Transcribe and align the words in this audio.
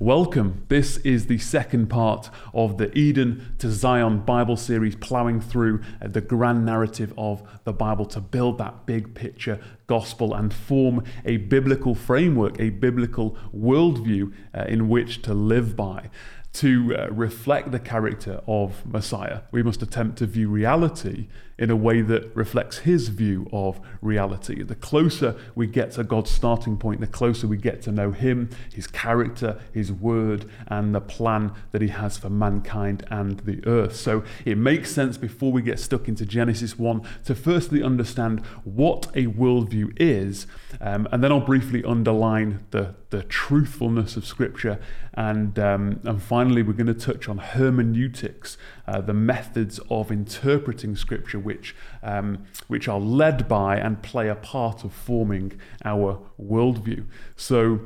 Welcome. 0.00 0.64
This 0.68 0.98
is 0.98 1.26
the 1.26 1.38
second 1.38 1.88
part 1.88 2.30
of 2.54 2.78
the 2.78 2.96
Eden 2.96 3.56
to 3.58 3.68
Zion 3.68 4.20
Bible 4.20 4.56
series, 4.56 4.94
ploughing 4.94 5.40
through 5.40 5.82
uh, 6.00 6.06
the 6.06 6.20
grand 6.20 6.64
narrative 6.64 7.12
of 7.18 7.42
the 7.64 7.72
Bible 7.72 8.06
to 8.06 8.20
build 8.20 8.58
that 8.58 8.86
big 8.86 9.16
picture 9.16 9.58
gospel 9.88 10.34
and 10.34 10.54
form 10.54 11.02
a 11.24 11.38
biblical 11.38 11.96
framework, 11.96 12.60
a 12.60 12.70
biblical 12.70 13.36
worldview 13.52 14.32
uh, 14.54 14.66
in 14.68 14.88
which 14.88 15.20
to 15.22 15.34
live 15.34 15.74
by 15.74 16.10
to 16.52 16.94
uh, 16.96 17.08
reflect 17.10 17.72
the 17.72 17.80
character 17.80 18.40
of 18.46 18.86
Messiah. 18.86 19.40
We 19.50 19.64
must 19.64 19.82
attempt 19.82 20.18
to 20.18 20.26
view 20.26 20.48
reality 20.48 21.26
in 21.58 21.70
a 21.70 21.76
way 21.76 22.00
that 22.00 22.34
reflects 22.36 22.78
his 22.78 23.08
view 23.08 23.48
of 23.52 23.80
reality. 24.00 24.62
The 24.62 24.74
closer 24.74 25.34
we 25.54 25.66
get 25.66 25.92
to 25.92 26.04
God's 26.04 26.30
starting 26.30 26.76
point, 26.76 27.00
the 27.00 27.06
closer 27.06 27.46
we 27.46 27.56
get 27.56 27.82
to 27.82 27.92
know 27.92 28.12
him, 28.12 28.50
his 28.72 28.86
character, 28.86 29.60
his 29.72 29.92
word, 29.92 30.48
and 30.68 30.94
the 30.94 31.00
plan 31.00 31.52
that 31.72 31.82
he 31.82 31.88
has 31.88 32.16
for 32.16 32.30
mankind 32.30 33.04
and 33.10 33.40
the 33.40 33.64
earth. 33.66 33.96
So 33.96 34.22
it 34.44 34.56
makes 34.56 34.90
sense 34.90 35.16
before 35.16 35.50
we 35.50 35.62
get 35.62 35.80
stuck 35.80 36.08
into 36.08 36.24
Genesis 36.24 36.78
1 36.78 37.02
to 37.24 37.34
firstly 37.34 37.82
understand 37.82 38.44
what 38.64 39.08
a 39.14 39.26
worldview 39.26 39.92
is, 39.96 40.46
um, 40.80 41.08
and 41.10 41.24
then 41.24 41.32
I'll 41.32 41.40
briefly 41.40 41.82
underline 41.82 42.64
the, 42.70 42.94
the 43.10 43.22
truthfulness 43.24 44.16
of 44.16 44.24
Scripture, 44.24 44.78
and, 45.14 45.58
um, 45.58 46.00
and 46.04 46.22
finally, 46.22 46.62
we're 46.62 46.74
going 46.74 46.86
to 46.86 46.94
touch 46.94 47.28
on 47.28 47.38
hermeneutics, 47.38 48.56
uh, 48.88 49.02
the 49.02 49.12
methods 49.12 49.78
of 49.90 50.10
interpreting 50.10 50.96
Scripture 50.96 51.38
which, 51.38 51.76
um, 52.02 52.44
which 52.68 52.88
are 52.88 52.98
led 52.98 53.46
by 53.46 53.76
and 53.76 54.02
play 54.02 54.28
a 54.28 54.34
part 54.34 54.82
of 54.82 54.94
forming 54.94 55.52
our 55.84 56.18
worldview. 56.40 57.04
So, 57.36 57.80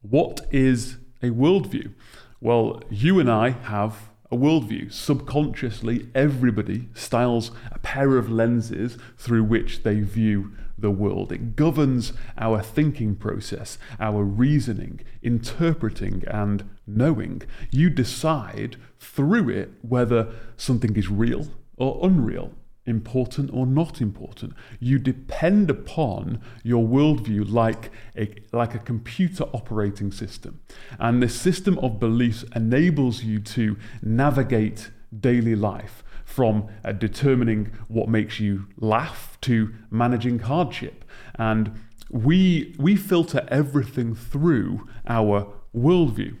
what 0.00 0.40
is 0.50 0.96
a 1.22 1.26
worldview? 1.26 1.92
Well, 2.40 2.82
you 2.90 3.20
and 3.20 3.30
I 3.30 3.50
have 3.50 4.10
a 4.32 4.36
worldview. 4.36 4.92
Subconsciously, 4.92 6.08
everybody 6.12 6.88
styles 6.92 7.52
a 7.70 7.78
pair 7.78 8.16
of 8.16 8.28
lenses 8.28 8.98
through 9.16 9.44
which 9.44 9.84
they 9.84 10.00
view 10.00 10.50
the 10.76 10.90
world. 10.90 11.30
It 11.30 11.54
governs 11.54 12.12
our 12.36 12.60
thinking 12.62 13.14
process, 13.14 13.78
our 14.00 14.24
reasoning, 14.24 15.02
interpreting, 15.22 16.24
and 16.26 16.68
knowing. 16.84 17.42
You 17.70 17.90
decide 17.90 18.76
through 19.02 19.48
it 19.50 19.70
whether 19.82 20.32
something 20.56 20.96
is 20.96 21.08
real 21.10 21.48
or 21.76 21.98
unreal 22.06 22.52
important 22.84 23.50
or 23.52 23.66
not 23.66 24.00
important. 24.00 24.52
You 24.80 24.98
depend 24.98 25.70
upon 25.70 26.40
your 26.64 26.84
worldview 26.84 27.50
like 27.50 27.90
a, 28.16 28.34
like 28.52 28.74
a 28.74 28.78
computer 28.78 29.44
operating 29.52 30.10
system. 30.10 30.60
And 30.98 31.22
this 31.22 31.40
system 31.40 31.78
of 31.78 32.00
beliefs 32.00 32.44
enables 32.56 33.22
you 33.22 33.38
to 33.40 33.76
navigate 34.02 34.90
daily 35.18 35.54
life 35.54 36.02
from 36.24 36.68
uh, 36.84 36.92
determining 36.92 37.70
what 37.88 38.08
makes 38.08 38.40
you 38.40 38.66
laugh 38.78 39.38
to 39.42 39.72
managing 39.90 40.40
hardship. 40.40 41.04
And 41.36 41.78
we, 42.10 42.74
we 42.78 42.96
filter 42.96 43.46
everything 43.48 44.14
through 44.14 44.88
our 45.06 45.52
worldview. 45.74 46.36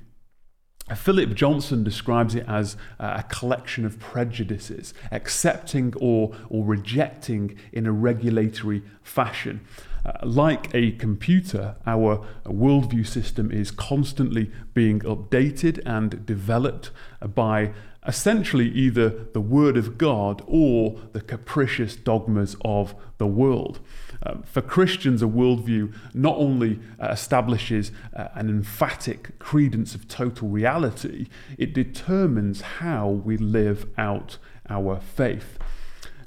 Philip 0.96 1.34
Johnson 1.34 1.84
describes 1.84 2.34
it 2.34 2.44
as 2.48 2.76
a 2.98 3.22
collection 3.28 3.84
of 3.84 3.98
prejudices, 3.98 4.92
accepting 5.10 5.94
or, 6.00 6.32
or 6.50 6.64
rejecting 6.64 7.56
in 7.72 7.86
a 7.86 7.92
regulatory 7.92 8.82
fashion. 9.02 9.60
Uh, 10.04 10.12
like 10.24 10.74
a 10.74 10.90
computer, 10.92 11.76
our 11.86 12.26
worldview 12.44 13.06
system 13.06 13.52
is 13.52 13.70
constantly 13.70 14.50
being 14.74 14.98
updated 15.00 15.80
and 15.86 16.26
developed 16.26 16.90
by 17.34 17.72
essentially 18.04 18.68
either 18.68 19.08
the 19.32 19.40
Word 19.40 19.76
of 19.76 19.96
God 19.96 20.42
or 20.46 20.98
the 21.12 21.20
capricious 21.20 21.94
dogmas 21.94 22.56
of 22.64 22.96
the 23.18 23.28
world. 23.28 23.78
Um, 24.24 24.42
for 24.42 24.60
Christians, 24.60 25.22
a 25.22 25.26
worldview 25.26 25.94
not 26.14 26.36
only 26.36 26.78
uh, 27.00 27.08
establishes 27.08 27.90
uh, 28.14 28.28
an 28.34 28.48
emphatic 28.48 29.38
credence 29.38 29.94
of 29.94 30.06
total 30.08 30.48
reality, 30.48 31.28
it 31.58 31.72
determines 31.72 32.60
how 32.60 33.08
we 33.08 33.36
live 33.36 33.86
out 33.98 34.38
our 34.68 35.00
faith. 35.00 35.58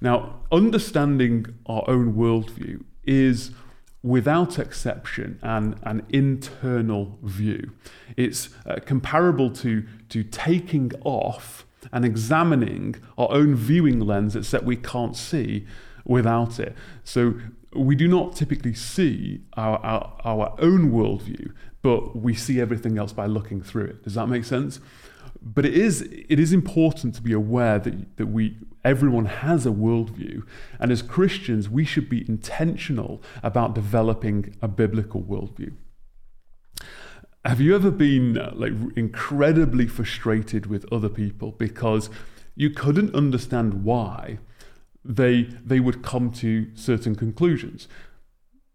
Now, 0.01 0.41
understanding 0.51 1.45
our 1.65 1.83
own 1.87 2.13
worldview 2.13 2.83
is 3.05 3.51
without 4.03 4.59
exception 4.59 5.39
an, 5.41 5.79
an 5.83 6.05
internal 6.09 7.17
view. 7.23 7.71
It's 8.15 8.49
uh, 8.65 8.79
comparable 8.85 9.49
to, 9.51 9.83
to 10.09 10.23
taking 10.23 10.91
off 11.03 11.65
and 11.91 12.05
examining 12.05 12.95
our 13.17 13.31
own 13.31 13.55
viewing 13.55 13.99
lens, 13.99 14.35
except 14.35 14.63
we 14.63 14.75
can't 14.75 15.15
see 15.15 15.65
without 16.03 16.59
it. 16.59 16.75
So 17.03 17.35
we 17.75 17.95
do 17.95 18.07
not 18.07 18.35
typically 18.35 18.73
see 18.73 19.41
our, 19.55 19.77
our, 19.79 20.17
our 20.23 20.55
own 20.59 20.91
worldview, 20.91 21.51
but 21.81 22.15
we 22.15 22.33
see 22.33 22.59
everything 22.59 22.97
else 22.97 23.13
by 23.13 23.25
looking 23.25 23.61
through 23.61 23.85
it. 23.85 24.03
Does 24.03 24.15
that 24.15 24.27
make 24.27 24.45
sense? 24.45 24.79
But 25.41 25.65
it 25.65 25.75
is, 25.75 26.01
it 26.01 26.39
is 26.39 26.53
important 26.53 27.13
to 27.15 27.21
be 27.21 27.33
aware 27.33 27.77
that, 27.77 28.17
that 28.17 28.27
we, 28.27 28.57
everyone 28.83 29.25
has 29.25 29.65
a 29.65 29.69
worldview. 29.69 30.43
And 30.79 30.91
as 30.91 31.01
Christians, 31.01 31.69
we 31.69 31.85
should 31.85 32.09
be 32.09 32.27
intentional 32.27 33.21
about 33.43 33.75
developing 33.75 34.55
a 34.61 34.67
biblical 34.67 35.21
worldview. 35.21 35.73
Have 37.43 37.61
you 37.61 37.75
ever 37.75 37.91
been 37.91 38.39
uh, 38.39 38.51
like 38.55 38.73
incredibly 38.95 39.85
frustrated 39.85 40.65
with 40.65 40.91
other 40.91 41.09
people 41.09 41.51
because 41.51 42.09
you 42.55 42.71
couldn't 42.71 43.13
understand 43.13 43.83
why 43.83 44.39
they, 45.05 45.43
they 45.63 45.79
would 45.79 46.01
come 46.01 46.31
to 46.31 46.67
certain 46.75 47.15
conclusions. 47.15 47.87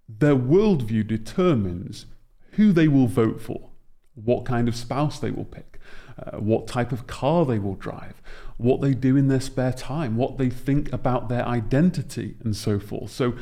Their 0.09 0.37
worldview 0.37 1.07
determines 1.07 2.07
who 2.53 2.73
they 2.73 2.89
will 2.89 3.07
vote 3.07 3.41
for, 3.41 3.71
what 4.15 4.45
kind 4.45 4.69
of 4.69 4.77
spouse 4.77 5.19
they 5.19 5.31
will 5.31 5.45
pick, 5.45 5.81
uh, 6.19 6.39
what 6.39 6.69
type 6.69 6.93
of 6.93 7.07
car 7.07 7.45
they 7.45 7.59
will 7.59 7.75
drive, 7.75 8.23
what 8.57 8.81
they 8.81 8.95
do 8.95 9.17
in 9.17 9.29
their 9.29 9.41
spare 9.41 9.73
time, 9.73 10.17
what 10.17 10.39
they 10.39 10.51
think 10.51 10.93
about 10.93 11.29
their 11.29 11.47
identity, 11.47 12.37
and 12.45 12.55
so 12.55 12.79
forth. 12.79 13.11
So 13.11 13.35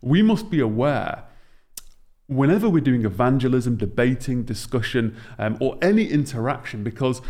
we 0.00 0.22
must 0.22 0.50
be 0.50 0.60
aware 0.60 1.24
whenever 2.26 2.68
we're 2.68 2.80
doing 2.80 3.04
evangelism, 3.04 3.76
debating, 3.76 4.42
discussion, 4.42 5.16
um, 5.38 5.56
or 5.60 5.76
any 5.82 6.06
interaction, 6.06 6.82
because 6.82 7.20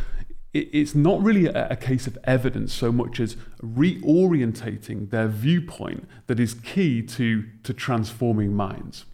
it's 0.54 0.94
not 0.94 1.22
really 1.22 1.46
a, 1.46 1.76
case 1.76 2.06
of 2.06 2.18
evidence 2.24 2.74
so 2.74 2.92
much 2.92 3.18
as 3.20 3.36
reorientating 3.62 5.08
their 5.10 5.26
viewpoint 5.26 6.06
that 6.26 6.38
is 6.38 6.52
key 6.54 7.02
to, 7.02 7.44
to 7.62 7.72
transforming 7.72 8.52
minds. 8.52 9.06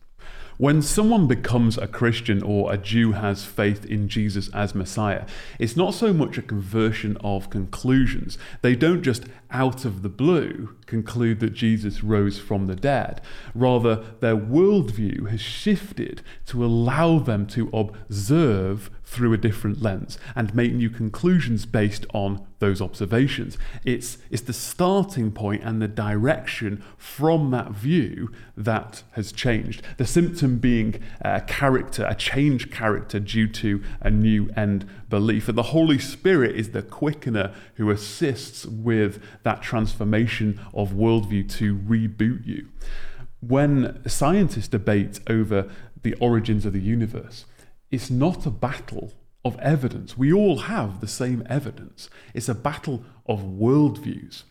When 0.58 0.82
someone 0.82 1.28
becomes 1.28 1.78
a 1.78 1.86
Christian 1.86 2.42
or 2.42 2.72
a 2.72 2.76
Jew 2.76 3.12
has 3.12 3.44
faith 3.44 3.86
in 3.86 4.08
Jesus 4.08 4.48
as 4.52 4.74
Messiah, 4.74 5.24
it's 5.60 5.76
not 5.76 5.94
so 5.94 6.12
much 6.12 6.36
a 6.36 6.42
conversion 6.42 7.16
of 7.20 7.48
conclusions. 7.48 8.36
They 8.60 8.74
don't 8.74 9.02
just 9.02 9.26
out 9.52 9.84
of 9.84 10.02
the 10.02 10.08
blue 10.08 10.74
conclude 10.86 11.38
that 11.38 11.54
Jesus 11.54 12.02
rose 12.02 12.40
from 12.40 12.66
the 12.66 12.74
dead. 12.74 13.20
Rather, 13.54 14.04
their 14.18 14.36
worldview 14.36 15.30
has 15.30 15.40
shifted 15.40 16.22
to 16.46 16.64
allow 16.64 17.20
them 17.20 17.46
to 17.46 17.70
observe 17.72 18.90
through 19.08 19.32
a 19.32 19.38
different 19.38 19.80
lens 19.80 20.18
and 20.36 20.54
make 20.54 20.74
new 20.74 20.90
conclusions 20.90 21.64
based 21.64 22.04
on 22.12 22.46
those 22.58 22.82
observations. 22.82 23.56
It's, 23.82 24.18
it's 24.30 24.42
the 24.42 24.52
starting 24.52 25.32
point 25.32 25.62
and 25.64 25.80
the 25.80 25.88
direction 25.88 26.84
from 26.98 27.50
that 27.52 27.70
view 27.70 28.30
that 28.54 29.02
has 29.12 29.32
changed. 29.32 29.82
The 29.96 30.06
symptom 30.06 30.58
being 30.58 31.00
a 31.22 31.40
character, 31.40 32.04
a 32.06 32.14
changed 32.14 32.70
character 32.70 33.18
due 33.18 33.48
to 33.48 33.82
a 34.02 34.10
new 34.10 34.50
end 34.54 34.86
belief. 35.08 35.48
And 35.48 35.56
the 35.56 35.62
Holy 35.62 35.98
Spirit 35.98 36.54
is 36.54 36.72
the 36.72 36.82
quickener 36.82 37.54
who 37.76 37.90
assists 37.90 38.66
with 38.66 39.22
that 39.42 39.62
transformation 39.62 40.60
of 40.74 40.90
worldview 40.90 41.48
to 41.52 41.76
reboot 41.76 42.46
you. 42.46 42.68
When 43.40 44.06
scientists 44.06 44.68
debate 44.68 45.20
over 45.28 45.70
the 46.02 46.14
origins 46.14 46.66
of 46.66 46.74
the 46.74 46.80
universe, 46.80 47.46
it's 47.90 48.10
not 48.10 48.46
a 48.46 48.50
battle 48.50 49.12
of 49.44 49.58
evidence. 49.60 50.16
We 50.16 50.32
all 50.32 50.58
have 50.60 51.00
the 51.00 51.08
same 51.08 51.42
evidence. 51.48 52.10
It's 52.34 52.48
a 52.48 52.54
battle 52.54 53.04
of 53.26 53.40
worldviews. 53.40 54.44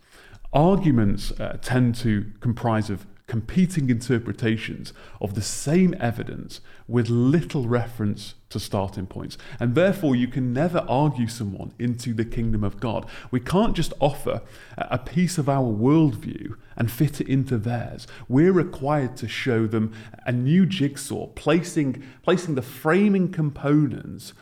Arguments 0.54 1.32
uh, 1.32 1.58
tend 1.62 1.96
to 1.96 2.32
comprise 2.40 2.90
of 2.90 3.06
competing 3.28 3.90
interpretations 3.90 4.94
of 5.20 5.36
the 5.36 5.42
same 5.42 5.94
evidence 6.00 6.62
with 6.88 7.10
little 7.10 7.68
reference 7.68 8.36
to 8.50 8.60
starting 8.60 9.06
points. 9.06 9.38
And 9.60 9.76
therefore, 9.76 10.16
you 10.16 10.30
can 10.30 10.54
never 10.54 10.86
argue 10.88 11.28
someone 11.28 11.74
into 11.78 12.14
the 12.14 12.24
kingdom 12.24 12.64
of 12.64 12.80
God. 12.80 13.06
We 13.30 13.42
can't 13.42 13.76
just 13.76 13.94
offer 14.00 14.42
a 14.78 14.98
piece 14.98 15.38
of 15.38 15.50
our 15.50 15.66
worldview 15.66 16.56
and 16.78 16.90
fit 16.90 17.20
it 17.20 17.28
into 17.28 17.58
theirs. 17.58 18.08
We're 18.30 18.54
required 18.54 19.18
to 19.18 19.28
show 19.28 19.68
them 19.68 19.94
a 20.26 20.32
new 20.32 20.66
jigsaw, 20.66 21.28
placing, 21.28 22.04
placing 22.24 22.56
the 22.56 22.62
framing 22.62 23.32
components 23.32 24.34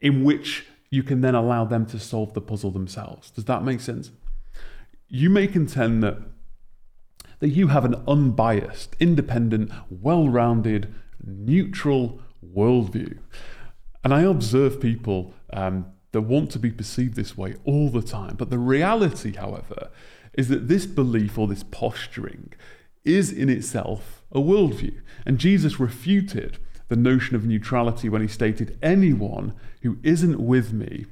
in 0.00 0.24
which 0.24 0.66
you 0.90 1.02
can 1.02 1.20
then 1.20 1.34
allow 1.34 1.64
them 1.64 1.86
to 1.86 2.00
solve 2.00 2.34
the 2.34 2.40
puzzle 2.40 2.72
themselves. 2.72 3.30
Does 3.30 3.44
that 3.44 3.62
make 3.62 3.80
sense? 3.80 4.10
You 5.08 5.30
may 5.30 5.46
contend 5.46 6.02
that, 6.02 6.18
that 7.44 7.50
you 7.50 7.68
have 7.68 7.84
an 7.84 8.02
unbiased, 8.08 8.96
independent, 8.98 9.70
well 9.90 10.30
rounded, 10.30 10.94
neutral 11.22 12.18
worldview. 12.42 13.18
And 14.02 14.14
I 14.14 14.22
observe 14.22 14.80
people 14.80 15.34
um, 15.52 15.84
that 16.12 16.22
want 16.22 16.50
to 16.52 16.58
be 16.58 16.70
perceived 16.70 17.16
this 17.16 17.36
way 17.36 17.56
all 17.66 17.90
the 17.90 18.00
time. 18.00 18.36
But 18.36 18.48
the 18.48 18.56
reality, 18.56 19.36
however, 19.36 19.90
is 20.32 20.48
that 20.48 20.68
this 20.68 20.86
belief 20.86 21.36
or 21.36 21.46
this 21.46 21.64
posturing 21.64 22.54
is 23.04 23.30
in 23.30 23.50
itself 23.50 24.24
a 24.32 24.40
worldview. 24.40 25.02
And 25.26 25.36
Jesus 25.36 25.78
refuted 25.78 26.56
the 26.88 26.96
notion 26.96 27.36
of 27.36 27.44
neutrality 27.44 28.08
when 28.08 28.22
he 28.22 28.28
stated, 28.28 28.78
Anyone 28.80 29.52
who 29.82 29.98
isn't 30.02 30.40
with 30.40 30.72
me 30.72 31.04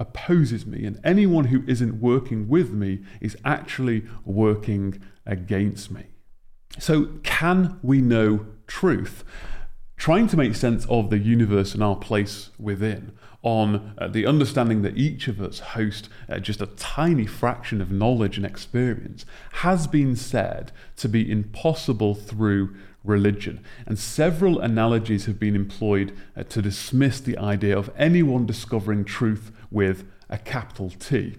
opposes 0.00 0.66
me, 0.66 0.84
and 0.84 1.00
anyone 1.02 1.46
who 1.46 1.62
isn't 1.66 2.00
working 2.00 2.48
with 2.48 2.72
me 2.72 3.00
is 3.20 3.36
actually 3.44 4.04
working 4.24 5.02
against 5.26 5.90
me. 5.90 6.04
So, 6.78 7.06
can 7.22 7.78
we 7.82 8.00
know 8.00 8.46
truth? 8.66 9.24
Trying 9.96 10.28
to 10.28 10.36
make 10.36 10.54
sense 10.54 10.86
of 10.86 11.10
the 11.10 11.18
universe 11.18 11.74
and 11.74 11.82
our 11.82 11.96
place 11.96 12.50
within, 12.58 13.12
on 13.42 13.94
uh, 13.98 14.06
the 14.08 14.26
understanding 14.26 14.82
that 14.82 14.96
each 14.96 15.26
of 15.26 15.40
us 15.40 15.58
host 15.60 16.08
uh, 16.28 16.38
just 16.38 16.60
a 16.60 16.66
tiny 16.66 17.26
fraction 17.26 17.80
of 17.80 17.90
knowledge 17.90 18.36
and 18.36 18.46
experience, 18.46 19.24
has 19.52 19.86
been 19.88 20.14
said 20.14 20.70
to 20.96 21.08
be 21.08 21.28
impossible 21.28 22.14
through 22.14 22.74
religion. 23.08 23.64
And 23.86 23.98
several 23.98 24.60
analogies 24.60 25.26
have 25.26 25.40
been 25.40 25.56
employed 25.56 26.16
uh, 26.36 26.44
to 26.44 26.62
dismiss 26.62 27.20
the 27.20 27.38
idea 27.38 27.76
of 27.76 27.90
anyone 27.96 28.46
discovering 28.46 29.04
truth 29.04 29.50
with 29.70 30.04
a 30.28 30.38
capital 30.38 30.90
T. 30.90 31.36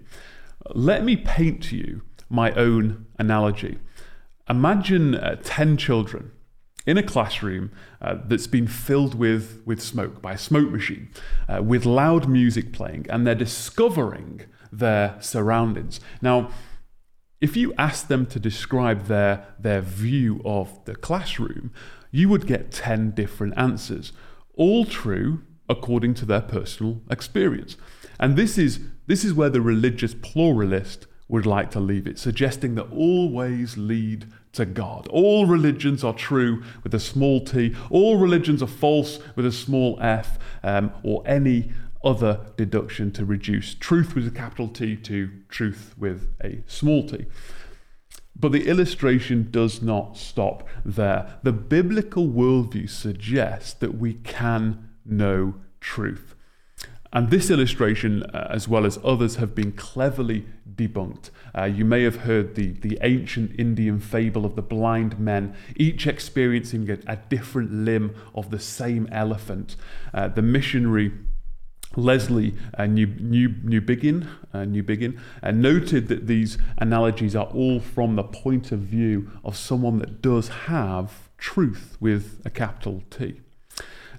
Let 0.73 1.03
me 1.05 1.15
paint 1.15 1.63
to 1.63 1.77
you 1.77 2.01
my 2.29 2.51
own 2.53 3.05
analogy. 3.17 3.79
Imagine 4.49 5.15
uh, 5.15 5.37
10 5.43 5.77
children 5.77 6.31
in 6.85 6.97
a 6.97 7.03
classroom 7.03 7.71
uh, 8.01 8.15
that's 8.25 8.47
been 8.47 8.67
filled 8.67 9.13
with, 9.13 9.61
with 9.65 9.81
smoke 9.81 10.21
by 10.21 10.33
a 10.33 10.37
smoke 10.37 10.71
machine, 10.71 11.09
uh, 11.47 11.61
with 11.61 11.85
loud 11.85 12.27
music 12.27 12.73
playing, 12.73 13.05
and 13.09 13.27
they're 13.27 13.35
discovering 13.35 14.41
their 14.71 15.15
surroundings. 15.19 15.99
Now, 16.21 16.49
if 17.41 17.55
you 17.55 17.73
ask 17.77 18.07
them 18.07 18.25
to 18.27 18.39
describe 18.39 19.05
their, 19.05 19.45
their 19.59 19.81
view 19.81 20.41
of 20.43 20.83
the 20.85 20.95
classroom, 20.95 21.71
you 22.11 22.29
would 22.29 22.47
get 22.47 22.71
10 22.71 23.11
different 23.11 23.53
answers, 23.57 24.11
all 24.55 24.85
true 24.85 25.41
according 25.69 26.15
to 26.15 26.25
their 26.25 26.41
personal 26.41 27.01
experience. 27.09 27.77
And 28.19 28.35
this 28.35 28.57
is, 28.57 28.79
this 29.07 29.23
is 29.23 29.33
where 29.33 29.49
the 29.49 29.61
religious 29.61 30.13
pluralist 30.13 31.05
would 31.29 31.45
like 31.45 31.69
to 31.71 31.79
leave 31.79 32.07
it, 32.07 32.17
suggesting 32.17 32.75
that 32.75 32.91
all 32.91 33.31
ways 33.31 33.77
lead 33.77 34.25
to 34.51 34.65
God. 34.65 35.07
All 35.09 35.45
religions 35.45 36.03
are 36.03 36.13
true 36.13 36.63
with 36.83 36.93
a 36.95 36.99
small 36.99 37.39
t, 37.39 37.75
all 37.91 38.17
religions 38.17 38.63
are 38.63 38.67
false 38.67 39.19
with 39.35 39.45
a 39.45 39.51
small 39.51 39.97
f, 40.01 40.39
um, 40.63 40.91
or 41.03 41.21
any 41.27 41.71
other 42.03 42.47
deduction 42.55 43.11
to 43.11 43.25
reduce 43.25 43.73
truth 43.73 44.15
with 44.15 44.27
a 44.27 44.31
capital 44.31 44.67
T 44.67 44.95
to 44.95 45.29
truth 45.49 45.93
with 45.97 46.33
a 46.43 46.63
small 46.67 47.07
t. 47.07 47.25
But 48.39 48.53
the 48.53 48.67
illustration 48.67 49.49
does 49.51 49.81
not 49.81 50.17
stop 50.17 50.65
there. 50.85 51.39
The 51.43 51.51
biblical 51.51 52.27
worldview 52.27 52.89
suggests 52.89 53.73
that 53.73 53.97
we 53.97 54.13
can 54.13 54.89
know 55.05 55.55
truth. 55.81 56.35
And 57.11 57.31
this 57.31 57.49
illustration, 57.49 58.23
uh, 58.23 58.47
as 58.51 58.67
well 58.67 58.85
as 58.85 58.99
others, 59.03 59.37
have 59.37 59.55
been 59.55 59.71
cleverly 59.71 60.45
debunked. 60.75 61.31
Uh, 61.57 61.63
you 61.63 61.83
may 61.83 62.03
have 62.03 62.17
heard 62.17 62.53
the, 62.53 62.73
the 62.73 62.99
ancient 63.01 63.59
Indian 63.59 63.99
fable 63.99 64.45
of 64.45 64.55
the 64.55 64.61
blind 64.61 65.19
men, 65.19 65.55
each 65.75 66.05
experiencing 66.05 66.89
a, 66.89 66.99
a 67.07 67.17
different 67.17 67.73
limb 67.73 68.15
of 68.35 68.51
the 68.51 68.59
same 68.59 69.09
elephant. 69.11 69.75
Uh, 70.13 70.27
the 70.27 70.43
missionary 70.43 71.11
Lesslie 71.95 72.55
uh, 72.77 72.85
New, 72.85 73.07
New, 73.07 73.49
Newbigin, 73.49 74.27
uh, 74.53 75.47
uh, 75.47 75.51
noted 75.51 76.07
that 76.07 76.27
these 76.27 76.57
analogies 76.77 77.35
are 77.35 77.47
all 77.47 77.79
from 77.79 78.15
the 78.15 78.23
point 78.23 78.71
of 78.71 78.79
view 78.79 79.29
of 79.43 79.57
someone 79.57 79.99
that 79.99 80.21
does 80.21 80.47
have 80.49 81.29
truth 81.37 81.97
with 81.99 82.41
a 82.45 82.49
capital 82.49 83.03
T. 83.09 83.41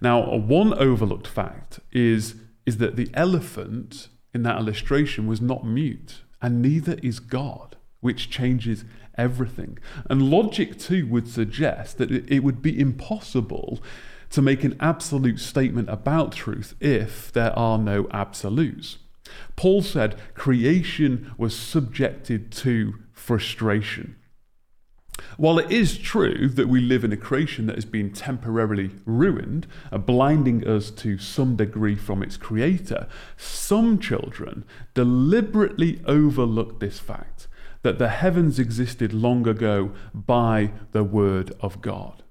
Now, 0.01 0.37
one 0.37 0.75
overlooked 0.75 1.27
fact 1.27 1.81
is, 1.93 2.35
is 2.65 2.79
that 2.79 2.97
the 2.97 3.11
elephant 3.15 4.09
in 4.33 4.43
that 4.45 4.59
illustration 4.59 5.27
was 5.27 5.41
not 5.41 5.65
mute, 5.65 6.23
and 6.41 6.63
neither 6.63 6.95
is 7.03 7.21
God, 7.21 7.77
which 8.01 8.31
changes 8.31 8.85
everything. 9.19 9.79
And 10.09 10.31
logic 10.31 10.79
too 10.79 11.07
would 11.07 11.29
suggest 11.29 11.99
that 11.99 12.11
it 12.11 12.41
would 12.41 12.63
be 12.63 12.79
impossible 12.79 13.81
to 14.31 14.43
make 14.43 14.65
an 14.65 14.77
absolute 14.81 15.41
statement 15.41 15.89
about 15.89 16.33
truth 16.33 16.75
if 16.81 17.33
there 17.33 17.57
are 17.59 17.79
no 17.79 18.07
absolutes. 18.13 18.99
Paul 19.57 19.83
said 19.83 20.17
creation 20.35 21.33
was 21.37 21.57
subjected 21.57 22.51
to 22.53 22.95
frustration. 23.13 24.17
While 25.37 25.59
it 25.59 25.71
is 25.71 25.99
true 25.99 26.49
that 26.49 26.69
we 26.69 26.81
live 26.81 27.05
in 27.05 27.13
a 27.13 27.17
creation 27.17 27.67
that 27.67 27.77
has 27.77 27.85
been 27.85 28.13
temporarily 28.13 28.91
ruined, 29.05 29.67
uh, 29.93 29.99
blinding 29.99 30.67
us 30.67 30.91
to 30.93 31.19
some 31.19 31.57
degree 31.57 31.95
from 31.95 32.23
its 32.23 32.37
creator, 32.37 33.07
some 33.37 33.99
children 33.99 34.65
deliberately 34.95 36.01
overlook 36.07 36.81
this 36.81 36.99
fact 36.99 37.49
that 37.83 37.99
the 37.99 38.09
heavens 38.09 38.59
existed 38.59 39.13
long 39.13 39.47
ago 39.47 39.93
by 40.15 40.73
the 40.93 41.05
Word 41.05 41.53
of 41.61 41.81
God. 41.81 42.23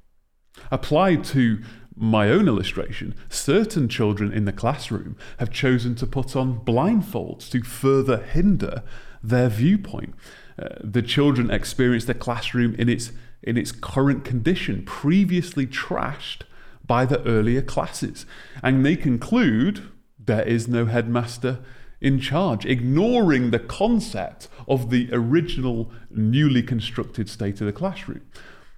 Applied 0.71 1.23
to 1.25 1.63
my 1.99 2.29
own 2.29 2.47
illustration, 2.47 3.13
certain 3.27 3.89
children 3.89 4.31
in 4.31 4.45
the 4.45 4.53
classroom 4.53 5.17
have 5.37 5.51
chosen 5.51 5.95
to 5.95 6.07
put 6.07 6.33
on 6.33 6.61
blindfolds 6.61 7.49
to 7.51 7.61
further 7.61 8.17
hinder 8.17 8.83
their 9.21 9.49
viewpoint. 9.49 10.15
Uh, 10.57 10.69
the 10.81 11.01
children 11.01 11.51
experience 11.51 12.05
the 12.05 12.13
classroom 12.13 12.73
in 12.75 12.87
its, 12.87 13.11
in 13.43 13.57
its 13.57 13.73
current 13.73 14.23
condition, 14.23 14.83
previously 14.85 15.67
trashed 15.67 16.43
by 16.87 17.05
the 17.05 17.21
earlier 17.27 17.61
classes. 17.61 18.25
And 18.63 18.85
they 18.85 18.95
conclude 18.95 19.83
there 20.17 20.47
is 20.47 20.69
no 20.69 20.85
headmaster 20.85 21.59
in 21.99 22.19
charge, 22.21 22.65
ignoring 22.65 23.51
the 23.51 23.59
concept 23.59 24.47
of 24.69 24.89
the 24.89 25.09
original 25.11 25.91
newly 26.09 26.63
constructed 26.63 27.29
state 27.29 27.59
of 27.59 27.67
the 27.67 27.73
classroom. 27.73 28.21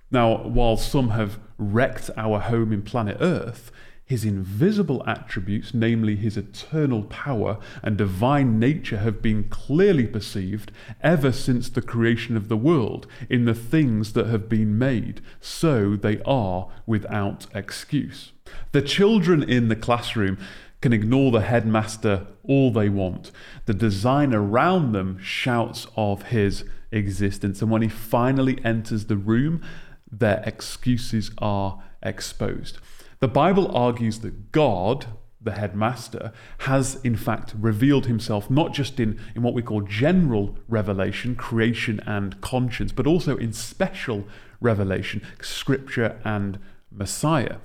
Now, 0.10 0.44
while 0.44 0.76
some 0.76 1.10
have 1.10 1.40
wrecked 1.62 2.10
our 2.18 2.40
home 2.40 2.74
in 2.74 2.82
planet 2.82 3.18
Earth, 3.22 3.72
his 4.04 4.26
invisible 4.26 5.02
attributes, 5.08 5.74
namely 5.74 6.18
his 6.18 6.36
eternal 6.36 7.04
power 7.04 7.58
and 7.82 7.96
divine 7.96 8.60
nature, 8.60 8.98
have 8.98 9.22
been 9.22 9.46
clearly 9.46 10.06
perceived 10.06 10.70
ever 11.02 11.32
since 11.32 11.70
the 11.70 11.82
creation 11.82 12.36
of 12.36 12.50
the 12.50 12.58
world 12.58 13.08
in 13.30 13.46
the 13.46 13.54
things 13.54 14.12
that 14.12 14.28
have 14.28 14.50
been 14.50 14.78
made, 14.78 15.22
so 15.40 15.96
they 15.96 16.22
are 16.24 16.68
without 16.86 17.46
excuse. 17.56 18.34
The 18.74 18.82
children 18.82 19.44
in 19.44 19.70
the 19.70 19.78
classroom 19.78 20.38
can 20.82 20.92
ignore 20.92 21.32
the 21.32 21.42
headmaster 21.42 22.28
all 22.44 22.72
they 22.72 22.90
want. 22.90 23.32
The 23.66 23.74
design 23.74 24.34
around 24.34 24.92
them 24.92 25.20
shouts 25.20 25.88
of 25.96 26.24
his 26.24 26.66
existence, 26.92 27.62
and 27.62 27.72
when 27.72 27.82
he 27.82 27.88
finally 27.88 28.60
enters 28.66 29.06
the 29.06 29.16
room, 29.16 29.62
their 30.12 30.44
excuses 30.46 31.32
are 31.38 31.82
exposed. 32.04 32.78
The 33.20 33.28
Bible 33.28 33.76
argues 33.76 34.20
that 34.20 34.52
God, 34.52 35.06
the 35.40 35.52
headmaster, 35.52 36.32
has 36.60 37.00
in 37.04 37.16
fact 37.16 37.54
revealed 37.58 38.08
himself 38.08 38.50
not 38.50 38.74
just 38.74 39.00
in, 39.00 39.20
in 39.36 39.44
what 39.44 39.54
we 39.54 39.62
call 39.62 39.82
general 39.82 40.58
revelation, 40.68 41.36
creation 41.36 42.00
and 42.06 42.42
conscience, 42.42 42.92
but 42.92 43.08
also 43.08 43.38
in 43.38 43.54
special 43.54 44.26
revelation, 44.60 45.22
scripture 45.42 46.20
and 46.26 46.60
Messiah. 46.92 47.58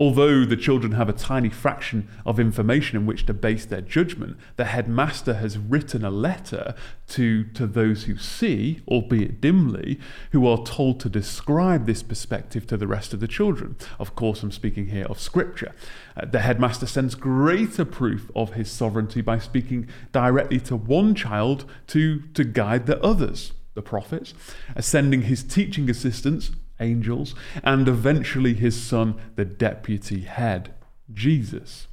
Although 0.00 0.44
the 0.44 0.56
children 0.56 0.92
have 0.92 1.08
a 1.08 1.12
tiny 1.12 1.50
fraction 1.50 2.08
of 2.26 2.40
information 2.40 2.98
in 2.98 3.06
which 3.06 3.26
to 3.26 3.34
base 3.34 3.64
their 3.64 3.80
judgment, 3.80 4.36
the 4.56 4.64
headmaster 4.64 5.34
has 5.34 5.56
written 5.56 6.04
a 6.04 6.10
letter 6.10 6.74
to, 7.08 7.44
to 7.44 7.64
those 7.68 8.04
who 8.04 8.16
see, 8.16 8.80
albeit 8.88 9.40
dimly, 9.40 10.00
who 10.32 10.48
are 10.48 10.64
told 10.64 10.98
to 10.98 11.08
describe 11.08 11.86
this 11.86 12.02
perspective 12.02 12.66
to 12.66 12.76
the 12.76 12.88
rest 12.88 13.14
of 13.14 13.20
the 13.20 13.28
children. 13.28 13.76
Of 14.00 14.16
course, 14.16 14.42
I'm 14.42 14.50
speaking 14.50 14.88
here 14.88 15.06
of 15.06 15.20
Scripture. 15.20 15.72
Uh, 16.16 16.26
the 16.26 16.40
headmaster 16.40 16.86
sends 16.86 17.14
greater 17.14 17.84
proof 17.84 18.32
of 18.34 18.54
his 18.54 18.72
sovereignty 18.72 19.20
by 19.20 19.38
speaking 19.38 19.86
directly 20.10 20.58
to 20.60 20.74
one 20.74 21.14
child 21.14 21.66
to, 21.88 22.20
to 22.34 22.42
guide 22.42 22.86
the 22.86 23.00
others 23.00 23.52
the 23.74 23.82
prophets, 23.82 24.34
sending 24.80 25.22
his 25.22 25.42
teaching 25.44 25.88
assistants 25.90 26.50
angels, 26.80 27.34
and 27.62 27.88
eventually 27.88 28.54
his 28.54 28.80
son, 28.80 29.14
the 29.36 29.44
deputy 29.44 30.20
head, 30.20 30.74
Jesus. 31.12 31.86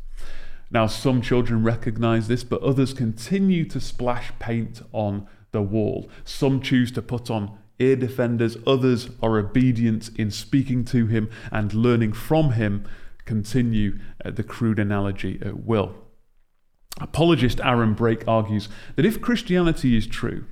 Now, 0.70 0.88
some 0.88 1.22
children 1.22 1.64
recognize 1.64 2.28
this, 2.28 2.44
but 2.44 2.62
others 2.62 2.94
continue 2.94 3.66
to 3.66 3.80
splash 3.80 4.32
paint 4.40 4.82
on 4.94 5.28
the 5.52 5.62
wall. 5.62 6.10
Some 6.24 6.62
choose 6.62 6.92
to 6.94 7.02
put 7.02 7.30
on 7.30 7.58
ear 7.80 7.96
defenders, 7.96 8.58
others 8.66 9.10
are 9.22 9.40
obedient 9.40 10.10
in 10.18 10.32
speaking 10.32 10.86
to 10.86 11.08
him 11.08 11.30
and 11.52 11.74
learning 11.74 12.14
from 12.14 12.52
him. 12.52 12.86
Continue 13.26 13.98
uh, 14.24 14.32
the 14.32 14.44
crude 14.44 14.80
analogy 14.80 15.40
at 15.44 15.66
will. 15.66 15.96
Apologist 17.00 17.60
Aaron 17.64 17.94
Brake 17.94 18.28
argues 18.28 18.70
that 18.96 19.06
if 19.06 19.22
Christianity 19.22 19.98
is 19.98 20.06
true, 20.06 20.46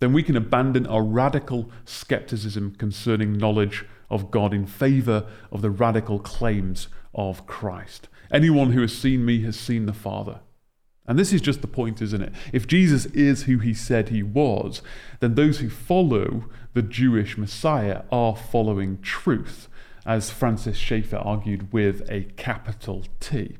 then 0.00 0.12
we 0.12 0.22
can 0.22 0.36
abandon 0.36 0.86
our 0.86 1.02
radical 1.02 1.70
skepticism 1.84 2.74
concerning 2.76 3.36
knowledge 3.36 3.84
of 4.10 4.30
God 4.30 4.54
in 4.54 4.66
favor 4.66 5.26
of 5.50 5.62
the 5.62 5.70
radical 5.70 6.18
claims 6.18 6.88
of 7.14 7.46
Christ. 7.46 8.08
Anyone 8.32 8.72
who 8.72 8.80
has 8.80 8.96
seen 8.96 9.24
me 9.24 9.42
has 9.42 9.58
seen 9.58 9.86
the 9.86 9.92
Father. 9.92 10.40
And 11.06 11.18
this 11.18 11.32
is 11.32 11.40
just 11.40 11.62
the 11.62 11.66
point, 11.66 12.02
isn't 12.02 12.22
it? 12.22 12.34
If 12.52 12.66
Jesus 12.66 13.06
is 13.06 13.44
who 13.44 13.58
he 13.58 13.72
said 13.72 14.10
he 14.10 14.22
was, 14.22 14.82
then 15.20 15.34
those 15.34 15.58
who 15.58 15.70
follow 15.70 16.44
the 16.74 16.82
Jewish 16.82 17.38
Messiah 17.38 18.02
are 18.12 18.36
following 18.36 19.00
truth, 19.00 19.68
as 20.04 20.30
Francis 20.30 20.76
Schaeffer 20.76 21.16
argued 21.16 21.72
with 21.72 22.02
a 22.10 22.24
capital 22.36 23.04
T. 23.20 23.56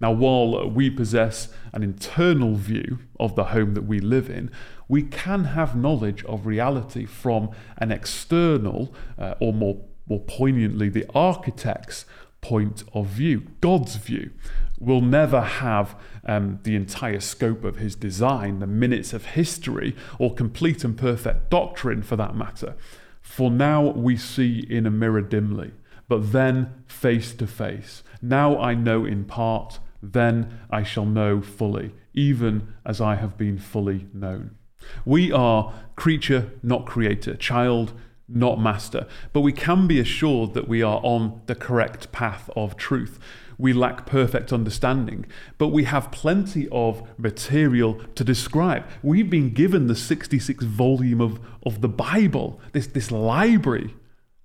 Now, 0.00 0.12
while 0.12 0.68
we 0.68 0.90
possess 0.90 1.48
an 1.72 1.82
internal 1.82 2.54
view 2.54 2.98
of 3.18 3.34
the 3.34 3.44
home 3.44 3.74
that 3.74 3.82
we 3.86 3.98
live 3.98 4.30
in, 4.30 4.50
we 4.88 5.02
can 5.02 5.44
have 5.44 5.76
knowledge 5.76 6.24
of 6.24 6.46
reality 6.46 7.04
from 7.04 7.50
an 7.76 7.92
external, 7.92 8.94
uh, 9.18 9.34
or 9.38 9.52
more, 9.52 9.82
more 10.08 10.20
poignantly, 10.20 10.88
the 10.88 11.06
architect's 11.14 12.06
point 12.40 12.82
of 12.94 13.06
view, 13.06 13.42
God's 13.60 13.96
view. 13.96 14.30
We'll 14.78 15.00
never 15.00 15.40
have 15.40 15.96
um, 16.24 16.60
the 16.62 16.76
entire 16.76 17.20
scope 17.20 17.64
of 17.64 17.76
his 17.76 17.94
design, 17.96 18.60
the 18.60 18.66
minutes 18.66 19.12
of 19.12 19.26
history, 19.26 19.94
or 20.18 20.34
complete 20.34 20.84
and 20.84 20.96
perfect 20.96 21.50
doctrine 21.50 22.02
for 22.02 22.16
that 22.16 22.36
matter. 22.36 22.74
For 23.20 23.50
now 23.50 23.90
we 23.90 24.16
see 24.16 24.64
in 24.70 24.86
a 24.86 24.90
mirror 24.90 25.20
dimly, 25.20 25.72
but 26.08 26.32
then 26.32 26.84
face 26.86 27.34
to 27.34 27.46
face. 27.46 28.02
Now 28.22 28.58
I 28.58 28.74
know 28.74 29.04
in 29.04 29.24
part, 29.24 29.80
then 30.02 30.60
I 30.70 30.82
shall 30.84 31.04
know 31.04 31.42
fully, 31.42 31.92
even 32.14 32.72
as 32.86 33.00
I 33.00 33.16
have 33.16 33.36
been 33.36 33.58
fully 33.58 34.06
known. 34.14 34.57
We 35.04 35.32
are 35.32 35.72
creature, 35.96 36.52
not 36.62 36.86
creator, 36.86 37.34
child, 37.34 37.92
not 38.28 38.60
master, 38.60 39.06
but 39.32 39.40
we 39.40 39.52
can 39.52 39.86
be 39.86 39.98
assured 39.98 40.52
that 40.54 40.68
we 40.68 40.82
are 40.82 41.00
on 41.02 41.40
the 41.46 41.54
correct 41.54 42.12
path 42.12 42.50
of 42.54 42.76
truth. 42.76 43.18
We 43.56 43.72
lack 43.72 44.06
perfect 44.06 44.52
understanding, 44.52 45.26
but 45.56 45.68
we 45.68 45.84
have 45.84 46.12
plenty 46.12 46.68
of 46.70 47.02
material 47.18 48.00
to 48.14 48.22
describe. 48.22 48.84
We've 49.02 49.30
been 49.30 49.52
given 49.52 49.86
the 49.88 49.96
66 49.96 50.62
volume 50.64 51.20
of, 51.20 51.40
of 51.64 51.80
the 51.80 51.88
Bible, 51.88 52.60
this, 52.72 52.86
this 52.86 53.10
library. 53.10 53.96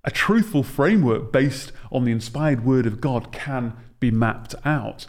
A 0.02 0.10
truthful 0.10 0.62
framework 0.62 1.30
based 1.30 1.72
on 1.92 2.04
the 2.04 2.12
inspired 2.12 2.64
word 2.64 2.86
of 2.86 3.00
God 3.00 3.32
can 3.32 3.74
be 4.00 4.10
mapped 4.10 4.54
out. 4.64 5.06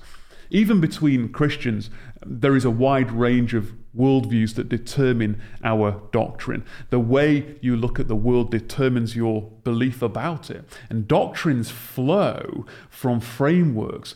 Even 0.52 0.80
between 0.80 1.30
Christians, 1.30 1.90
there 2.26 2.56
is 2.56 2.66
a 2.66 2.70
wide 2.70 3.12
range 3.12 3.54
of 3.54 3.74
worldviews 3.98 4.56
that 4.56 4.70
determine 4.70 5.42
our 5.64 6.02
doctrine. 6.12 6.66
The 6.90 7.00
way 7.00 7.56
you 7.62 7.76
look 7.76 8.00
at 8.00 8.08
the 8.08 8.16
world 8.16 8.52
determines 8.52 9.16
your 9.16 9.44
belief 9.64 10.02
about 10.02 10.50
it. 10.50 10.66
And 10.90 11.08
doctrines 11.08 11.72
flow 11.72 12.66
from 12.90 13.20
frameworks 13.20 14.16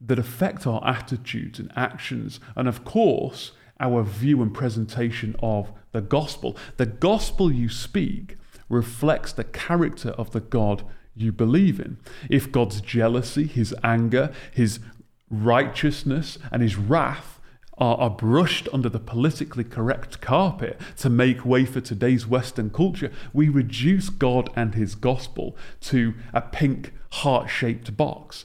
that 0.00 0.18
affect 0.18 0.66
our 0.66 0.84
attitudes 0.86 1.58
and 1.58 1.70
actions, 1.76 2.40
and 2.56 2.66
of 2.66 2.84
course, 2.84 3.52
our 3.78 4.02
view 4.02 4.42
and 4.42 4.52
presentation 4.52 5.36
of 5.42 5.72
the 5.92 6.00
gospel. 6.00 6.56
The 6.76 6.86
gospel 6.86 7.52
you 7.52 7.68
speak 7.68 8.36
reflects 8.68 9.32
the 9.32 9.44
character 9.44 10.10
of 10.10 10.30
the 10.30 10.40
God 10.40 10.84
you 11.14 11.32
believe 11.32 11.80
in. 11.80 11.98
If 12.28 12.52
God's 12.52 12.80
jealousy, 12.80 13.46
his 13.46 13.74
anger, 13.82 14.32
his 14.52 14.80
righteousness, 15.30 16.38
and 16.52 16.62
his 16.62 16.76
wrath 16.76 17.39
are, 17.80 17.96
are 17.96 18.10
brushed 18.10 18.68
under 18.72 18.88
the 18.88 19.00
politically 19.00 19.64
correct 19.64 20.20
carpet 20.20 20.80
to 20.98 21.08
make 21.08 21.44
way 21.44 21.64
for 21.64 21.80
today's 21.80 22.26
Western 22.26 22.70
culture, 22.70 23.10
we 23.32 23.48
reduce 23.48 24.10
God 24.10 24.50
and 24.54 24.74
His 24.74 24.94
gospel 24.94 25.56
to 25.82 26.14
a 26.32 26.42
pink 26.42 26.92
heart 27.10 27.48
shaped 27.48 27.96
box. 27.96 28.44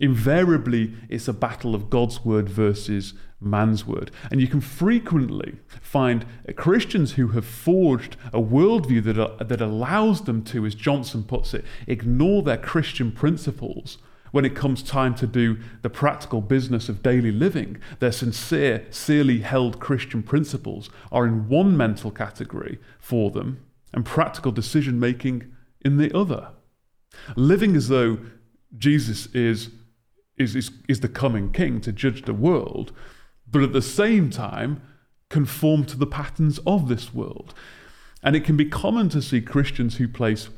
Invariably, 0.00 0.94
it's 1.08 1.26
a 1.26 1.32
battle 1.32 1.74
of 1.74 1.90
God's 1.90 2.24
word 2.24 2.48
versus 2.48 3.14
man's 3.40 3.84
word. 3.84 4.10
And 4.30 4.40
you 4.40 4.46
can 4.46 4.60
frequently 4.60 5.56
find 5.80 6.24
Christians 6.56 7.12
who 7.12 7.28
have 7.28 7.44
forged 7.44 8.16
a 8.32 8.40
worldview 8.40 9.02
that, 9.04 9.48
that 9.48 9.60
allows 9.60 10.22
them 10.22 10.44
to, 10.44 10.64
as 10.66 10.74
Johnson 10.76 11.24
puts 11.24 11.52
it, 11.52 11.64
ignore 11.86 12.42
their 12.42 12.56
Christian 12.56 13.10
principles 13.10 13.98
when 14.32 14.44
it 14.44 14.54
comes 14.54 14.82
time 14.82 15.14
to 15.16 15.26
do 15.26 15.58
the 15.82 15.90
practical 15.90 16.40
business 16.40 16.88
of 16.88 17.02
daily 17.02 17.32
living, 17.32 17.78
their 17.98 18.12
sincere, 18.12 18.86
sincerely 18.90 19.40
held 19.40 19.80
Christian 19.80 20.22
principles 20.22 20.90
are 21.10 21.26
in 21.26 21.48
one 21.48 21.76
mental 21.76 22.10
category 22.10 22.78
for 22.98 23.30
them 23.30 23.64
and 23.92 24.04
practical 24.04 24.52
decision 24.52 25.00
making 25.00 25.50
in 25.84 25.96
the 25.96 26.14
other. 26.16 26.48
Living 27.36 27.74
as 27.74 27.88
though 27.88 28.18
Jesus 28.76 29.26
is, 29.34 29.70
is, 30.36 30.54
is, 30.54 30.70
is 30.88 31.00
the 31.00 31.08
coming 31.08 31.50
king 31.52 31.80
to 31.80 31.92
judge 31.92 32.22
the 32.22 32.34
world, 32.34 32.92
but 33.50 33.62
at 33.62 33.72
the 33.72 33.82
same 33.82 34.30
time 34.30 34.82
conform 35.30 35.84
to 35.86 35.96
the 35.96 36.06
patterns 36.06 36.58
of 36.66 36.88
this 36.88 37.14
world. 37.14 37.54
And 38.22 38.36
it 38.36 38.44
can 38.44 38.56
be 38.56 38.66
common 38.66 39.08
to 39.10 39.22
see 39.22 39.40
Christians 39.40 39.96
who 39.96 40.08
place 40.08 40.48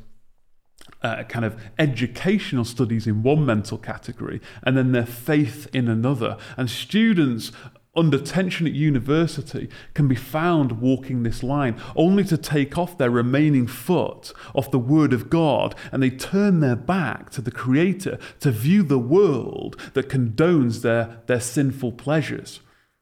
uh, 1.03 1.23
kind 1.23 1.45
of 1.45 1.59
educational 1.79 2.65
studies 2.65 3.07
in 3.07 3.23
one 3.23 3.45
mental 3.45 3.77
category 3.77 4.41
and 4.63 4.77
then 4.77 4.91
their 4.91 5.05
faith 5.05 5.67
in 5.73 5.87
another. 5.87 6.37
And 6.57 6.69
students 6.69 7.51
under 7.95 8.17
tension 8.17 8.65
at 8.67 8.73
university 8.73 9.69
can 9.93 10.07
be 10.07 10.15
found 10.15 10.79
walking 10.79 11.23
this 11.23 11.43
line 11.43 11.79
only 11.95 12.23
to 12.23 12.37
take 12.37 12.77
off 12.77 12.97
their 12.97 13.09
remaining 13.09 13.67
foot 13.67 14.31
off 14.55 14.71
the 14.71 14.79
Word 14.79 15.11
of 15.11 15.29
God 15.29 15.75
and 15.91 16.01
they 16.01 16.09
turn 16.09 16.61
their 16.61 16.75
back 16.75 17.29
to 17.31 17.41
the 17.41 17.51
Creator 17.51 18.17
to 18.39 18.51
view 18.51 18.83
the 18.83 18.99
world 18.99 19.75
that 19.93 20.09
condones 20.09 20.81
their, 20.81 21.21
their 21.27 21.41
sinful 21.41 21.93
pleasures. 21.93 22.61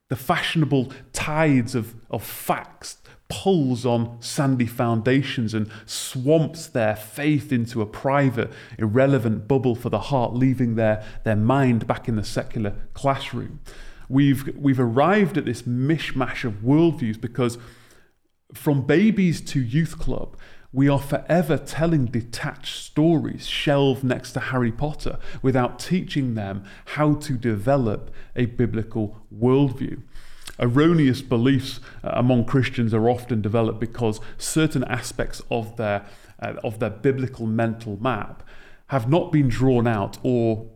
The 0.10 0.15
fashionable 0.15 0.91
tides 1.13 1.75
of, 1.75 1.94
of 2.10 2.24
facts 2.24 2.98
pulls 3.29 3.86
on 3.86 4.17
sandy 4.19 4.65
foundations 4.65 5.53
and 5.53 5.69
swamps 5.86 6.67
their 6.67 6.95
faith 6.95 7.51
into 7.51 7.81
a 7.81 7.86
private, 7.86 8.51
irrelevant 8.77 9.48
bubble 9.48 9.75
for 9.75 9.89
the 9.89 10.00
heart, 10.00 10.33
leaving 10.33 10.75
their, 10.75 11.03
their 11.24 11.36
mind 11.36 11.88
back 11.88 12.07
in 12.07 12.15
the 12.15 12.24
secular 12.24 12.75
classroom. 12.93 13.59
We've, 14.09 14.55
we've 14.57 14.79
arrived 14.79 15.38
at 15.38 15.45
this 15.45 15.62
mishmash 15.62 16.43
of 16.43 16.55
worldviews 16.63 17.21
because 17.21 17.59
from 18.53 18.81
babies 18.81 19.41
to 19.41 19.62
youth 19.62 20.00
club, 20.00 20.36
we 20.71 20.89
are 20.89 21.00
forever 21.00 21.57
telling 21.57 22.05
detached 22.05 22.83
stories 22.83 23.48
shelved 23.48 24.03
next 24.03 24.33
to 24.33 24.39
Harry 24.39 24.71
Potter 24.71 25.17
without 25.41 25.79
teaching 25.79 26.36
them 26.36 26.63
how 26.86 27.13
to 27.15 27.33
develop 27.33 28.12
a 28.36 28.45
biblical 28.45 29.21
worldview. 29.33 30.03
Erroneous 30.60 31.22
beliefs 31.22 31.80
uh, 32.04 32.12
among 32.13 32.46
Christians 32.46 32.94
are 32.94 33.10
often 33.10 33.42
developed 33.42 33.80
because 33.80 34.20
certain 34.38 34.84
aspects 34.86 35.42
of 35.50 35.78
their, 35.78 36.06
uh, 36.42 36.54
of 36.63 36.80
their 36.80 36.89
biblical 36.89 37.46
mental 37.46 37.98
map 38.01 38.44
have 38.88 39.10
not 39.10 39.32
been 39.32 39.48
drawn 39.48 39.88
out 39.88 40.18
or 40.24 40.68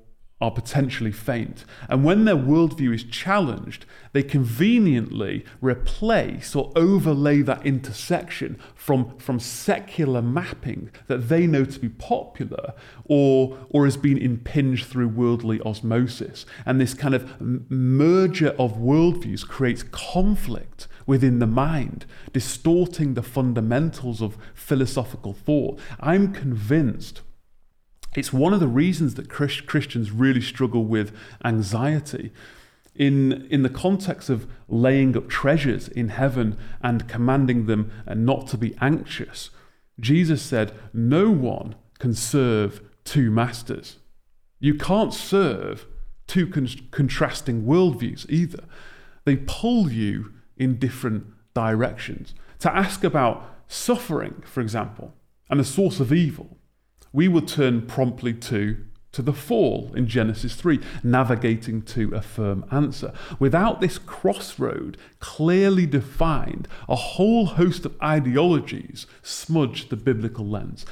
are 0.44 0.52
potentially 0.52 1.12
faint. 1.14 1.64
And 1.88 2.04
when 2.04 2.26
their 2.26 2.36
worldview 2.36 2.94
is 2.94 3.06
challenged, 3.06 3.86
they 4.12 4.22
conveniently 4.22 5.46
replace 5.62 6.54
or 6.54 6.74
overlay 6.76 7.42
that 7.44 7.66
intersection 7.66 8.60
from, 8.76 9.18
from 9.20 9.40
secular 9.40 10.22
mapping 10.22 10.92
that 11.08 11.30
they 11.30 11.48
know 11.48 11.64
to 11.64 11.80
be 11.80 11.88
popular 11.88 12.74
or, 13.06 13.58
or 13.70 13.86
has 13.86 13.96
been 13.96 14.18
impinged 14.18 14.88
through 14.88 15.08
worldly 15.08 15.62
osmosis. 15.62 16.46
And 16.66 16.82
this 16.82 16.94
kind 16.94 17.16
of 17.16 17.40
merger 17.40 18.50
of 18.60 18.74
worldviews 18.74 19.48
creates 19.48 19.84
conflict 19.92 20.90
within 21.06 21.40
the 21.40 21.48
mind, 21.48 22.06
distorting 22.34 23.14
the 23.14 23.24
fundamentals 23.24 24.22
of 24.22 24.38
philosophical 24.54 25.32
thought. 25.32 25.80
I'm 26.02 26.34
convinced 26.34 27.22
it's 28.15 28.34
one 28.34 28.53
of 28.53 28.60
the 28.60 28.67
reasons 28.67 29.15
that 29.15 29.29
Christians 29.29 30.12
really 30.12 30.41
struggle 30.41 30.86
with 30.86 31.15
anxiety. 31.43 32.32
In, 32.96 33.48
in 33.50 33.63
the 33.63 33.70
context 33.70 34.29
of 34.29 34.48
laying 34.67 35.17
up 35.17 35.27
treasures 35.27 35.88
in 35.88 36.10
heaven 36.10 36.58
and 36.82 37.08
commanding 37.08 37.65
them 37.65 37.91
uh, 38.08 38.13
not 38.13 38.48
to 38.48 38.58
be 38.58 38.75
anxious, 38.82 39.50
Jesus 40.00 40.41
said, 40.41 40.74
No 40.93 41.32
one 41.32 41.75
can 42.00 42.13
serve 42.13 42.82
two 43.03 43.32
masters. 43.32 43.98
You 44.60 44.75
can't 44.75 45.13
serve 45.13 45.88
two 46.27 46.48
con- 46.48 46.70
contrasting 46.91 47.63
worldviews 47.63 48.29
either. 48.29 48.63
They 49.25 49.38
pull 49.38 49.91
you 49.91 50.34
in 50.58 50.77
different 50.77 51.25
directions. 51.53 52.34
To 52.60 52.75
ask 52.75 53.03
about 53.03 53.43
suffering, 53.67 54.43
for 54.46 54.62
example, 54.62 55.13
and 55.50 55.60
the 55.60 55.65
source 55.65 56.00
of 56.00 56.13
evil, 56.13 56.58
we 57.13 57.27
would 57.27 57.48
turn 57.48 57.86
promptly 57.86 58.34
to 58.34 58.77
to 59.13 59.22
the 59.22 59.32
fall 59.32 59.93
in 59.96 60.08
Genesis 60.08 60.55
3, 60.55 60.79
navigating 61.03 61.84
to 61.84 62.12
a 62.15 62.22
firm 62.22 62.65
answer. 62.72 63.13
Without 63.38 63.79
this 63.79 64.00
crossroad 64.00 64.98
clearly 65.20 65.86
defined, 65.86 66.67
a 66.89 66.96
whole 66.96 67.46
host 67.46 67.86
of 67.86 67.96
ideologies 68.01 69.05
smudge 69.22 69.89
the 69.89 69.96
biblical 69.96 70.46
lens. 70.46 70.84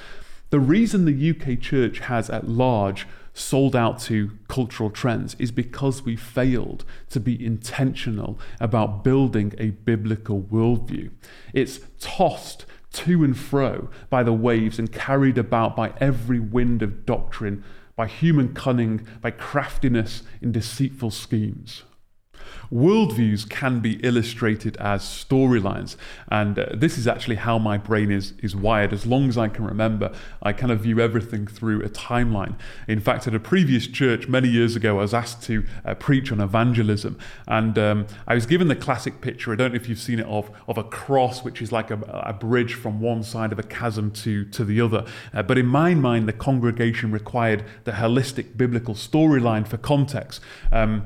The 0.52 0.60
reason 0.60 1.06
the 1.06 1.30
UK 1.32 1.60
church 1.60 2.00
has 2.00 2.30
at 2.30 2.48
large 2.48 3.08
sold 3.34 3.76
out 3.76 4.00
to 4.00 4.38
cultural 4.48 4.90
trends 4.90 5.36
is 5.40 5.52
because 5.52 6.04
we 6.04 6.16
failed 6.16 6.86
to 7.10 7.20
be 7.20 7.44
intentional 7.44 8.40
about 8.60 9.04
building 9.04 9.54
a 9.58 9.70
biblical 9.70 10.42
worldview. 10.42 11.10
It's 11.54 11.80
tossed 12.00 12.66
to 12.94 13.24
and 13.24 13.38
fro 13.38 13.90
by 14.10 14.24
the 14.24 14.34
waves 14.34 14.80
and 14.80 14.92
carried 14.92 15.38
about 15.38 15.76
by 15.76 15.94
every 15.98 16.40
wind 16.40 16.82
of 16.82 17.06
doctrine, 17.06 17.64
by 17.96 18.08
human 18.08 18.54
cunning, 18.54 19.08
by 19.22 19.32
craftiness 19.32 20.24
in 20.42 20.52
deceitful 20.52 21.12
schemes 21.12 21.84
worldviews 22.72 23.50
can 23.50 23.80
be 23.80 23.94
illustrated 24.04 24.78
as 24.78 25.04
storylines. 25.04 25.96
And 26.30 26.58
uh, 26.58 26.68
this 26.74 26.98
is 26.98 27.08
actually 27.08 27.36
how 27.36 27.60
my 27.60 27.78
brain 27.78 28.12
is, 28.12 28.34
is 28.42 28.56
wired. 28.56 28.94
As 28.94 29.06
long 29.06 29.28
as 29.28 29.38
I 29.38 29.50
can 29.50 29.66
remember, 29.66 30.14
I 30.42 30.54
kind 30.54 30.72
of 30.72 30.82
view 30.82 31.00
everything 31.00 31.48
through 31.48 31.84
a 31.84 31.90
timeline. 31.90 32.56
In 32.88 33.00
fact, 33.00 33.28
at 33.28 33.36
a 33.36 33.40
previous 33.40 33.88
church 33.88 34.28
many 34.28 34.48
years 34.48 34.76
ago, 34.76 35.00
I 35.00 35.02
was 35.02 35.14
asked 35.14 35.44
to 35.44 35.66
uh, 35.84 35.96
preach 35.96 36.32
on 36.32 36.40
evangelism. 36.40 37.18
And 37.48 37.78
um, 37.78 38.08
I 38.28 38.36
was 38.36 38.46
given 38.46 38.70
the 38.70 38.76
classic 38.76 39.22
picture, 39.22 39.52
I 39.52 39.56
don't 39.56 39.72
know 39.72 39.76
if 39.76 39.90
you've 39.90 40.00
seen 40.00 40.20
it, 40.20 40.26
of, 40.26 40.50
of 40.68 40.78
a 40.78 40.84
cross, 40.84 41.44
which 41.44 41.62
is 41.62 41.72
like 41.72 41.92
a, 41.92 42.00
a 42.26 42.34
bridge 42.34 42.76
from 42.76 43.02
one 43.02 43.24
side 43.24 43.52
of 43.52 43.60
a 43.60 43.64
chasm 43.64 44.12
to, 44.12 44.46
to 44.46 44.64
the 44.64 44.80
other. 44.80 45.06
Uh, 45.34 45.44
but 45.44 45.58
in 45.58 45.66
my 45.66 45.94
mind, 45.94 46.28
the 46.28 46.34
congregation 46.34 47.12
required 47.12 47.66
the 47.84 47.92
holistic 47.92 48.56
biblical 48.56 48.96
storyline 48.96 49.68
for 49.68 49.78
context. 49.78 50.40
Um, 50.72 51.06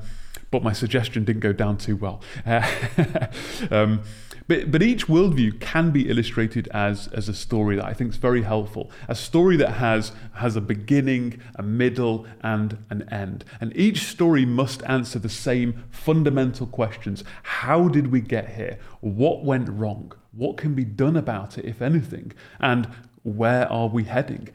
but 0.51 0.63
my 0.63 0.73
suggestion 0.73 1.23
didn't 1.25 1.41
go 1.41 1.53
down 1.53 1.77
too 1.77 1.95
well. 1.95 2.21
Uh, 2.45 3.27
um, 3.71 4.01
but, 4.47 4.71
but 4.71 4.83
each 4.83 5.07
worldview 5.07 5.59
can 5.59 5.89
be 5.91 6.07
illustrated 6.07 6.67
as, 6.67 7.07
as 7.07 7.27
a 7.27 7.33
story 7.33 7.77
that 7.77 7.85
I 7.85 7.93
think 7.93 8.11
is 8.11 8.17
very 8.17 8.43
helpful. 8.43 8.91
A 9.07 9.15
story 9.15 9.57
that 9.57 9.73
has, 9.73 10.11
has 10.33 10.55
a 10.55 10.61
beginning, 10.61 11.41
a 11.55 11.63
middle, 11.63 12.27
and 12.41 12.77
an 12.89 13.09
end. 13.11 13.43
And 13.59 13.75
each 13.75 14.03
story 14.03 14.45
must 14.45 14.83
answer 14.83 15.17
the 15.17 15.29
same 15.29 15.83
fundamental 15.89 16.67
questions 16.67 17.23
How 17.41 17.87
did 17.87 18.11
we 18.11 18.21
get 18.21 18.55
here? 18.55 18.77
What 19.01 19.43
went 19.43 19.67
wrong? 19.69 20.11
What 20.31 20.57
can 20.57 20.75
be 20.75 20.85
done 20.85 21.15
about 21.15 21.57
it, 21.57 21.65
if 21.65 21.81
anything? 21.81 22.33
And 22.59 22.87
where 23.23 23.71
are 23.71 23.87
we 23.87 24.03
heading? 24.03 24.49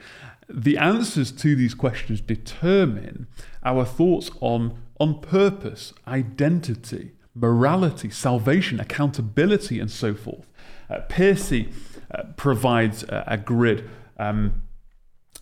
The 0.49 0.79
answers 0.79 1.33
to 1.33 1.57
these 1.57 1.75
questions 1.75 2.21
determine 2.21 3.27
our 3.65 3.85
thoughts 3.85 4.31
on 4.41 4.79
on 5.01 5.21
purpose, 5.21 5.93
identity, 6.07 7.13
morality, 7.35 8.11
salvation, 8.11 8.79
accountability, 8.79 9.81
and 9.81 9.91
so 9.91 10.15
forth. 10.15 10.47
Uh, 10.89 11.01
Pearcey 11.09 11.73
uh, 12.15 12.25
provides 12.37 13.03
a, 13.05 13.25
a 13.27 13.37
grid 13.39 13.89
um, 14.19 14.63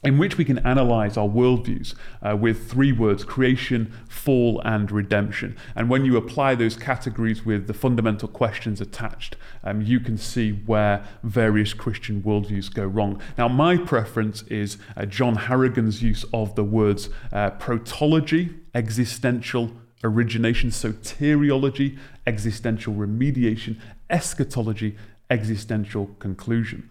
in 0.04 0.16
which 0.16 0.38
we 0.38 0.44
can 0.44 0.58
analyze 0.58 1.16
our 1.16 1.26
worldviews 1.26 1.94
uh, 2.22 2.36
with 2.36 2.70
three 2.70 2.92
words 2.92 3.24
creation, 3.24 3.92
fall, 4.08 4.60
and 4.64 4.92
redemption. 4.92 5.56
And 5.75 5.90
when 5.90 6.04
you 6.04 6.16
apply 6.16 6.54
those 6.54 6.76
categories 6.76 7.44
with 7.44 7.66
the 7.66 7.75
fundamental 7.75 8.28
questions 8.28 8.80
attached, 8.80 9.36
um, 9.64 9.82
you 9.82 9.99
can 9.99 10.16
see 10.16 10.52
where 10.52 11.04
various 11.25 11.75
Christian 11.75 12.23
worldviews 12.23 12.73
go 12.73 12.86
wrong. 12.86 13.21
Now, 13.36 13.49
my 13.49 13.76
preference 13.76 14.42
is 14.42 14.78
uh, 14.97 15.04
John 15.04 15.34
Harrigan's 15.34 16.00
use 16.00 16.25
of 16.32 16.54
the 16.54 16.64
words 16.64 17.08
uh, 17.32 17.50
protology, 17.52 18.54
existential 18.78 19.73
origination, 20.04 20.71
soteriology, 20.71 21.99
existential 22.26 22.95
remediation, 22.95 23.76
eschatology, 24.08 24.97
existential 25.28 26.06
conclusion. 26.21 26.88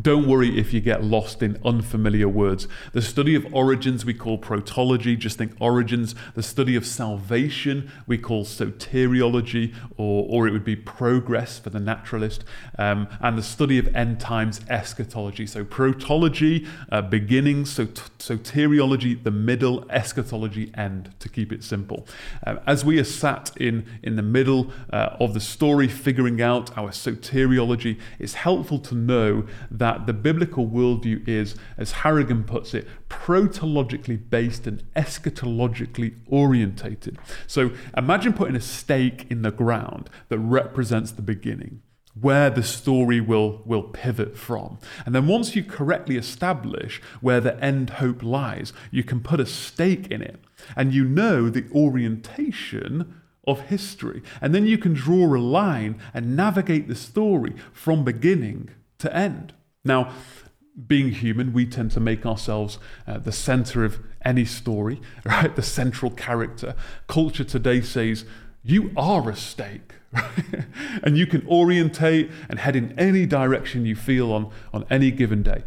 Don't 0.00 0.28
worry 0.28 0.58
if 0.58 0.72
you 0.72 0.80
get 0.80 1.02
lost 1.02 1.42
in 1.42 1.58
unfamiliar 1.64 2.28
words. 2.28 2.68
The 2.92 3.02
study 3.02 3.34
of 3.34 3.46
origins 3.54 4.04
we 4.04 4.14
call 4.14 4.38
protology, 4.38 5.18
just 5.18 5.38
think 5.38 5.52
origins. 5.60 6.14
The 6.34 6.42
study 6.42 6.76
of 6.76 6.86
salvation 6.86 7.90
we 8.06 8.18
call 8.18 8.44
soteriology, 8.44 9.74
or, 9.96 10.26
or 10.28 10.48
it 10.48 10.52
would 10.52 10.64
be 10.64 10.76
progress 10.76 11.58
for 11.58 11.70
the 11.70 11.80
naturalist. 11.80 12.44
Um, 12.78 13.08
and 13.20 13.38
the 13.38 13.42
study 13.42 13.78
of 13.78 13.94
end 13.94 14.20
times 14.20 14.60
eschatology. 14.68 15.46
So 15.46 15.64
protology, 15.64 16.66
uh, 16.90 17.02
beginning, 17.02 17.64
so 17.66 17.86
soteriology, 17.86 19.22
the 19.22 19.30
middle, 19.30 19.88
eschatology, 19.90 20.70
end, 20.74 21.14
to 21.18 21.28
keep 21.28 21.52
it 21.52 21.64
simple. 21.64 22.06
Um, 22.46 22.60
as 22.66 22.84
we 22.84 22.98
are 22.98 23.04
sat 23.04 23.56
in, 23.56 23.86
in 24.02 24.16
the 24.16 24.22
middle 24.22 24.70
uh, 24.92 25.16
of 25.18 25.34
the 25.34 25.40
story, 25.40 25.88
figuring 25.88 26.40
out 26.42 26.76
our 26.76 26.90
soteriology, 26.90 27.98
it's 28.18 28.34
helpful 28.34 28.78
to 28.80 28.94
know 28.94 29.46
that 29.70 30.06
the 30.06 30.12
biblical 30.12 30.66
worldview 30.66 31.26
is, 31.28 31.54
as 31.76 31.92
Harrigan 31.92 32.44
puts 32.44 32.74
it, 32.74 32.86
protologically 33.08 34.18
based 34.30 34.66
and 34.66 34.82
eschatologically 34.94 36.14
orientated. 36.26 37.18
So 37.46 37.70
imagine 37.96 38.32
putting 38.32 38.56
a 38.56 38.60
stake 38.60 39.26
in 39.30 39.42
the 39.42 39.50
ground 39.50 40.10
that 40.28 40.38
represents 40.38 41.10
the 41.12 41.22
beginning 41.22 41.82
where 42.20 42.50
the 42.50 42.62
story 42.62 43.20
will, 43.20 43.62
will 43.64 43.82
pivot 43.82 44.36
from. 44.36 44.78
And 45.06 45.14
then 45.14 45.26
once 45.26 45.54
you 45.54 45.62
correctly 45.62 46.16
establish 46.16 47.00
where 47.20 47.40
the 47.40 47.62
end 47.62 47.90
hope 47.90 48.22
lies, 48.22 48.72
you 48.90 49.04
can 49.04 49.20
put 49.20 49.40
a 49.40 49.46
stake 49.46 50.08
in 50.08 50.22
it. 50.22 50.40
And 50.74 50.92
you 50.92 51.04
know 51.04 51.48
the 51.48 51.66
orientation 51.72 53.20
of 53.46 53.62
history. 53.62 54.22
And 54.40 54.54
then 54.54 54.66
you 54.66 54.78
can 54.78 54.94
draw 54.94 55.34
a 55.34 55.38
line 55.38 56.00
and 56.12 56.36
navigate 56.36 56.88
the 56.88 56.94
story 56.94 57.54
from 57.72 58.04
beginning 58.04 58.70
to 58.98 59.14
end. 59.14 59.54
Now, 59.88 60.12
being 60.86 61.10
human, 61.10 61.52
we 61.52 61.66
tend 61.66 61.90
to 61.92 62.00
make 62.00 62.24
ourselves 62.24 62.78
uh, 63.06 63.18
the 63.18 63.32
center 63.32 63.84
of 63.84 63.98
any 64.24 64.44
story, 64.44 65.00
right? 65.24 65.54
The 65.56 65.62
central 65.62 66.12
character. 66.12 66.76
Culture 67.08 67.42
today 67.42 67.80
says, 67.80 68.24
you 68.62 68.92
are 68.96 69.28
a 69.30 69.34
stake, 69.34 69.94
right? 70.12 70.66
and 71.02 71.16
you 71.16 71.26
can 71.26 71.44
orientate 71.48 72.30
and 72.48 72.58
head 72.60 72.76
in 72.76 72.96
any 72.98 73.24
direction 73.26 73.86
you 73.86 73.96
feel 73.96 74.30
on, 74.32 74.50
on 74.72 74.84
any 74.90 75.10
given 75.10 75.42
day. 75.42 75.62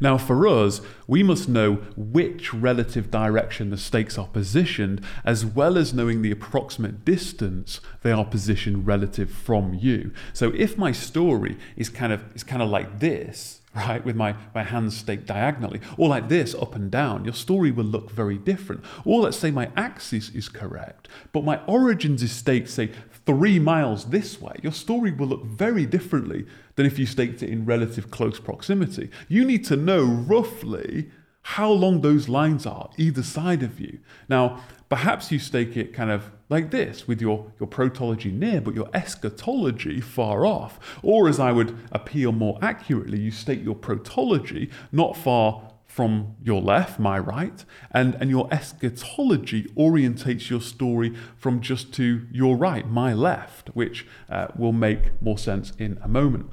Now, 0.00 0.18
for 0.18 0.46
us, 0.46 0.80
we 1.06 1.22
must 1.22 1.48
know 1.48 1.76
which 1.96 2.52
relative 2.52 3.10
direction 3.10 3.70
the 3.70 3.78
stakes 3.78 4.18
are 4.18 4.26
positioned, 4.26 5.00
as 5.24 5.46
well 5.46 5.78
as 5.78 5.94
knowing 5.94 6.20
the 6.20 6.30
approximate 6.30 7.04
distance 7.04 7.80
they 8.02 8.12
are 8.12 8.24
positioned 8.24 8.86
relative 8.86 9.30
from 9.30 9.74
you. 9.74 10.12
So, 10.34 10.52
if 10.54 10.76
my 10.76 10.92
story 10.92 11.56
is 11.76 11.88
kind 11.88 12.12
of 12.12 12.22
is 12.34 12.44
kind 12.44 12.62
of 12.62 12.68
like 12.68 13.00
this, 13.00 13.61
right, 13.74 14.04
with 14.04 14.16
my, 14.16 14.34
my 14.54 14.62
hands 14.62 14.96
staked 14.96 15.26
diagonally, 15.26 15.80
or 15.96 16.08
like 16.08 16.28
this, 16.28 16.54
up 16.54 16.74
and 16.74 16.90
down, 16.90 17.24
your 17.24 17.34
story 17.34 17.70
will 17.70 17.84
look 17.84 18.10
very 18.10 18.38
different. 18.38 18.84
Or 19.04 19.22
let's 19.22 19.36
say 19.36 19.50
my 19.50 19.70
axis 19.76 20.28
is 20.30 20.48
correct, 20.48 21.08
but 21.32 21.44
my 21.44 21.60
origins 21.66 22.22
is 22.22 22.32
staked, 22.32 22.68
say, 22.68 22.90
three 23.24 23.58
miles 23.58 24.06
this 24.06 24.40
way, 24.40 24.56
your 24.62 24.72
story 24.72 25.12
will 25.12 25.28
look 25.28 25.44
very 25.44 25.86
differently 25.86 26.46
than 26.74 26.86
if 26.86 26.98
you 26.98 27.06
staked 27.06 27.42
it 27.42 27.50
in 27.50 27.64
relative 27.64 28.10
close 28.10 28.40
proximity. 28.40 29.10
You 29.28 29.44
need 29.44 29.64
to 29.66 29.76
know 29.76 30.04
roughly 30.04 31.10
how 31.42 31.70
long 31.70 32.00
those 32.00 32.28
lines 32.28 32.66
are 32.66 32.90
either 32.96 33.22
side 33.22 33.62
of 33.62 33.80
you. 33.80 33.98
Now, 34.28 34.62
perhaps 34.88 35.32
you 35.32 35.38
stake 35.38 35.76
it 35.76 35.92
kind 35.92 36.10
of 36.10 36.30
like 36.48 36.70
this 36.70 37.08
with 37.08 37.20
your, 37.20 37.52
your 37.58 37.68
protology 37.68 38.32
near 38.32 38.60
but 38.60 38.74
your 38.74 38.88
eschatology 38.94 40.00
far 40.00 40.46
off. 40.46 40.78
Or 41.02 41.28
as 41.28 41.40
I 41.40 41.50
would 41.52 41.76
appeal 41.90 42.32
more 42.32 42.58
accurately, 42.62 43.20
you 43.20 43.30
stake 43.30 43.64
your 43.64 43.74
protology 43.74 44.70
not 44.92 45.16
far 45.16 45.72
from 45.86 46.36
your 46.42 46.62
left, 46.62 46.98
my 46.98 47.18
right, 47.18 47.66
and, 47.90 48.14
and 48.14 48.30
your 48.30 48.48
eschatology 48.50 49.64
orientates 49.76 50.48
your 50.48 50.60
story 50.60 51.14
from 51.36 51.60
just 51.60 51.92
to 51.92 52.26
your 52.32 52.56
right, 52.56 52.88
my 52.88 53.12
left, 53.12 53.68
which 53.74 54.06
uh, 54.30 54.46
will 54.56 54.72
make 54.72 55.20
more 55.20 55.36
sense 55.36 55.74
in 55.78 55.98
a 56.02 56.08
moment. 56.08 56.48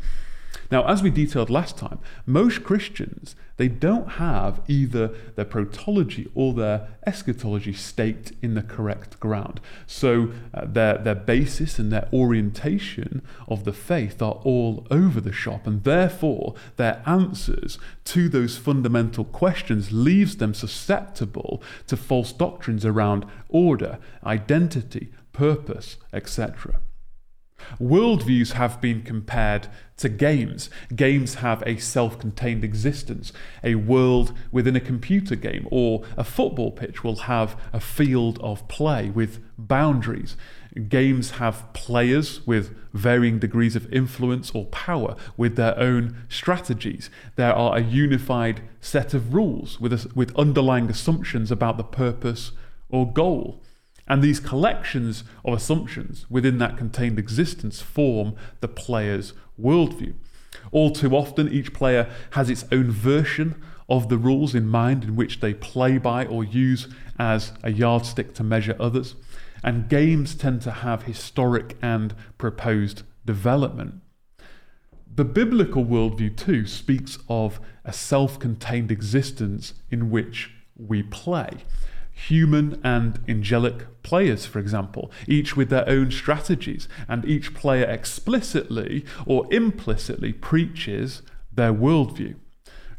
Now, 0.71 0.87
as 0.87 1.01
we 1.01 1.09
detailed 1.09 1.49
last 1.49 1.77
time, 1.77 1.99
most 2.25 2.63
Christians 2.63 3.35
they 3.57 3.67
don't 3.67 4.11
have 4.11 4.61
either 4.69 5.09
their 5.35 5.43
protology 5.43 6.31
or 6.33 6.53
their 6.53 6.87
eschatology 7.05 7.73
staked 7.73 8.31
in 8.41 8.53
the 8.53 8.61
correct 8.61 9.19
ground. 9.19 9.59
So 9.85 10.31
uh, 10.53 10.65
their 10.65 10.97
their 10.97 11.15
basis 11.15 11.77
and 11.77 11.91
their 11.91 12.07
orientation 12.13 13.21
of 13.49 13.65
the 13.65 13.73
faith 13.73 14.21
are 14.21 14.39
all 14.45 14.87
over 14.89 15.19
the 15.19 15.33
shop, 15.33 15.67
and 15.67 15.83
therefore 15.83 16.55
their 16.77 17.03
answers 17.05 17.77
to 18.05 18.29
those 18.29 18.57
fundamental 18.57 19.25
questions 19.25 19.91
leaves 19.91 20.37
them 20.37 20.53
susceptible 20.53 21.61
to 21.87 21.97
false 21.97 22.31
doctrines 22.31 22.85
around 22.85 23.25
order, 23.49 23.99
identity, 24.23 25.11
purpose, 25.33 25.97
etc. 26.13 26.79
Worldviews 27.79 28.53
have 28.53 28.81
been 28.81 29.01
compared 29.01 29.67
to 29.97 30.09
games. 30.09 30.69
Games 30.95 31.35
have 31.35 31.61
a 31.65 31.77
self 31.77 32.17
contained 32.17 32.63
existence. 32.63 33.31
A 33.63 33.75
world 33.75 34.33
within 34.51 34.75
a 34.75 34.79
computer 34.79 35.35
game 35.35 35.67
or 35.69 36.03
a 36.17 36.23
football 36.23 36.71
pitch 36.71 37.03
will 37.03 37.17
have 37.17 37.59
a 37.73 37.79
field 37.79 38.39
of 38.39 38.67
play 38.67 39.09
with 39.09 39.39
boundaries. 39.57 40.35
Games 40.87 41.31
have 41.31 41.71
players 41.73 42.45
with 42.45 42.75
varying 42.93 43.39
degrees 43.39 43.75
of 43.75 43.91
influence 43.91 44.51
or 44.51 44.65
power 44.65 45.15
with 45.35 45.55
their 45.55 45.77
own 45.77 46.15
strategies. 46.29 47.09
There 47.35 47.53
are 47.53 47.77
a 47.77 47.81
unified 47.81 48.61
set 48.79 49.13
of 49.13 49.33
rules 49.33 49.79
with, 49.79 50.15
with 50.15 50.35
underlying 50.37 50.89
assumptions 50.89 51.51
about 51.51 51.77
the 51.77 51.83
purpose 51.83 52.51
or 52.89 53.11
goal. 53.11 53.61
And 54.09 54.23
these 54.23 54.39
collections 54.39 55.23
of 55.45 55.53
assumptions 55.53 56.25
within 56.29 56.57
that 56.57 56.77
contained 56.77 57.19
existence 57.19 57.79
form 57.79 58.35
the 58.59 58.67
player's 58.67 59.33
worldview. 59.61 60.15
All 60.71 60.91
too 60.91 61.15
often, 61.15 61.47
each 61.47 61.73
player 61.73 62.09
has 62.31 62.49
its 62.49 62.65
own 62.71 62.89
version 62.89 63.61
of 63.87 64.09
the 64.09 64.17
rules 64.17 64.55
in 64.55 64.67
mind 64.67 65.03
in 65.03 65.15
which 65.15 65.39
they 65.39 65.53
play 65.53 65.97
by 65.97 66.25
or 66.25 66.43
use 66.43 66.87
as 67.19 67.51
a 67.63 67.71
yardstick 67.71 68.33
to 68.35 68.43
measure 68.43 68.75
others. 68.79 69.15
And 69.63 69.89
games 69.89 70.35
tend 70.35 70.61
to 70.63 70.71
have 70.71 71.03
historic 71.03 71.77
and 71.81 72.15
proposed 72.37 73.03
development. 73.25 73.95
The 75.13 75.25
biblical 75.25 75.85
worldview, 75.85 76.37
too, 76.37 76.65
speaks 76.65 77.19
of 77.27 77.59
a 77.83 77.93
self 77.93 78.39
contained 78.39 78.91
existence 78.91 79.73
in 79.91 80.09
which 80.09 80.51
we 80.77 81.03
play 81.03 81.49
human 82.27 82.79
and 82.83 83.19
angelic 83.27 84.01
players, 84.03 84.45
for 84.45 84.59
example, 84.59 85.11
each 85.27 85.55
with 85.55 85.69
their 85.69 85.87
own 85.87 86.11
strategies, 86.11 86.87
and 87.07 87.23
each 87.25 87.53
player 87.53 87.85
explicitly 87.85 89.05
or 89.25 89.51
implicitly 89.51 90.33
preaches 90.33 91.21
their 91.51 91.73
worldview. 91.73 92.35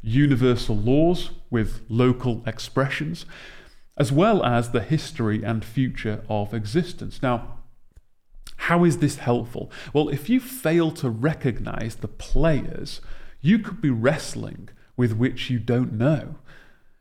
Universal 0.02 0.76
laws 0.76 1.30
with 1.50 1.82
local 1.88 2.42
expressions, 2.46 3.26
as 3.96 4.10
well 4.10 4.42
as 4.42 4.70
the 4.70 4.80
history 4.80 5.42
and 5.42 5.64
future 5.64 6.24
of 6.28 6.54
existence. 6.54 7.22
Now, 7.22 7.58
how 8.56 8.84
is 8.84 8.98
this 8.98 9.16
helpful? 9.16 9.70
Well, 9.92 10.08
if 10.08 10.30
you 10.30 10.40
fail 10.40 10.90
to 10.92 11.10
recognize 11.10 11.96
the 11.96 12.08
players, 12.08 13.00
you 13.42 13.58
could 13.58 13.82
be 13.82 13.90
wrestling 13.90 14.70
with 14.96 15.12
which 15.12 15.50
you 15.50 15.58
don't 15.58 15.92
know. 15.92 16.36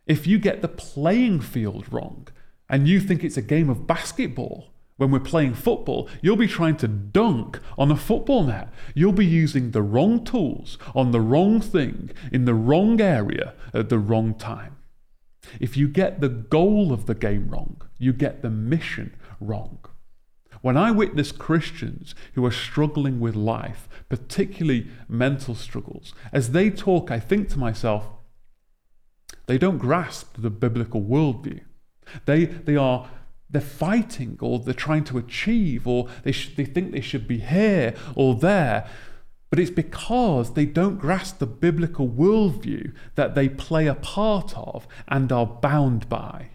If 0.10 0.26
you 0.26 0.40
get 0.40 0.64
the 0.64 0.68
playing 0.68 1.40
field 1.40 1.94
wrong 1.94 2.28
and 2.68 2.88
you 2.88 3.00
think 3.00 3.24
it's 3.24 3.38
a 3.38 3.44
game 3.44 3.70
of 3.70 3.86
basketball, 3.86 4.72
when 4.98 5.12
we're 5.12 5.20
playing 5.20 5.54
football, 5.54 6.10
you'll 6.20 6.36
be 6.36 6.48
trying 6.48 6.78
to 6.78 6.88
dunk 6.88 7.60
on 7.78 7.92
a 7.92 7.96
football 7.96 8.44
net. 8.44 8.74
You'll 8.96 9.14
be 9.14 9.26
using 9.26 9.70
the 9.70 9.84
wrong 9.84 10.26
tools 10.26 10.80
on 10.96 11.12
the 11.12 11.22
wrong 11.22 11.62
thing 11.62 12.10
in 12.32 12.46
the 12.46 12.56
wrong 12.56 13.00
area 13.00 13.54
at 13.72 13.90
the 13.90 14.00
wrong 14.00 14.34
time. 14.34 14.78
If 15.60 15.78
you 15.78 15.88
get 15.88 16.22
the 16.22 16.30
goal 16.30 16.92
of 16.92 17.06
the 17.06 17.14
game 17.14 17.48
wrong, 17.48 17.80
you 18.00 18.12
get 18.12 18.42
the 18.42 18.50
mission 18.50 19.16
wrong. 19.40 19.78
When 20.62 20.76
I 20.76 20.90
witness 20.90 21.32
Christians 21.32 22.16
who 22.34 22.44
are 22.48 22.52
struggling 22.52 23.20
with 23.20 23.36
life, 23.36 23.88
particularly 24.10 24.88
mental 25.08 25.54
struggles, 25.54 26.16
as 26.34 26.52
they 26.52 26.72
talk, 26.72 27.12
I 27.12 27.20
think 27.20 27.48
to 27.50 27.60
myself, 27.60 28.08
they 29.50 29.58
don't 29.58 29.80
grasp 29.80 30.36
the 30.38 30.52
biblical 30.52 31.02
worldview. 31.02 31.62
They, 32.26 32.46
they 32.46 32.76
are 32.76 33.10
they're 33.50 33.60
fighting 33.60 34.38
or 34.42 34.60
they're 34.60 34.76
trying 34.76 35.06
to 35.06 35.18
achieve 35.18 35.88
or 35.88 36.08
they, 36.22 36.32
sh- 36.32 36.54
they 36.56 36.66
think 36.66 36.92
they 36.92 37.02
should 37.02 37.28
be 37.28 37.40
here 37.40 37.96
or 38.14 38.36
there. 38.36 38.88
But 39.50 39.58
it's 39.58 39.72
because 39.72 40.54
they 40.54 40.68
don't 40.68 41.00
grasp 41.00 41.40
the 41.40 41.48
biblical 41.48 42.08
worldview 42.08 42.94
that 43.16 43.34
they 43.34 43.50
play 43.50 43.88
a 43.88 43.96
part 43.96 44.56
of 44.56 44.88
and 45.08 45.32
are 45.32 45.48
bound 45.48 46.08
by. 46.08 46.50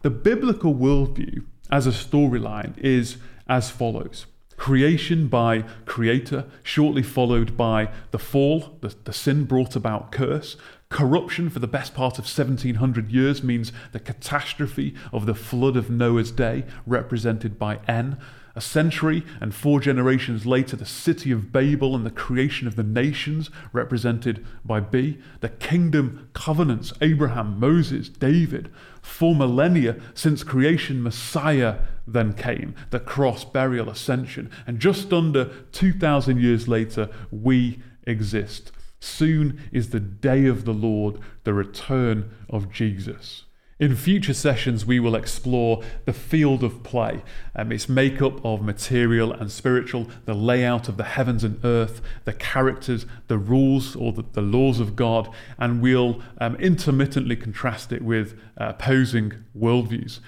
The 0.00 0.08
biblical 0.08 0.74
worldview 0.74 1.44
as 1.70 1.86
a 1.86 1.90
storyline 1.90 2.78
is 2.78 3.18
as 3.46 3.68
follows 3.68 4.24
creation 4.56 5.26
by 5.26 5.64
creator, 5.84 6.46
shortly 6.62 7.02
followed 7.02 7.56
by 7.56 7.90
the 8.12 8.18
fall, 8.18 8.78
the, 8.80 8.94
the 9.04 9.12
sin 9.12 9.44
brought 9.44 9.76
about 9.76 10.12
curse, 10.12 10.56
Corruption 10.94 11.50
for 11.50 11.58
the 11.58 11.66
best 11.66 11.92
part 11.92 12.20
of 12.20 12.24
1700 12.24 13.10
years 13.10 13.42
means 13.42 13.72
the 13.90 13.98
catastrophe 13.98 14.94
of 15.12 15.26
the 15.26 15.34
flood 15.34 15.76
of 15.76 15.90
Noah's 15.90 16.30
day, 16.30 16.62
represented 16.86 17.58
by 17.58 17.80
N. 17.88 18.16
A 18.54 18.60
century 18.60 19.24
and 19.40 19.52
four 19.52 19.80
generations 19.80 20.46
later, 20.46 20.76
the 20.76 20.86
city 20.86 21.32
of 21.32 21.50
Babel 21.50 21.96
and 21.96 22.06
the 22.06 22.12
creation 22.12 22.68
of 22.68 22.76
the 22.76 22.84
nations, 22.84 23.50
represented 23.72 24.46
by 24.64 24.78
B. 24.78 25.18
The 25.40 25.48
kingdom 25.48 26.28
covenants, 26.32 26.92
Abraham, 27.00 27.58
Moses, 27.58 28.08
David. 28.08 28.70
Four 29.02 29.34
millennia 29.34 29.96
since 30.14 30.44
creation, 30.44 31.02
Messiah 31.02 31.78
then 32.06 32.34
came, 32.34 32.76
the 32.90 33.00
cross, 33.00 33.44
burial, 33.44 33.90
ascension. 33.90 34.48
And 34.64 34.78
just 34.78 35.12
under 35.12 35.46
2,000 35.72 36.40
years 36.40 36.68
later, 36.68 37.10
we 37.32 37.82
exist. 38.06 38.70
Soon 39.04 39.60
is 39.70 39.90
the 39.90 40.00
day 40.00 40.46
of 40.46 40.64
the 40.64 40.72
Lord, 40.72 41.18
the 41.44 41.52
return 41.52 42.30
of 42.48 42.72
Jesus. 42.72 43.44
In 43.78 43.96
future 43.96 44.32
sessions, 44.32 44.86
we 44.86 44.98
will 44.98 45.14
explore 45.14 45.82
the 46.06 46.14
field 46.14 46.64
of 46.64 46.82
play, 46.82 47.22
um, 47.54 47.70
its 47.70 47.86
makeup 47.86 48.42
of 48.42 48.62
material 48.62 49.30
and 49.30 49.52
spiritual, 49.52 50.08
the 50.24 50.32
layout 50.32 50.88
of 50.88 50.96
the 50.96 51.04
heavens 51.04 51.44
and 51.44 51.62
earth, 51.64 52.00
the 52.24 52.32
characters, 52.32 53.04
the 53.28 53.36
rules 53.36 53.94
or 53.94 54.12
the, 54.12 54.24
the 54.32 54.40
laws 54.40 54.80
of 54.80 54.96
God, 54.96 55.28
and 55.58 55.82
we'll 55.82 56.22
um, 56.38 56.56
intermittently 56.56 57.36
contrast 57.36 57.92
it 57.92 58.00
with 58.00 58.38
uh, 58.58 58.68
opposing 58.70 59.34
worldviews. 59.56 60.20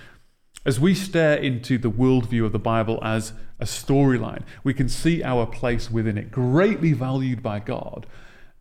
As 0.66 0.78
we 0.78 0.94
stare 0.94 1.38
into 1.38 1.78
the 1.78 1.90
worldview 1.90 2.44
of 2.44 2.52
the 2.52 2.58
Bible 2.58 2.98
as 3.02 3.32
a 3.58 3.64
storyline, 3.64 4.42
we 4.62 4.74
can 4.74 4.90
see 4.90 5.22
our 5.22 5.46
place 5.46 5.90
within 5.90 6.18
it, 6.18 6.30
greatly 6.30 6.92
valued 6.92 7.42
by 7.42 7.58
God 7.58 8.06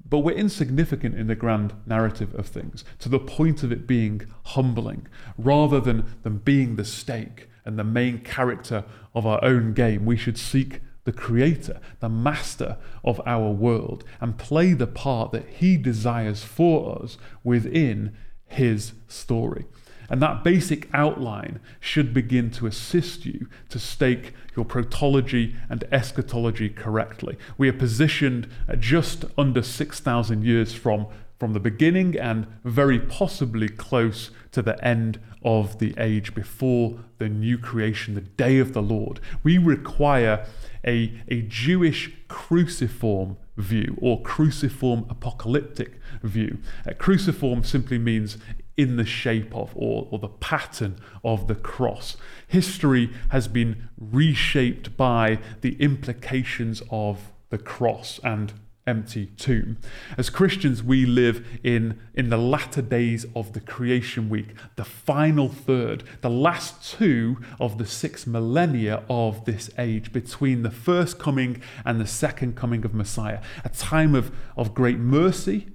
but 0.07 0.19
we're 0.19 0.35
insignificant 0.35 1.15
in 1.15 1.27
the 1.27 1.35
grand 1.35 1.73
narrative 1.85 2.33
of 2.35 2.45
things, 2.47 2.85
to 2.99 3.09
the 3.09 3.19
point 3.19 3.63
of 3.63 3.71
it 3.71 3.87
being 3.87 4.21
humbling, 4.43 5.07
rather 5.37 5.79
than, 5.79 6.05
than 6.23 6.37
being 6.37 6.75
the 6.75 6.85
stake 6.85 7.49
and 7.65 7.79
the 7.79 7.83
main 7.83 8.19
character 8.19 8.83
of 9.13 9.25
our 9.25 9.43
own 9.43 9.73
game. 9.73 10.05
We 10.05 10.17
should 10.17 10.37
seek 10.37 10.81
the 11.05 11.11
creator, 11.11 11.79
the 11.99 12.09
master 12.09 12.77
of 13.03 13.21
our 13.25 13.51
world, 13.51 14.03
and 14.19 14.37
play 14.37 14.73
the 14.73 14.87
part 14.87 15.31
that 15.31 15.47
he 15.47 15.77
desires 15.77 16.43
for 16.43 17.01
us 17.01 17.17
within 17.43 18.15
his 18.47 18.93
story. 19.07 19.65
And 20.09 20.21
that 20.21 20.43
basic 20.43 20.89
outline 20.93 21.59
should 21.79 22.13
begin 22.13 22.51
to 22.51 22.67
assist 22.67 23.25
you 23.25 23.47
to 23.69 23.79
stake 23.79 24.33
your 24.55 24.65
protology 24.65 25.55
and 25.69 25.83
eschatology 25.91 26.69
correctly. 26.69 27.37
We 27.57 27.69
are 27.69 27.73
positioned 27.73 28.47
just 28.79 29.25
under 29.37 29.61
6,000 29.61 30.43
years 30.43 30.73
from, 30.73 31.07
from 31.39 31.53
the 31.53 31.59
beginning 31.59 32.17
and 32.17 32.47
very 32.63 32.99
possibly 32.99 33.69
close 33.69 34.31
to 34.51 34.61
the 34.61 34.83
end 34.85 35.19
of 35.43 35.79
the 35.79 35.93
age 35.97 36.33
before 36.33 36.99
the 37.17 37.29
new 37.29 37.57
creation, 37.57 38.15
the 38.15 38.21
day 38.21 38.57
of 38.57 38.73
the 38.73 38.81
Lord. 38.81 39.19
We 39.43 39.57
require 39.57 40.45
a, 40.85 41.19
a 41.27 41.41
Jewish 41.43 42.11
cruciform 42.27 43.37
view 43.57 43.97
or 44.01 44.21
cruciform 44.21 45.05
apocalyptic 45.09 45.99
view. 46.23 46.57
Uh, 46.87 46.93
cruciform 46.97 47.63
simply 47.63 47.97
means 47.97 48.37
in 48.77 48.97
the 48.97 49.05
shape 49.05 49.55
of 49.55 49.71
or, 49.75 50.07
or 50.11 50.19
the 50.19 50.27
pattern 50.27 50.97
of 51.23 51.47
the 51.47 51.55
cross. 51.55 52.17
History 52.47 53.11
has 53.29 53.47
been 53.47 53.89
reshaped 53.97 54.97
by 54.97 55.39
the 55.61 55.75
implications 55.81 56.81
of 56.89 57.31
the 57.49 57.57
cross 57.57 58.19
and 58.23 58.53
empty 58.87 59.27
tomb. 59.37 59.77
As 60.17 60.29
Christians, 60.29 60.83
we 60.83 61.05
live 61.05 61.59
in, 61.63 61.99
in 62.13 62.29
the 62.29 62.37
latter 62.37 62.81
days 62.81 63.25
of 63.35 63.53
the 63.53 63.59
creation 63.59 64.29
week, 64.29 64.49
the 64.75 64.85
final 64.85 65.49
third, 65.49 66.03
the 66.21 66.29
last 66.29 66.91
two 66.97 67.37
of 67.59 67.77
the 67.77 67.85
six 67.85 68.27
millennia 68.27 69.03
of 69.09 69.45
this 69.45 69.69
age, 69.77 70.13
between 70.13 70.61
the 70.61 70.71
first 70.71 71.17
coming 71.17 71.61
and 71.83 71.99
the 71.99 72.07
second 72.07 72.55
coming 72.55 72.85
of 72.85 72.93
Messiah, 72.93 73.41
a 73.63 73.69
time 73.69 74.13
of, 74.13 74.31
of 74.55 74.75
great 74.75 74.99
mercy 74.99 75.67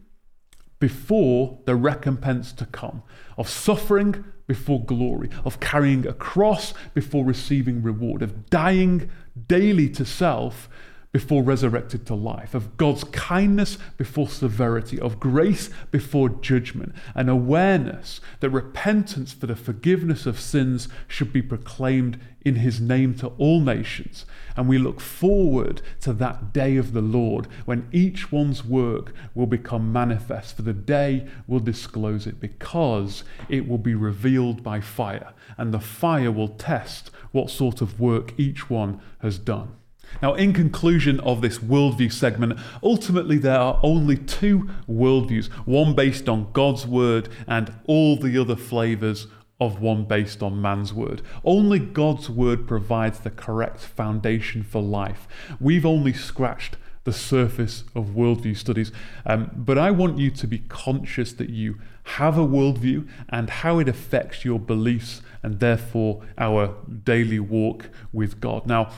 before 0.80 1.58
the 1.66 1.76
recompense 1.76 2.52
to 2.54 2.66
come, 2.66 3.02
of 3.38 3.48
suffering 3.48 4.24
before 4.46 4.84
glory, 4.84 5.30
of 5.44 5.60
carrying 5.60 6.06
a 6.06 6.12
cross 6.12 6.74
before 6.94 7.24
receiving 7.24 7.82
reward, 7.82 8.22
of 8.22 8.50
dying 8.50 9.08
daily 9.46 9.88
to 9.88 10.04
self 10.04 10.68
before 11.12 11.42
resurrected 11.42 12.06
to 12.06 12.14
life, 12.14 12.54
of 12.54 12.76
God's 12.76 13.02
kindness 13.04 13.78
before 13.96 14.28
severity, 14.28 14.98
of 15.00 15.18
grace 15.18 15.68
before 15.90 16.28
judgment, 16.28 16.94
an 17.16 17.28
awareness 17.28 18.20
that 18.38 18.50
repentance 18.50 19.32
for 19.32 19.46
the 19.46 19.56
forgiveness 19.56 20.24
of 20.24 20.38
sins 20.38 20.88
should 21.08 21.32
be 21.32 21.42
proclaimed 21.42 22.20
in 22.42 22.56
His 22.56 22.80
name 22.80 23.14
to 23.16 23.28
all 23.38 23.60
nations. 23.60 24.24
And 24.56 24.68
we 24.68 24.78
look 24.78 25.00
forward 25.00 25.82
to 26.02 26.12
that 26.14 26.52
day 26.52 26.76
of 26.76 26.92
the 26.92 27.02
Lord 27.02 27.48
when 27.64 27.88
each 27.90 28.30
one's 28.30 28.64
work 28.64 29.12
will 29.34 29.46
become 29.46 29.92
manifest, 29.92 30.56
for 30.56 30.62
the 30.62 30.72
day 30.72 31.26
will 31.48 31.60
disclose 31.60 32.26
it 32.26 32.38
because 32.38 33.24
it 33.48 33.66
will 33.68 33.78
be 33.78 33.94
revealed 33.94 34.62
by 34.62 34.80
fire, 34.80 35.32
and 35.58 35.74
the 35.74 35.80
fire 35.80 36.30
will 36.30 36.48
test 36.48 37.10
what 37.32 37.50
sort 37.50 37.80
of 37.80 37.98
work 37.98 38.32
each 38.38 38.70
one 38.70 39.00
has 39.18 39.36
done. 39.38 39.76
Now, 40.22 40.34
in 40.34 40.52
conclusion 40.52 41.20
of 41.20 41.40
this 41.40 41.58
worldview 41.58 42.12
segment, 42.12 42.58
ultimately 42.82 43.38
there 43.38 43.58
are 43.58 43.80
only 43.82 44.16
two 44.16 44.68
worldviews 44.88 45.48
one 45.66 45.94
based 45.94 46.28
on 46.28 46.52
God's 46.52 46.86
word 46.86 47.28
and 47.46 47.72
all 47.86 48.16
the 48.16 48.36
other 48.38 48.56
flavours 48.56 49.26
of 49.60 49.80
one 49.80 50.04
based 50.04 50.42
on 50.42 50.60
man's 50.60 50.92
word. 50.92 51.22
Only 51.44 51.78
God's 51.78 52.30
word 52.30 52.66
provides 52.66 53.20
the 53.20 53.30
correct 53.30 53.80
foundation 53.80 54.62
for 54.62 54.82
life. 54.82 55.28
We've 55.60 55.86
only 55.86 56.14
scratched 56.14 56.76
the 57.04 57.12
surface 57.12 57.84
of 57.94 58.08
worldview 58.08 58.56
studies, 58.56 58.92
um, 59.24 59.50
but 59.54 59.78
I 59.78 59.90
want 59.90 60.18
you 60.18 60.30
to 60.30 60.46
be 60.46 60.58
conscious 60.58 61.32
that 61.34 61.50
you 61.50 61.78
have 62.04 62.36
a 62.36 62.46
worldview 62.46 63.08
and 63.28 63.48
how 63.48 63.78
it 63.78 63.88
affects 63.88 64.44
your 64.44 64.58
beliefs 64.58 65.22
and 65.42 65.60
therefore 65.60 66.22
our 66.36 66.74
daily 67.04 67.40
walk 67.40 67.88
with 68.12 68.40
God. 68.40 68.66
Now, 68.66 68.90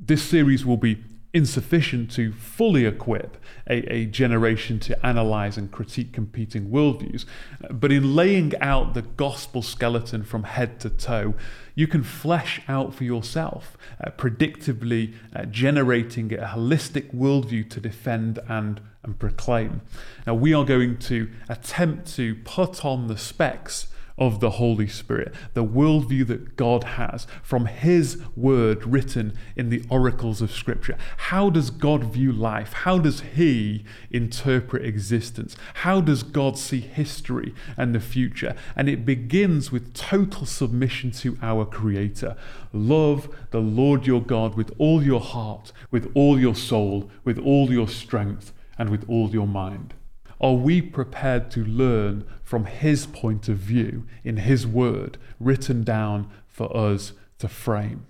this 0.00 0.22
series 0.22 0.64
will 0.64 0.76
be 0.76 1.04
insufficient 1.32 2.10
to 2.10 2.32
fully 2.32 2.84
equip 2.84 3.36
a, 3.68 3.92
a, 3.92 4.06
generation 4.06 4.80
to 4.80 5.06
analyze 5.06 5.56
and 5.56 5.70
critique 5.70 6.12
competing 6.12 6.70
worldviews. 6.70 7.24
But 7.70 7.92
in 7.92 8.16
laying 8.16 8.52
out 8.60 8.94
the 8.94 9.02
gospel 9.02 9.62
skeleton 9.62 10.24
from 10.24 10.42
head 10.42 10.80
to 10.80 10.90
toe, 10.90 11.34
you 11.76 11.86
can 11.86 12.02
flesh 12.02 12.60
out 12.66 12.94
for 12.94 13.04
yourself, 13.04 13.76
uh, 14.04 14.10
predictably 14.10 15.14
uh, 15.34 15.44
generating 15.44 16.34
a 16.34 16.46
holistic 16.46 17.14
worldview 17.14 17.70
to 17.70 17.80
defend 17.80 18.40
and, 18.48 18.80
and 19.04 19.18
proclaim. 19.18 19.82
Now, 20.26 20.34
we 20.34 20.52
are 20.52 20.64
going 20.64 20.98
to 20.98 21.30
attempt 21.48 22.12
to 22.16 22.34
put 22.34 22.84
on 22.84 23.06
the 23.06 23.16
specs 23.16 23.86
of 24.20 24.40
the 24.40 24.50
Holy 24.50 24.86
Spirit, 24.86 25.34
the 25.54 25.64
worldview 25.64 26.26
that 26.26 26.54
God 26.54 26.84
has 26.84 27.26
from 27.42 27.64
His 27.64 28.22
word 28.36 28.84
written 28.84 29.32
in 29.56 29.70
the 29.70 29.82
oracles 29.88 30.42
of 30.42 30.52
Scripture. 30.52 30.98
How 31.16 31.48
does 31.48 31.70
God 31.70 32.04
view 32.04 32.30
life? 32.30 32.74
How 32.74 32.98
does 32.98 33.22
He 33.34 33.84
interpret 34.10 34.84
existence? 34.84 35.56
How 35.74 36.02
does 36.02 36.22
God 36.22 36.58
see 36.58 36.80
history 36.80 37.54
and 37.78 37.94
the 37.94 38.00
future? 38.00 38.54
And 38.76 38.90
it 38.90 39.06
begins 39.06 39.72
with 39.72 39.94
total 39.94 40.44
submission 40.44 41.12
to 41.12 41.38
our 41.40 41.64
Creator. 41.64 42.36
Love 42.74 43.34
the 43.50 43.60
Lord 43.60 44.06
your 44.06 44.20
God 44.20 44.54
with 44.54 44.70
all 44.76 45.02
your 45.02 45.20
heart, 45.20 45.72
with 45.90 46.10
all 46.14 46.38
your 46.38 46.54
soul, 46.54 47.10
with 47.24 47.38
all 47.38 47.72
your 47.72 47.88
strength, 47.88 48.52
and 48.78 48.90
with 48.90 49.08
all 49.08 49.30
your 49.30 49.46
mind. 49.46 49.94
Are 50.40 50.54
we 50.54 50.80
prepared 50.80 51.50
to 51.50 51.64
learn 51.64 52.24
from 52.50 52.64
His 52.64 53.06
point 53.06 53.48
of 53.48 53.58
view 53.58 54.08
in 54.24 54.38
His 54.38 54.66
word 54.66 55.18
written 55.38 55.84
down 55.84 56.28
for 56.48 56.76
us 56.76 57.12
to 57.38 57.46
frame? 57.46 58.08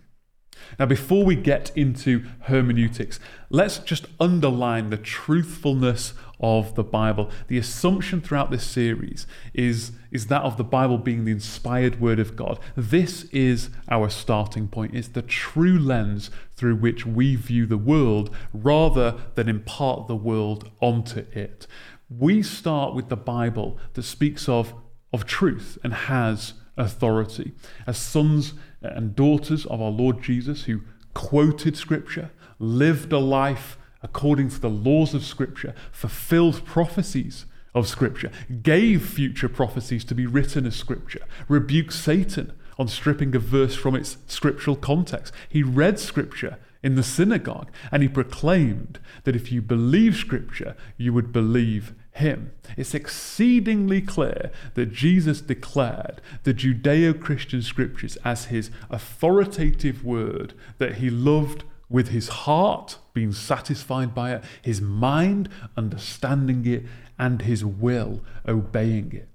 Now, 0.78 0.86
before 0.86 1.26
we 1.26 1.36
get 1.36 1.70
into 1.76 2.24
hermeneutics, 2.44 3.20
let's 3.50 3.78
just 3.80 4.06
underline 4.18 4.88
the 4.88 4.96
truthfulness 4.96 6.14
of 6.40 6.74
the 6.74 6.82
Bible. 6.82 7.30
The 7.48 7.58
assumption 7.58 8.22
throughout 8.22 8.50
this 8.50 8.64
series 8.64 9.26
is, 9.52 9.92
is 10.10 10.28
that 10.28 10.42
of 10.42 10.56
the 10.56 10.64
Bible 10.64 10.96
being 10.96 11.26
the 11.26 11.32
inspired 11.32 12.00
word 12.00 12.18
of 12.18 12.34
God. 12.34 12.58
This 12.74 13.24
is 13.24 13.68
our 13.90 14.08
starting 14.08 14.68
point. 14.68 14.94
It's 14.94 15.08
the 15.08 15.22
true 15.22 15.78
lens 15.78 16.30
through 16.56 16.76
which 16.76 17.04
we 17.04 17.36
view 17.36 17.66
the 17.66 17.76
world 17.76 18.34
rather 18.54 19.16
than 19.34 19.50
impart 19.50 20.06
the 20.06 20.16
world 20.16 20.70
onto 20.80 21.26
it 21.32 21.66
we 22.10 22.42
start 22.42 22.94
with 22.94 23.08
the 23.08 23.16
Bible 23.16 23.78
that 23.94 24.02
speaks 24.02 24.48
of, 24.48 24.74
of 25.12 25.24
truth 25.24 25.78
and 25.84 25.94
has 25.94 26.54
authority. 26.76 27.52
As 27.86 27.98
sons 27.98 28.54
and 28.82 29.14
daughters 29.14 29.64
of 29.66 29.80
our 29.80 29.90
Lord 29.90 30.22
Jesus, 30.22 30.64
who 30.64 30.82
quoted 31.14 31.76
Scripture, 31.76 32.30
lived 32.58 33.12
a 33.12 33.18
life 33.18 33.78
according 34.02 34.48
to 34.48 34.60
the 34.60 34.70
laws 34.70 35.14
of 35.14 35.24
Scripture, 35.24 35.74
fulfilled 35.92 36.64
prophecies 36.64 37.46
of 37.74 37.86
Scripture, 37.86 38.32
gave 38.62 39.08
future 39.08 39.48
prophecies 39.48 40.04
to 40.04 40.14
be 40.14 40.26
written 40.26 40.66
as 40.66 40.74
Scripture, 40.74 41.24
rebuked 41.48 41.92
Satan 41.92 42.52
on 42.78 42.88
stripping 42.88 43.36
a 43.36 43.38
verse 43.38 43.76
from 43.76 43.94
its 43.94 44.16
scriptural 44.26 44.74
context. 44.74 45.34
He 45.48 45.62
read 45.62 46.00
Scripture 46.00 46.58
in 46.82 46.94
the 46.94 47.02
synagogue 47.02 47.70
and 47.92 48.02
he 48.02 48.08
proclaimed 48.08 48.98
that 49.24 49.36
if 49.36 49.52
you 49.52 49.60
believe 49.60 50.16
Scripture, 50.16 50.74
you 50.96 51.12
would 51.12 51.30
believe 51.30 51.94
him. 52.20 52.52
It's 52.76 52.94
exceedingly 52.94 54.00
clear 54.00 54.50
that 54.74 54.92
Jesus 54.92 55.40
declared 55.40 56.20
the 56.44 56.54
Judeo 56.54 57.20
Christian 57.20 57.62
scriptures 57.62 58.16
as 58.24 58.46
his 58.46 58.70
authoritative 58.88 60.04
word 60.04 60.54
that 60.78 60.96
he 60.96 61.10
loved 61.10 61.64
with 61.90 62.08
his 62.08 62.28
heart, 62.28 62.98
being 63.12 63.32
satisfied 63.32 64.14
by 64.14 64.32
it, 64.34 64.44
his 64.62 64.80
mind, 64.80 65.48
understanding 65.76 66.64
it, 66.64 66.84
and 67.18 67.42
his 67.42 67.64
will, 67.64 68.20
obeying 68.46 69.12
it. 69.12 69.28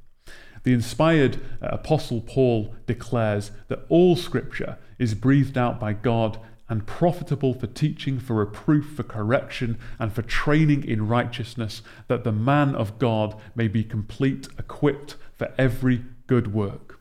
The 0.63 0.73
inspired 0.73 1.39
uh, 1.61 1.67
Apostle 1.73 2.21
Paul 2.21 2.73
declares 2.87 3.51
that 3.67 3.85
all 3.89 4.15
scripture 4.15 4.77
is 4.97 5.13
breathed 5.13 5.57
out 5.57 5.79
by 5.79 5.93
God 5.93 6.39
and 6.67 6.87
profitable 6.87 7.53
for 7.53 7.67
teaching, 7.67 8.19
for 8.19 8.35
reproof, 8.35 8.93
for 8.95 9.03
correction, 9.03 9.77
and 9.99 10.11
for 10.11 10.21
training 10.21 10.83
in 10.83 11.07
righteousness, 11.07 11.81
that 12.07 12.23
the 12.23 12.31
man 12.31 12.75
of 12.75 12.97
God 12.99 13.39
may 13.55 13.67
be 13.67 13.83
complete, 13.83 14.47
equipped 14.57 15.15
for 15.33 15.53
every 15.57 16.03
good 16.27 16.53
work. 16.53 16.99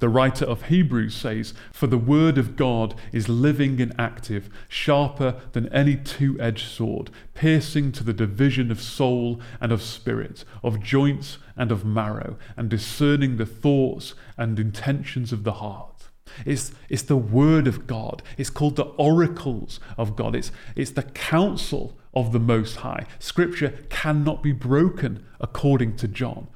The 0.00 0.08
writer 0.08 0.44
of 0.44 0.64
Hebrews 0.64 1.14
says, 1.14 1.54
For 1.72 1.86
the 1.86 1.98
word 1.98 2.38
of 2.38 2.56
God 2.56 2.94
is 3.12 3.28
living 3.28 3.80
and 3.80 3.94
active, 3.98 4.48
sharper 4.68 5.40
than 5.52 5.68
any 5.68 5.96
two 5.96 6.38
edged 6.40 6.66
sword, 6.66 7.10
piercing 7.34 7.92
to 7.92 8.04
the 8.04 8.12
division 8.12 8.70
of 8.70 8.80
soul 8.80 9.40
and 9.60 9.72
of 9.72 9.82
spirit, 9.82 10.44
of 10.62 10.80
joints 10.80 11.38
and 11.56 11.70
of 11.70 11.84
marrow, 11.84 12.36
and 12.56 12.68
discerning 12.68 13.36
the 13.36 13.46
thoughts 13.46 14.14
and 14.36 14.58
intentions 14.58 15.32
of 15.32 15.44
the 15.44 15.54
heart. 15.54 15.95
It's, 16.44 16.72
it's 16.88 17.02
the 17.02 17.16
Word 17.16 17.66
of 17.66 17.86
God. 17.86 18.22
It's 18.36 18.50
called 18.50 18.76
the 18.76 18.84
oracles 18.84 19.80
of 19.96 20.16
God. 20.16 20.34
It's, 20.34 20.52
it's 20.74 20.92
the 20.92 21.02
counsel 21.02 21.96
of 22.14 22.32
the 22.32 22.40
Most 22.40 22.76
High. 22.76 23.06
Scripture 23.18 23.78
cannot 23.90 24.42
be 24.42 24.52
broken, 24.52 25.24
according 25.40 25.96
to 25.96 26.08
John. 26.08 26.48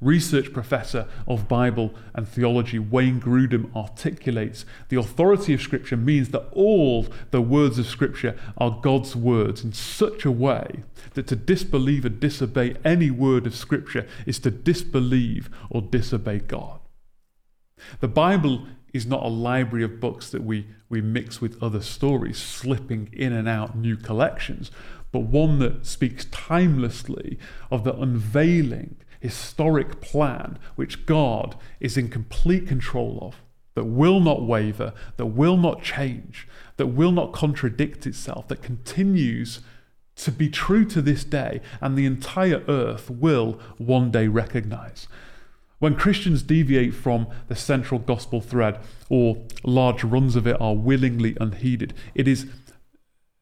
Research 0.00 0.54
professor 0.54 1.06
of 1.26 1.46
Bible 1.46 1.92
and 2.14 2.26
theology 2.26 2.78
Wayne 2.78 3.20
Grudem 3.20 3.74
articulates 3.76 4.64
the 4.88 4.96
authority 4.96 5.52
of 5.52 5.60
Scripture 5.60 5.96
means 5.96 6.30
that 6.30 6.48
all 6.52 7.06
the 7.32 7.42
words 7.42 7.78
of 7.78 7.86
Scripture 7.86 8.38
are 8.56 8.78
God's 8.80 9.14
words 9.14 9.62
in 9.62 9.74
such 9.74 10.24
a 10.24 10.30
way 10.30 10.84
that 11.12 11.26
to 11.26 11.36
disbelieve 11.36 12.06
or 12.06 12.08
disobey 12.08 12.76
any 12.82 13.10
word 13.10 13.46
of 13.46 13.54
Scripture 13.54 14.06
is 14.24 14.38
to 14.38 14.50
disbelieve 14.50 15.50
or 15.68 15.82
disobey 15.82 16.38
God. 16.38 16.80
The 18.00 18.08
Bible 18.08 18.66
is 18.92 19.06
not 19.06 19.22
a 19.22 19.28
library 19.28 19.84
of 19.84 20.00
books 20.00 20.30
that 20.30 20.42
we, 20.42 20.66
we 20.88 21.00
mix 21.00 21.40
with 21.40 21.62
other 21.62 21.80
stories, 21.80 22.38
slipping 22.38 23.08
in 23.12 23.32
and 23.32 23.48
out 23.48 23.76
new 23.76 23.96
collections, 23.96 24.70
but 25.12 25.20
one 25.20 25.58
that 25.58 25.86
speaks 25.86 26.24
timelessly 26.26 27.38
of 27.70 27.84
the 27.84 27.94
unveiling 27.96 28.96
historic 29.20 30.00
plan 30.00 30.58
which 30.76 31.06
God 31.06 31.56
is 31.78 31.96
in 31.96 32.08
complete 32.08 32.66
control 32.66 33.18
of, 33.22 33.42
that 33.74 33.84
will 33.84 34.20
not 34.20 34.42
waver, 34.42 34.92
that 35.16 35.26
will 35.26 35.56
not 35.56 35.82
change, 35.82 36.48
that 36.76 36.88
will 36.88 37.12
not 37.12 37.32
contradict 37.32 38.06
itself, 38.06 38.48
that 38.48 38.62
continues 38.62 39.60
to 40.16 40.32
be 40.32 40.48
true 40.48 40.84
to 40.84 41.00
this 41.00 41.24
day, 41.24 41.60
and 41.80 41.96
the 41.96 42.06
entire 42.06 42.62
earth 42.68 43.10
will 43.10 43.58
one 43.78 44.10
day 44.10 44.26
recognize. 44.26 45.06
When 45.80 45.96
Christians 45.96 46.42
deviate 46.42 46.94
from 46.94 47.26
the 47.48 47.56
central 47.56 47.98
gospel 47.98 48.40
thread, 48.40 48.78
or 49.08 49.38
large 49.64 50.04
runs 50.04 50.36
of 50.36 50.46
it 50.46 50.60
are 50.60 50.74
willingly 50.74 51.36
unheeded, 51.40 51.94
it 52.14 52.28
is 52.28 52.46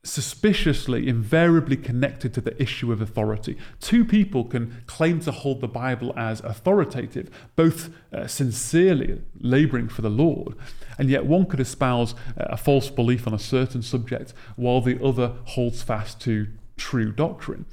suspiciously, 0.04 1.08
invariably 1.08 1.76
connected 1.76 2.32
to 2.32 2.40
the 2.40 2.60
issue 2.62 2.92
of 2.92 3.00
authority. 3.00 3.58
Two 3.80 4.04
people 4.04 4.44
can 4.44 4.82
claim 4.86 5.18
to 5.20 5.32
hold 5.32 5.60
the 5.60 5.66
Bible 5.68 6.14
as 6.16 6.40
authoritative, 6.40 7.28
both 7.56 7.90
uh, 8.12 8.28
sincerely 8.28 9.20
laboring 9.40 9.88
for 9.88 10.02
the 10.02 10.08
Lord, 10.08 10.54
and 10.96 11.10
yet 11.10 11.26
one 11.26 11.44
could 11.44 11.60
espouse 11.60 12.14
uh, 12.38 12.44
a 12.50 12.56
false 12.56 12.88
belief 12.88 13.26
on 13.26 13.34
a 13.34 13.38
certain 13.38 13.82
subject 13.82 14.32
while 14.54 14.80
the 14.80 15.04
other 15.04 15.34
holds 15.44 15.82
fast 15.82 16.20
to 16.20 16.46
true 16.76 17.10
doctrine. 17.10 17.66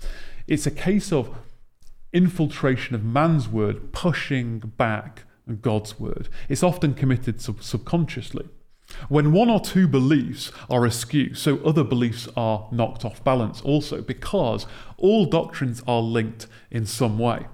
It's 0.48 0.66
a 0.66 0.72
case 0.72 1.14
of 1.14 1.36
infiltration 2.16 2.96
of 2.96 3.04
man's 3.04 3.48
word 3.48 3.92
pushing 3.92 4.60
back 4.60 5.24
God's 5.62 6.00
word. 6.00 6.30
It's 6.50 6.64
often 6.64 6.94
committed 6.94 7.42
sub- 7.42 7.62
subconsciously. 7.62 8.48
When 9.10 9.34
one 9.34 9.50
or 9.50 9.60
two 9.60 9.88
beliefs 9.88 10.52
are 10.70 10.86
askew, 10.86 11.34
so 11.34 11.58
other 11.66 11.84
beliefs 11.84 12.30
are 12.38 12.70
knocked 12.72 13.04
off 13.04 13.24
balance 13.24 13.62
also, 13.62 14.02
because 14.02 14.66
all 14.98 15.26
doctrines 15.26 15.84
are 15.88 16.02
linked 16.02 16.48
in 16.72 16.86
some 16.86 17.20
way. 17.20 17.48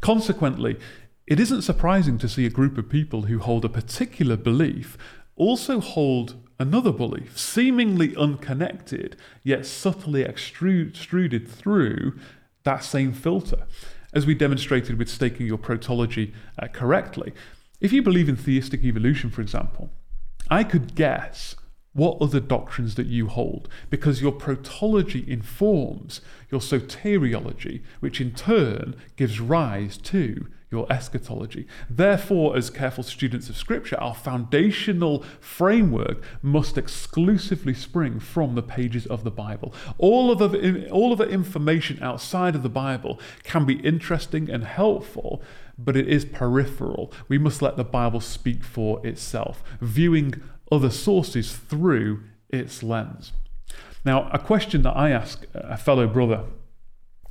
Consequently, 0.00 0.78
it 1.26 1.38
isn't 1.38 1.62
surprising 1.62 2.18
to 2.18 2.28
see 2.28 2.46
a 2.46 2.50
group 2.50 2.78
of 2.78 2.88
people 2.88 3.22
who 3.22 3.38
hold 3.40 3.64
a 3.64 3.68
particular 3.68 4.36
belief 4.36 4.96
also 5.34 5.80
hold 5.80 6.36
another 6.58 6.92
belief, 6.92 7.38
seemingly 7.38 8.16
unconnected, 8.16 9.16
yet 9.42 9.66
subtly 9.66 10.22
extruded 10.22 11.46
through 11.46 12.18
that 12.62 12.82
same 12.82 13.12
filter. 13.12 13.66
As 14.16 14.24
we 14.24 14.34
demonstrated 14.34 14.98
with 14.98 15.10
staking 15.10 15.46
your 15.46 15.58
protology 15.58 16.32
uh, 16.58 16.68
correctly, 16.68 17.34
if 17.82 17.92
you 17.92 18.00
believe 18.02 18.30
in 18.30 18.36
theistic 18.36 18.82
evolution, 18.82 19.28
for 19.28 19.42
example, 19.42 19.90
I 20.48 20.64
could 20.64 20.94
guess 20.94 21.54
what 21.92 22.16
other 22.22 22.40
doctrines 22.40 22.94
that 22.94 23.08
you 23.08 23.26
hold 23.26 23.68
because 23.90 24.22
your 24.22 24.32
protology 24.32 25.28
informs 25.28 26.22
your 26.50 26.60
soteriology, 26.60 27.82
which 28.00 28.18
in 28.18 28.32
turn 28.32 28.96
gives 29.16 29.38
rise 29.38 29.98
to 29.98 30.46
your 30.70 30.90
eschatology. 30.90 31.66
Therefore, 31.88 32.56
as 32.56 32.70
careful 32.70 33.04
students 33.04 33.48
of 33.48 33.56
Scripture, 33.56 33.98
our 34.00 34.14
foundational 34.14 35.22
framework 35.40 36.22
must 36.42 36.76
exclusively 36.76 37.74
spring 37.74 38.18
from 38.18 38.54
the 38.54 38.62
pages 38.62 39.06
of 39.06 39.22
the 39.22 39.30
Bible. 39.30 39.72
All 39.98 40.30
of 40.30 40.38
the, 40.38 40.90
all 40.90 41.12
of 41.12 41.18
the 41.18 41.28
information 41.28 42.02
outside 42.02 42.56
of 42.56 42.62
the 42.62 42.68
Bible 42.68 43.20
can 43.44 43.64
be 43.64 43.74
interesting 43.80 44.50
and 44.50 44.64
helpful, 44.64 45.40
but 45.78 45.96
it 45.96 46.08
is 46.08 46.24
peripheral. 46.24 47.12
We 47.28 47.38
must 47.38 47.62
let 47.62 47.76
the 47.76 47.84
Bible 47.84 48.20
speak 48.20 48.64
for 48.64 49.06
itself, 49.06 49.62
viewing 49.80 50.42
other 50.72 50.90
sources 50.90 51.54
through 51.54 52.24
its 52.50 52.82
lens. 52.82 53.32
Now, 54.04 54.28
a 54.32 54.38
question 54.38 54.82
that 54.82 54.96
I 54.96 55.10
ask 55.10 55.46
a 55.54 55.76
fellow 55.76 56.06
brother 56.06 56.44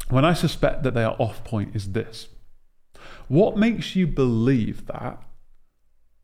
when 0.09 0.23
I 0.23 0.33
suspect 0.33 0.83
that 0.83 0.93
they 0.93 1.03
are 1.03 1.15
off 1.17 1.43
point 1.43 1.75
is 1.75 1.93
this 1.93 2.27
What 3.27 3.57
makes 3.57 3.95
you 3.95 4.07
believe 4.07 4.85
that 4.87 5.21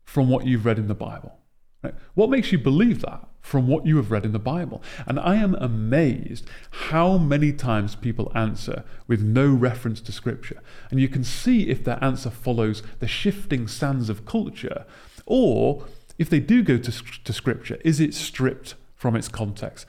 from 0.04 0.28
what 0.28 0.46
you've 0.46 0.66
read 0.66 0.78
in 0.78 0.88
the 0.88 0.94
Bible? 0.94 1.38
Right? 1.82 1.94
What 2.14 2.30
makes 2.30 2.52
you 2.52 2.58
believe 2.58 3.00
that 3.02 3.26
from 3.40 3.66
what 3.66 3.84
you 3.84 3.96
have 3.96 4.10
read 4.10 4.24
in 4.24 4.32
the 4.32 4.38
Bible? 4.38 4.82
And 5.06 5.18
I 5.18 5.36
am 5.36 5.54
amazed 5.56 6.46
how 6.70 7.18
many 7.18 7.52
times 7.52 7.96
people 7.96 8.30
answer 8.34 8.84
with 9.08 9.22
no 9.22 9.48
reference 9.48 10.00
to 10.02 10.12
Scripture. 10.12 10.62
And 10.90 11.00
you 11.00 11.08
can 11.08 11.24
see 11.24 11.68
if 11.68 11.82
their 11.82 12.02
answer 12.02 12.30
follows 12.30 12.82
the 13.00 13.08
shifting 13.08 13.66
sands 13.66 14.08
of 14.08 14.24
culture, 14.24 14.84
or 15.26 15.84
if 16.18 16.30
they 16.30 16.40
do 16.40 16.62
go 16.62 16.78
to, 16.78 16.92
to 17.24 17.32
Scripture, 17.32 17.78
is 17.84 17.98
it 17.98 18.14
stripped 18.14 18.74
from 18.94 19.16
its 19.16 19.28
context? 19.28 19.86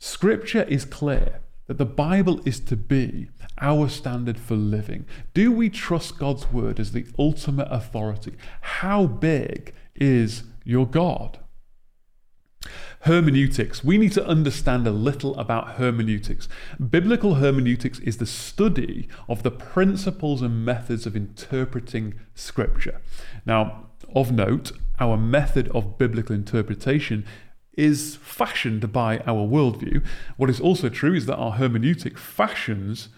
Scripture 0.00 0.62
is 0.64 0.84
clear 0.84 1.40
that 1.68 1.78
the 1.78 1.86
Bible 1.86 2.40
is 2.44 2.58
to 2.60 2.76
be 2.76 3.28
our 3.60 3.88
standard 3.88 4.38
for 4.38 4.56
living. 4.56 5.06
Do 5.34 5.52
we 5.52 5.70
trust 5.70 6.18
God's 6.18 6.52
word 6.52 6.78
as 6.80 6.92
the 6.92 7.06
ultimate 7.18 7.68
authority? 7.70 8.34
How 8.60 9.06
big 9.06 9.74
is 9.94 10.44
your 10.64 10.86
God? 10.86 11.38
Hermeneutics. 13.02 13.84
We 13.84 13.96
need 13.96 14.12
to 14.12 14.26
understand 14.26 14.86
a 14.86 14.90
little 14.90 15.36
about 15.38 15.72
hermeneutics. 15.72 16.48
Biblical 16.90 17.36
hermeneutics 17.36 18.00
is 18.00 18.16
the 18.16 18.26
study 18.26 19.08
of 19.28 19.42
the 19.42 19.52
principles 19.52 20.42
and 20.42 20.64
methods 20.64 21.06
of 21.06 21.16
interpreting 21.16 22.14
Scripture. 22.34 23.00
Now, 23.46 23.86
of 24.14 24.32
note, 24.32 24.72
our 24.98 25.16
method 25.16 25.68
of 25.68 25.96
biblical 25.96 26.34
interpretation 26.34 27.24
is 27.74 28.16
fashioned 28.16 28.92
by 28.92 29.18
our 29.20 29.46
worldview. 29.46 30.04
What 30.36 30.50
is 30.50 30.60
also 30.60 30.88
true 30.88 31.14
is 31.14 31.26
that 31.26 31.36
our 31.36 31.56
hermeneutic 31.56 32.18
fashions 32.18 33.08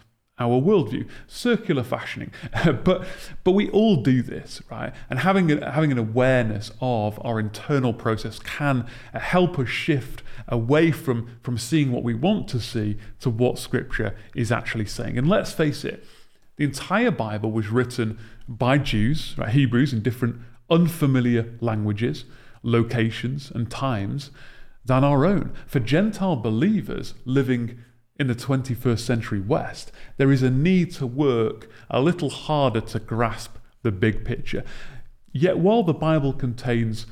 our 0.41 0.61
worldview, 0.61 1.07
circular 1.27 1.83
fashioning. 1.83 2.33
but 2.85 3.07
but 3.45 3.53
we 3.53 3.69
all 3.71 3.97
do 3.97 4.23
this, 4.23 4.63
right? 4.71 4.93
And 5.09 5.21
having 5.21 5.53
a, 5.53 5.71
having 5.71 5.93
an 5.93 5.99
awareness 5.99 6.73
of 6.81 7.21
our 7.25 7.39
internal 7.39 7.93
process 7.93 8.39
can 8.39 8.87
uh, 9.15 9.19
help 9.19 9.59
us 9.59 9.69
shift 9.69 10.23
away 10.49 10.91
from 10.91 11.39
from 11.43 11.59
seeing 11.59 11.93
what 11.93 12.03
we 12.03 12.15
want 12.15 12.49
to 12.49 12.61
see 12.61 12.97
to 13.21 13.31
what 13.31 13.59
Scripture 13.59 14.17
is 14.35 14.51
actually 14.51 14.87
saying. 14.87 15.19
And 15.19 15.29
let's 15.29 15.53
face 15.53 15.85
it, 15.85 16.05
the 16.57 16.65
entire 16.65 17.11
Bible 17.11 17.53
was 17.53 17.69
written 17.69 18.19
by 18.49 18.79
Jews, 18.79 19.35
right, 19.39 19.51
Hebrews, 19.51 19.93
in 19.93 20.03
different 20.03 20.37
unfamiliar 20.69 21.53
languages, 21.61 22.25
locations, 22.63 23.51
and 23.51 23.71
times 23.71 24.31
than 24.85 25.05
our 25.05 25.25
own. 25.25 25.53
For 25.67 25.81
Gentile 25.81 26.37
believers 26.37 27.15
living 27.25 27.79
in 28.21 28.27
the 28.27 28.35
21st 28.35 29.01
century 29.01 29.41
West, 29.41 29.91
there 30.19 30.31
is 30.31 30.43
a 30.43 30.51
need 30.51 30.93
to 30.93 31.07
work 31.07 31.71
a 31.89 32.03
little 32.03 32.29
harder 32.29 32.83
to 32.83 33.01
grasp 33.01 33.57
the 33.83 33.91
big 33.91 34.27
picture. 34.27 34.63
Yet, 35.33 35.59
while 35.59 35.83
the 35.83 35.95
Bible 35.95 36.35
contains 36.35 37.07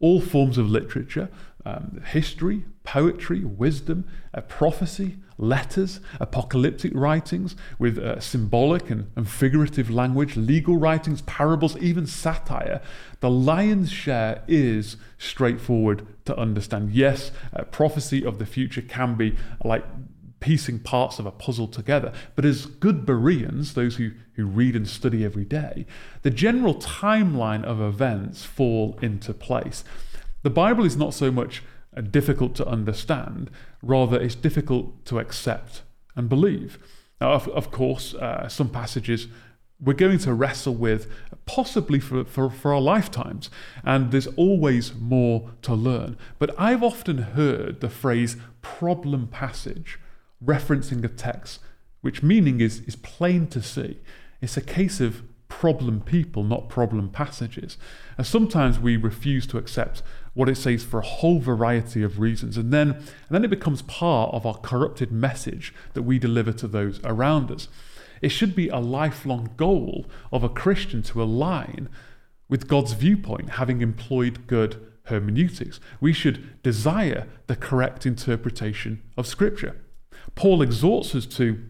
all 0.00 0.20
forms 0.20 0.58
of 0.58 0.68
literature, 0.68 1.30
um, 1.64 2.02
history, 2.06 2.64
poetry, 2.84 3.42
wisdom, 3.42 4.06
uh, 4.34 4.42
prophecy, 4.42 5.16
letters, 5.38 6.00
apocalyptic 6.20 6.92
writings 6.94 7.56
with 7.78 7.96
uh, 7.96 8.20
symbolic 8.20 8.90
and, 8.90 9.10
and 9.16 9.28
figurative 9.30 9.90
language, 9.90 10.36
legal 10.36 10.76
writings, 10.76 11.22
parables, 11.22 11.76
even 11.78 12.06
satire, 12.06 12.82
the 13.20 13.30
lion's 13.30 13.90
share 13.90 14.42
is 14.46 14.98
straightforward 15.16 16.06
to 16.26 16.36
understand. 16.36 16.90
Yes, 16.90 17.30
uh, 17.54 17.64
prophecy 17.64 18.24
of 18.24 18.38
the 18.38 18.46
future 18.46 18.82
can 18.82 19.14
be 19.14 19.36
like 19.64 19.84
piecing 20.40 20.80
parts 20.80 21.18
of 21.18 21.26
a 21.26 21.30
puzzle 21.30 21.68
together. 21.68 22.12
But 22.34 22.44
as 22.44 22.66
good 22.66 23.06
Bereans, 23.06 23.74
those 23.74 23.96
who, 23.96 24.12
who 24.34 24.46
read 24.46 24.74
and 24.74 24.88
study 24.88 25.24
every 25.24 25.44
day, 25.44 25.86
the 26.22 26.30
general 26.30 26.74
timeline 26.74 27.64
of 27.64 27.80
events 27.80 28.44
fall 28.44 28.98
into 29.00 29.32
place. 29.32 29.84
The 30.42 30.50
Bible 30.50 30.84
is 30.84 30.96
not 30.96 31.14
so 31.14 31.30
much 31.30 31.62
difficult 32.10 32.54
to 32.56 32.66
understand, 32.66 33.50
rather, 33.82 34.20
it's 34.20 34.34
difficult 34.34 35.04
to 35.06 35.18
accept 35.18 35.82
and 36.16 36.28
believe. 36.28 36.78
Now, 37.20 37.32
of, 37.32 37.48
of 37.48 37.70
course, 37.70 38.14
uh, 38.14 38.48
some 38.48 38.70
passages 38.70 39.28
we're 39.82 39.94
going 39.94 40.18
to 40.18 40.34
wrestle 40.34 40.74
with 40.74 41.10
possibly 41.46 41.98
for, 42.00 42.24
for, 42.24 42.50
for 42.50 42.74
our 42.74 42.80
lifetimes, 42.80 43.50
and 43.82 44.10
there's 44.10 44.26
always 44.28 44.94
more 44.94 45.50
to 45.62 45.74
learn. 45.74 46.18
But 46.38 46.54
I've 46.58 46.82
often 46.82 47.18
heard 47.18 47.80
the 47.80 47.88
phrase 47.88 48.36
problem 48.60 49.26
passage 49.28 49.98
referencing 50.44 51.04
a 51.04 51.08
text 51.08 51.60
which 52.00 52.22
meaning 52.22 52.60
is, 52.60 52.80
is 52.80 52.96
plain 52.96 53.46
to 53.48 53.62
see. 53.62 53.98
It's 54.40 54.56
a 54.56 54.62
case 54.62 55.00
of 55.00 55.22
problem 55.48 56.00
people, 56.00 56.44
not 56.44 56.68
problem 56.68 57.10
passages. 57.10 57.76
And 58.16 58.26
sometimes 58.26 58.78
we 58.78 58.96
refuse 58.96 59.46
to 59.48 59.58
accept 59.58 60.02
what 60.32 60.48
it 60.48 60.56
says 60.56 60.84
for 60.84 61.00
a 61.00 61.06
whole 61.06 61.40
variety 61.40 62.02
of 62.02 62.18
reasons. 62.18 62.56
And 62.56 62.72
then, 62.72 62.92
and 62.92 63.04
then 63.30 63.44
it 63.44 63.50
becomes 63.50 63.82
part 63.82 64.32
of 64.32 64.46
our 64.46 64.54
corrupted 64.54 65.12
message 65.12 65.74
that 65.94 66.02
we 66.02 66.18
deliver 66.18 66.52
to 66.52 66.68
those 66.68 67.00
around 67.04 67.50
us. 67.50 67.68
It 68.22 68.30
should 68.30 68.54
be 68.54 68.68
a 68.68 68.78
lifelong 68.78 69.50
goal 69.56 70.06
of 70.32 70.44
a 70.44 70.48
Christian 70.48 71.02
to 71.04 71.22
align 71.22 71.88
with 72.48 72.68
God's 72.68 72.92
viewpoint, 72.92 73.50
having 73.50 73.80
employed 73.80 74.46
good 74.46 74.86
hermeneutics. 75.04 75.80
We 76.00 76.12
should 76.12 76.62
desire 76.62 77.26
the 77.46 77.56
correct 77.56 78.06
interpretation 78.06 79.02
of 79.16 79.26
Scripture. 79.26 79.76
Paul 80.34 80.62
exhorts 80.62 81.14
us 81.14 81.26
to 81.26 81.62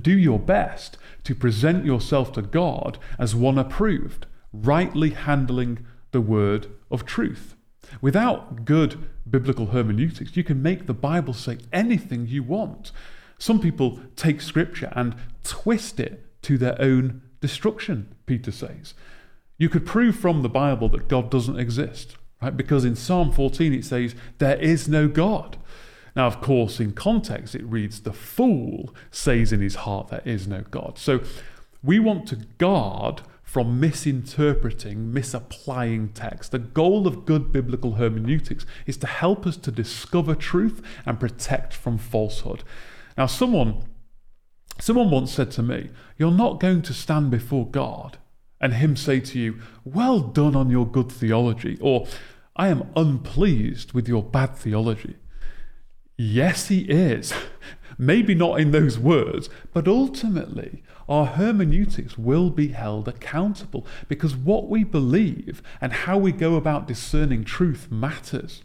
do 0.00 0.16
your 0.16 0.38
best 0.38 0.96
to 1.24 1.34
present 1.34 1.84
yourself 1.84 2.32
to 2.32 2.42
God 2.42 2.98
as 3.18 3.34
one 3.34 3.58
approved, 3.58 4.26
rightly 4.52 5.10
handling 5.10 5.86
the 6.12 6.20
word 6.20 6.68
of 6.90 7.04
truth. 7.04 7.54
Without 8.00 8.64
good 8.64 9.08
biblical 9.28 9.66
hermeneutics, 9.66 10.36
you 10.36 10.44
can 10.44 10.62
make 10.62 10.86
the 10.86 10.94
Bible 10.94 11.34
say 11.34 11.58
anything 11.72 12.26
you 12.26 12.42
want. 12.42 12.92
Some 13.38 13.60
people 13.60 14.00
take 14.16 14.40
scripture 14.40 14.92
and 14.94 15.14
twist 15.42 16.00
it 16.00 16.24
to 16.42 16.56
their 16.56 16.80
own 16.80 17.22
destruction, 17.40 18.14
Peter 18.26 18.52
says. 18.52 18.94
You 19.58 19.68
could 19.68 19.86
prove 19.86 20.16
from 20.16 20.42
the 20.42 20.48
Bible 20.48 20.88
that 20.90 21.08
God 21.08 21.30
doesn't 21.30 21.58
exist, 21.58 22.16
right? 22.42 22.56
Because 22.56 22.84
in 22.84 22.96
Psalm 22.96 23.32
14 23.32 23.72
it 23.72 23.84
says, 23.84 24.14
There 24.38 24.56
is 24.56 24.88
no 24.88 25.08
God. 25.08 25.56
Now, 26.16 26.26
of 26.26 26.40
course, 26.40 26.78
in 26.80 26.92
context, 26.92 27.54
it 27.54 27.64
reads, 27.64 28.00
The 28.00 28.12
fool 28.12 28.94
says 29.10 29.52
in 29.52 29.60
his 29.60 29.76
heart, 29.76 30.08
There 30.08 30.22
is 30.24 30.46
no 30.46 30.62
God. 30.70 30.98
So 30.98 31.20
we 31.82 31.98
want 31.98 32.28
to 32.28 32.36
guard 32.58 33.22
from 33.42 33.78
misinterpreting, 33.78 35.12
misapplying 35.12 36.08
text. 36.08 36.50
The 36.50 36.58
goal 36.58 37.06
of 37.06 37.24
good 37.24 37.52
biblical 37.52 37.92
hermeneutics 37.92 38.64
is 38.86 38.96
to 38.98 39.06
help 39.06 39.46
us 39.46 39.56
to 39.58 39.70
discover 39.70 40.34
truth 40.34 40.82
and 41.04 41.20
protect 41.20 41.72
from 41.72 41.98
falsehood. 41.98 42.64
Now, 43.18 43.26
someone, 43.26 43.84
someone 44.80 45.10
once 45.10 45.32
said 45.32 45.50
to 45.52 45.62
me, 45.62 45.90
You're 46.16 46.30
not 46.30 46.58
going 46.58 46.82
to 46.82 46.94
stand 46.94 47.30
before 47.30 47.66
God 47.68 48.18
and 48.60 48.74
Him 48.74 48.96
say 48.96 49.20
to 49.20 49.38
you, 49.38 49.60
Well 49.84 50.20
done 50.20 50.56
on 50.56 50.70
your 50.70 50.86
good 50.86 51.12
theology, 51.12 51.76
or 51.80 52.06
I 52.56 52.68
am 52.68 52.90
unpleased 52.96 53.92
with 53.92 54.08
your 54.08 54.22
bad 54.22 54.56
theology. 54.56 55.16
Yes, 56.16 56.68
He 56.68 56.80
is. 56.82 57.34
Maybe 57.98 58.34
not 58.34 58.60
in 58.60 58.70
those 58.70 58.98
words, 58.98 59.48
but 59.72 59.86
ultimately, 59.86 60.82
our 61.08 61.26
hermeneutics 61.26 62.18
will 62.18 62.50
be 62.50 62.68
held 62.68 63.08
accountable 63.08 63.86
because 64.08 64.34
what 64.34 64.68
we 64.68 64.84
believe 64.84 65.62
and 65.80 65.92
how 65.92 66.18
we 66.18 66.32
go 66.32 66.56
about 66.56 66.88
discerning 66.88 67.44
truth 67.44 67.90
matters. 67.90 68.62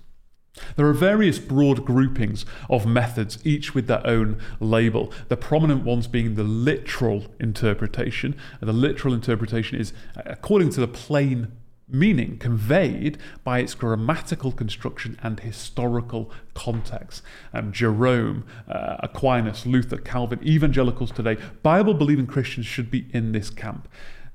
There 0.75 0.87
are 0.87 0.93
various 0.93 1.39
broad 1.39 1.85
groupings 1.85 2.45
of 2.69 2.85
methods, 2.85 3.37
each 3.45 3.75
with 3.75 3.87
their 3.87 4.05
own 4.05 4.39
label. 4.59 5.13
The 5.27 5.37
prominent 5.37 5.83
ones 5.83 6.07
being 6.07 6.35
the 6.35 6.43
literal 6.43 7.27
interpretation. 7.39 8.35
The 8.59 8.73
literal 8.73 9.13
interpretation 9.13 9.79
is 9.79 9.93
according 10.15 10.71
to 10.71 10.81
the 10.81 10.87
plain 10.87 11.51
meaning 11.89 12.37
conveyed 12.37 13.17
by 13.43 13.59
its 13.59 13.73
grammatical 13.73 14.51
construction 14.51 15.17
and 15.21 15.39
historical 15.39 16.31
context. 16.53 17.23
And 17.53 17.73
Jerome, 17.73 18.45
uh, 18.67 18.97
Aquinas, 18.99 19.65
Luther, 19.65 19.97
Calvin, 19.97 20.39
evangelicals 20.45 21.11
today, 21.11 21.37
Bible 21.63 21.93
believing 21.93 22.27
Christians 22.27 22.65
should 22.65 22.91
be 22.91 23.07
in 23.11 23.31
this 23.31 23.49
camp. 23.49 23.87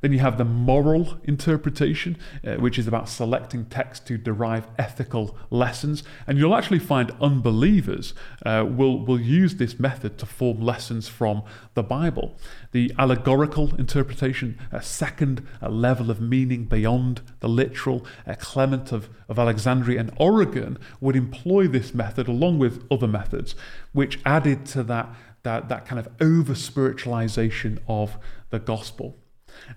Then 0.04 0.12
you 0.12 0.18
have 0.18 0.36
the 0.36 0.44
moral 0.44 1.16
interpretation, 1.24 2.18
uh, 2.46 2.56
which 2.56 2.78
is 2.78 2.86
about 2.86 3.08
selecting 3.08 3.64
text 3.64 4.06
to 4.08 4.18
derive 4.18 4.66
ethical 4.76 5.34
lessons. 5.48 6.02
And 6.26 6.36
you'll 6.36 6.54
actually 6.54 6.80
find 6.80 7.10
unbelievers 7.22 8.12
uh, 8.44 8.66
will, 8.68 9.02
will 9.02 9.18
use 9.18 9.54
this 9.54 9.80
method 9.80 10.18
to 10.18 10.26
form 10.26 10.60
lessons 10.60 11.08
from 11.08 11.42
the 11.72 11.82
Bible. 11.82 12.36
The 12.72 12.92
allegorical 12.98 13.74
interpretation, 13.76 14.58
a 14.70 14.82
second 14.82 15.42
a 15.62 15.70
level 15.70 16.10
of 16.10 16.20
meaning 16.20 16.66
beyond 16.66 17.22
the 17.40 17.48
literal, 17.48 18.04
uh, 18.26 18.34
Clement 18.38 18.92
of, 18.92 19.08
of 19.26 19.38
Alexandria 19.38 20.00
and 20.00 20.12
Origen 20.18 20.76
would 21.00 21.16
employ 21.16 21.66
this 21.66 21.94
method 21.94 22.28
along 22.28 22.58
with 22.58 22.84
other 22.90 23.08
methods, 23.08 23.54
which 23.92 24.20
added 24.26 24.66
to 24.66 24.82
that, 24.82 25.08
that, 25.44 25.70
that 25.70 25.86
kind 25.86 25.98
of 25.98 26.08
over 26.20 26.52
spiritualization 26.52 27.78
of 27.88 28.18
the 28.50 28.58
gospel 28.58 29.16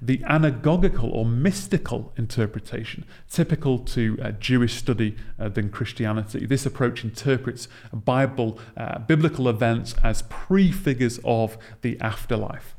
the 0.02 0.20
anagogical 0.20 1.12
or 1.12 1.26
mystical 1.26 2.14
interpretation, 2.18 3.06
typical 3.30 3.80
to 3.80 4.18
uh, 4.22 4.32
Jewish 4.32 4.76
study 4.76 5.16
uh, 5.40 5.50
than 5.50 5.70
Christianity. 5.70 6.46
This 6.46 6.66
approach 6.66 7.04
interprets 7.04 7.68
Bible, 7.94 8.60
uh, 8.76 9.00
biblical 9.00 9.48
events 9.48 9.96
as 10.04 10.22
prefigures 10.24 11.20
of 11.24 11.58
the 11.82 12.00
afterlife. 12.00 12.76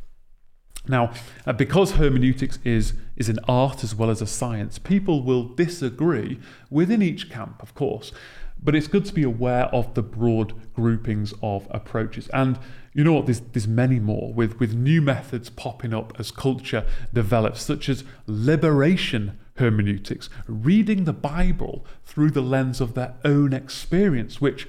Now, 0.88 1.12
uh, 1.46 1.52
because 1.52 1.92
hermeneutics 1.92 2.58
is, 2.64 2.94
is 3.16 3.28
an 3.28 3.38
art 3.46 3.84
as 3.84 3.94
well 3.94 4.10
as 4.10 4.22
a 4.22 4.26
science, 4.26 4.78
people 4.78 5.22
will 5.22 5.44
disagree 5.44 6.40
within 6.70 7.02
each 7.02 7.30
camp, 7.30 7.62
of 7.62 7.74
course. 7.74 8.12
But 8.60 8.74
it's 8.74 8.88
good 8.88 9.04
to 9.04 9.14
be 9.14 9.22
aware 9.22 9.66
of 9.66 9.94
the 9.94 10.02
broad 10.02 10.54
groupings 10.74 11.32
of 11.42 11.68
approaches. 11.70 12.28
And 12.32 12.58
you 12.98 13.04
know 13.04 13.12
what? 13.12 13.26
There's, 13.26 13.38
there's 13.38 13.68
many 13.68 14.00
more 14.00 14.32
with, 14.32 14.58
with 14.58 14.74
new 14.74 15.00
methods 15.00 15.50
popping 15.50 15.94
up 15.94 16.14
as 16.18 16.32
culture 16.32 16.84
develops, 17.14 17.62
such 17.62 17.88
as 17.88 18.02
liberation 18.26 19.38
hermeneutics, 19.54 20.28
reading 20.48 21.04
the 21.04 21.12
Bible 21.12 21.86
through 22.04 22.32
the 22.32 22.42
lens 22.42 22.80
of 22.80 22.94
their 22.94 23.14
own 23.24 23.52
experience, 23.52 24.40
which 24.40 24.66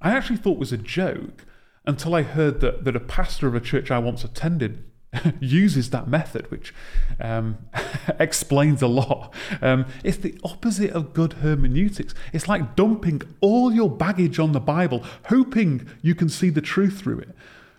I 0.00 0.10
actually 0.10 0.38
thought 0.38 0.58
was 0.58 0.72
a 0.72 0.76
joke 0.76 1.44
until 1.86 2.16
I 2.16 2.22
heard 2.22 2.58
that, 2.62 2.82
that 2.82 2.96
a 2.96 3.00
pastor 3.00 3.46
of 3.46 3.54
a 3.54 3.60
church 3.60 3.92
I 3.92 4.00
once 4.00 4.24
attended 4.24 4.82
uses 5.38 5.90
that 5.90 6.08
method, 6.08 6.50
which 6.50 6.74
um, 7.20 7.58
explains 8.18 8.82
a 8.82 8.88
lot. 8.88 9.32
Um, 9.62 9.86
it's 10.02 10.16
the 10.16 10.36
opposite 10.42 10.90
of 10.90 11.14
good 11.14 11.34
hermeneutics. 11.34 12.12
It's 12.32 12.48
like 12.48 12.74
dumping 12.74 13.22
all 13.40 13.72
your 13.72 13.88
baggage 13.88 14.40
on 14.40 14.50
the 14.50 14.58
Bible, 14.58 15.04
hoping 15.26 15.88
you 16.02 16.16
can 16.16 16.28
see 16.28 16.50
the 16.50 16.60
truth 16.60 16.98
through 16.98 17.20
it. 17.20 17.36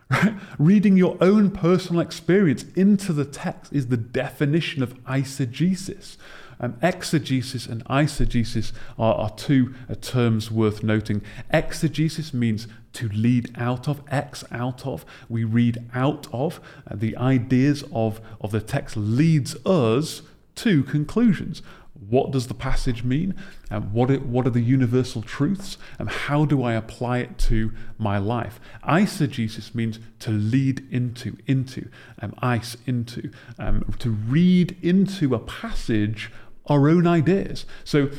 Reading 0.60 0.97
your 0.97 1.18
own 1.22 1.51
personal 1.51 2.01
experience 2.01 2.66
into 2.76 3.14
the 3.14 3.26
text 3.26 3.72
is 3.72 3.88
the 3.88 3.97
definition 3.97 4.82
of 4.82 4.95
eisegesis. 5.03 6.18
Um, 6.62 6.78
exegesis 6.82 7.68
and 7.68 7.86
eisegesis 7.86 8.74
are, 8.97 9.16
are 9.16 9.30
two 9.30 9.74
uh, 9.89 9.95
terms 9.95 10.51
worth 10.51 10.84
noting. 10.84 11.22
Exegesis 11.51 12.34
means 12.34 12.68
to 12.93 13.07
lead 13.10 13.53
out 13.55 13.88
of, 13.88 14.01
ex 14.10 14.43
out 14.51 14.86
of. 14.86 15.05
We 15.30 15.43
read 15.43 15.89
out 15.93 16.28
of. 16.34 16.60
Uh, 16.89 16.95
the 16.95 17.16
ideas 17.16 17.84
of, 17.93 18.20
of 18.41 18.51
the 18.51 18.62
text 18.62 18.97
leads 18.97 19.55
us 19.66 20.24
to 20.55 20.84
conclusions. 20.84 21.62
What 22.10 22.32
does 22.32 22.47
the 22.47 22.53
passage 22.53 23.03
mean? 23.03 23.36
And 23.70 23.91
what, 23.91 24.10
it, 24.10 24.26
what 24.26 24.47
are 24.47 24.51
the 24.51 24.62
universal 24.62 25.22
truths? 25.22 25.78
And 25.97 26.10
how 26.10 26.45
do 26.45 26.64
I 26.64 26.74
apply 26.74 27.20
it 27.20 27.38
to 27.49 27.72
my 27.97 28.18
life? 28.18 28.60
Eisegesis 28.84 29.76
means 29.76 29.99
to 30.20 30.32
lead 30.32 30.88
into, 30.91 31.38
into, 31.45 31.89
um, 32.22 32.34
eis 32.41 32.78
into, 32.86 33.32
um, 33.57 33.84
to 33.99 34.10
read 34.10 34.78
into 34.82 35.36
a 35.36 35.39
passage 35.39 36.32
our 36.66 36.89
own 36.89 37.07
ideas. 37.07 37.66
So 37.84 38.10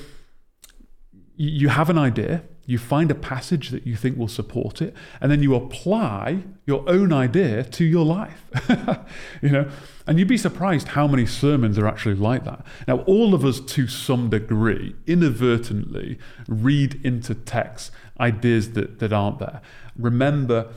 you 1.37 1.69
have 1.69 1.89
an 1.89 1.97
idea, 1.99 2.43
you 2.67 2.79
find 2.79 3.11
a 3.11 3.15
passage 3.15 3.71
that 3.71 3.87
you 3.87 3.97
think 3.97 4.17
will 4.17 4.29
support 4.29 4.81
it, 4.81 4.95
and 5.21 5.31
then 5.31 5.43
you 5.43 5.55
apply 5.55 6.43
your 6.67 6.89
own 6.89 7.13
idea 7.13 7.65
to 7.65 7.85
your 7.85 8.05
life. 8.05 8.45
you 9.43 9.49
know, 9.49 9.69
and 10.07 10.19
you'd 10.19 10.29
be 10.29 10.39
surprised 10.39 10.89
how 10.89 11.07
many 11.07 11.27
sermons 11.27 11.79
are 11.79 11.87
actually 11.87 12.15
like 12.15 12.45
that. 12.45 12.65
Now, 12.87 12.99
all 13.01 13.35
of 13.35 13.45
us, 13.45 13.61
to 13.61 13.87
some 13.87 14.31
degree, 14.31 14.95
inadvertently 15.07 16.19
read 16.49 17.01
into 17.05 17.35
text 17.35 17.91
ideas 18.19 18.73
that, 18.73 18.99
that 19.01 19.13
aren't 19.13 19.39
there. 19.39 19.61
Remember, 19.97 20.69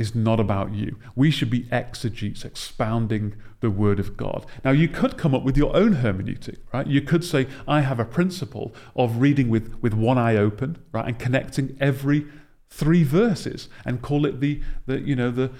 is 0.00 0.14
not 0.14 0.40
about 0.40 0.72
you. 0.72 0.96
We 1.14 1.30
should 1.30 1.50
be 1.50 1.68
exegetes, 1.70 2.42
expounding 2.42 3.34
the 3.60 3.70
Word 3.70 4.00
of 4.00 4.16
God. 4.16 4.46
Now, 4.64 4.70
you 4.70 4.88
could 4.88 5.18
come 5.18 5.34
up 5.34 5.42
with 5.42 5.58
your 5.58 5.76
own 5.76 5.96
hermeneutic, 5.96 6.56
right? 6.72 6.86
You 6.86 7.02
could 7.02 7.22
say, 7.22 7.46
I 7.68 7.82
have 7.82 8.00
a 8.00 8.06
principle 8.06 8.74
of 8.96 9.20
reading 9.20 9.50
with, 9.50 9.74
with 9.82 9.92
one 9.92 10.16
eye 10.16 10.36
open, 10.36 10.78
right, 10.90 11.06
and 11.06 11.18
connecting 11.18 11.76
every 11.78 12.26
three 12.70 13.04
verses, 13.04 13.68
and 13.84 14.00
call 14.00 14.24
it 14.24 14.40
the, 14.40 14.62
the 14.86 15.00
you 15.00 15.14
know, 15.14 15.30
the, 15.30 15.50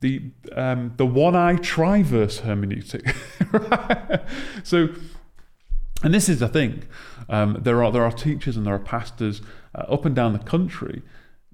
the, 0.00 0.30
um, 0.52 0.92
the 0.98 1.06
one 1.06 1.34
eye 1.34 1.54
triverse 1.56 2.42
hermeneutic. 2.42 3.16
right? 3.52 4.20
so, 4.62 4.88
and 6.02 6.12
this 6.12 6.28
is 6.28 6.40
the 6.40 6.48
thing. 6.48 6.84
Um, 7.30 7.58
there 7.62 7.82
are 7.82 7.90
there 7.90 8.04
are 8.04 8.12
teachers 8.12 8.56
and 8.56 8.66
there 8.66 8.74
are 8.74 8.78
pastors 8.78 9.40
uh, 9.74 9.92
up 9.92 10.04
and 10.04 10.14
down 10.14 10.34
the 10.34 10.38
country 10.38 11.02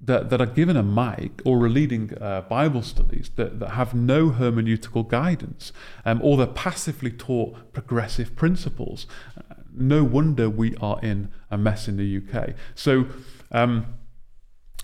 that, 0.05 0.31
that 0.31 0.41
are 0.41 0.47
given 0.47 0.77
a 0.77 0.83
mic 0.83 1.41
or 1.45 1.65
are 1.65 1.69
leading 1.69 2.13
uh, 2.21 2.43
Bible 2.43 2.83
studies 2.83 3.31
that, 3.37 3.61
that 3.61 3.71
have 3.71 3.95
no 3.95 4.31
hermeneutical 4.31 5.09
guidance, 5.09 5.73
um, 6.05 6.21
or 6.23 6.37
they're 6.37 6.47
passively 6.47 7.11
taught 7.11 7.73
progressive 7.73 8.35
principles. 8.35 9.07
Uh, 9.37 9.55
no 9.73 10.03
wonder 10.03 10.51
we 10.51 10.75
are 10.77 11.01
in 11.03 11.31
a 11.51 11.57
mess 11.57 11.89
in 11.89 11.97
the 11.97 12.21
UK. 12.21 12.51
So, 12.75 13.07
um, 13.51 13.95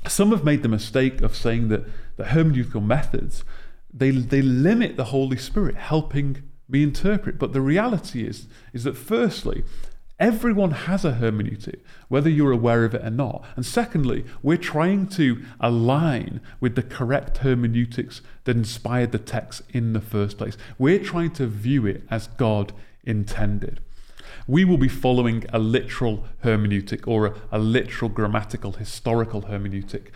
some 0.06 0.30
have 0.30 0.44
made 0.44 0.62
the 0.62 0.68
mistake 0.68 1.20
of 1.20 1.36
saying 1.36 1.68
that 1.68 1.84
the 2.16 2.24
hermeneutical 2.24 2.84
methods 2.84 3.44
they, 3.92 4.10
they 4.10 4.42
limit 4.42 4.96
the 4.96 5.04
Holy 5.04 5.36
Spirit 5.36 5.76
helping 5.76 6.42
me 6.68 6.82
interpret. 6.82 7.38
But 7.38 7.52
the 7.52 7.60
reality 7.60 8.26
is, 8.26 8.46
is 8.72 8.84
that 8.84 8.96
firstly, 8.96 9.64
Everyone 10.20 10.72
has 10.72 11.04
a 11.04 11.12
hermeneutic, 11.12 11.78
whether 12.08 12.28
you're 12.28 12.50
aware 12.50 12.84
of 12.84 12.92
it 12.92 13.04
or 13.04 13.10
not. 13.10 13.44
And 13.54 13.64
secondly, 13.64 14.24
we're 14.42 14.56
trying 14.56 15.06
to 15.08 15.44
align 15.60 16.40
with 16.58 16.74
the 16.74 16.82
correct 16.82 17.38
hermeneutics 17.38 18.20
that 18.42 18.56
inspired 18.56 19.12
the 19.12 19.20
text 19.20 19.62
in 19.70 19.92
the 19.92 20.00
first 20.00 20.36
place. 20.36 20.56
We're 20.76 20.98
trying 20.98 21.30
to 21.34 21.46
view 21.46 21.86
it 21.86 22.02
as 22.10 22.26
God 22.36 22.72
intended. 23.04 23.80
We 24.48 24.64
will 24.64 24.78
be 24.78 24.88
following 24.88 25.44
a 25.52 25.58
literal 25.58 26.24
hermeneutic 26.42 27.06
or 27.06 27.26
a, 27.26 27.34
a 27.52 27.58
literal 27.58 28.08
grammatical 28.08 28.72
historical 28.72 29.42
hermeneutic. 29.42 30.06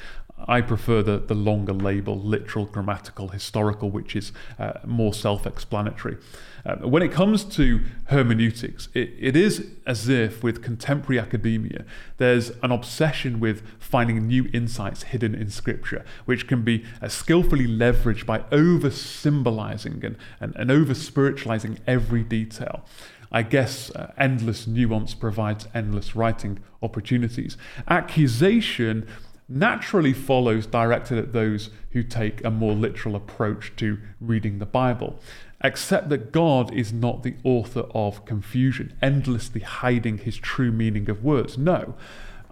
I 0.49 0.61
prefer 0.61 1.03
the, 1.03 1.19
the 1.19 1.35
longer 1.35 1.73
label, 1.73 2.19
literal, 2.19 2.67
grammatical, 2.67 3.29
historical, 3.29 3.91
which 3.91 4.17
is 4.17 4.33
uh, 4.59 4.75
more 4.85 5.15
self 5.15 5.47
explanatory. 5.47 6.19
Uh, 6.65 6.77
when 6.77 7.03
it 7.03 7.11
comes 7.11 7.45
to 7.45 7.81
hermeneutics, 8.07 8.89
it, 8.95 9.13
it 9.19 9.37
is 9.37 9.67
as 9.85 10.09
if 10.09 10.45
with 10.45 10.63
contemporary 10.63 11.19
academia, 11.19 11.85
there's 12.19 12.51
an 12.63 12.71
obsession 12.71 13.41
with 13.41 13.63
finding 13.81 14.27
new 14.27 14.49
insights 14.53 15.05
hidden 15.05 15.35
in 15.35 15.51
Scripture, 15.51 16.05
which 16.25 16.47
can 16.47 16.63
be 16.63 16.85
uh, 17.01 17.09
skillfully 17.09 17.67
leveraged 17.67 18.27
by 18.27 18.45
over 18.53 18.91
symbolizing 18.91 20.05
and, 20.05 20.17
and, 20.41 20.55
and 20.57 20.71
over 20.71 20.95
spiritualizing 20.95 21.79
every 21.87 22.23
detail. 22.23 22.85
I 23.33 23.43
guess 23.43 23.91
uh, 23.91 24.13
endless 24.19 24.67
nuance 24.67 25.15
provides 25.15 25.67
endless 25.75 26.15
writing 26.15 26.61
opportunities. 26.83 27.57
Accusation 27.89 29.09
naturally 29.53 30.13
follows 30.13 30.67
directed 30.67 31.19
at 31.19 31.33
those 31.33 31.71
who 31.91 32.03
take 32.03 32.43
a 32.45 32.51
more 32.51 32.73
literal 32.73 33.15
approach 33.15 33.73
to 33.77 33.99
reading 34.21 34.59
the 34.59 34.67
Bible. 34.67 35.19
Except 35.63 36.09
that 36.09 36.33
God 36.33 36.73
is 36.73 36.93
not 36.93 37.23
the 37.23 37.37
author 37.45 37.85
of 37.95 38.25
confusion, 38.25 38.97
endlessly 39.01 39.61
hiding 39.61 40.19
his 40.19 40.37
true 40.37 40.73
meaning 40.73 41.09
of 41.09 41.23
words. 41.23 41.57
No. 41.57 41.95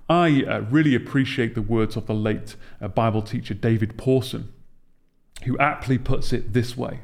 I 0.08 0.44
uh, 0.44 0.60
really 0.70 0.94
appreciate 0.94 1.54
the 1.54 1.62
words 1.62 1.96
of 1.96 2.06
the 2.06 2.14
late 2.14 2.56
uh, 2.80 2.88
Bible 2.88 3.22
teacher 3.22 3.54
David 3.54 3.96
Pawson, 3.96 4.52
who 5.44 5.58
aptly 5.58 5.98
puts 5.98 6.32
it 6.32 6.52
this 6.52 6.76
way 6.76 7.00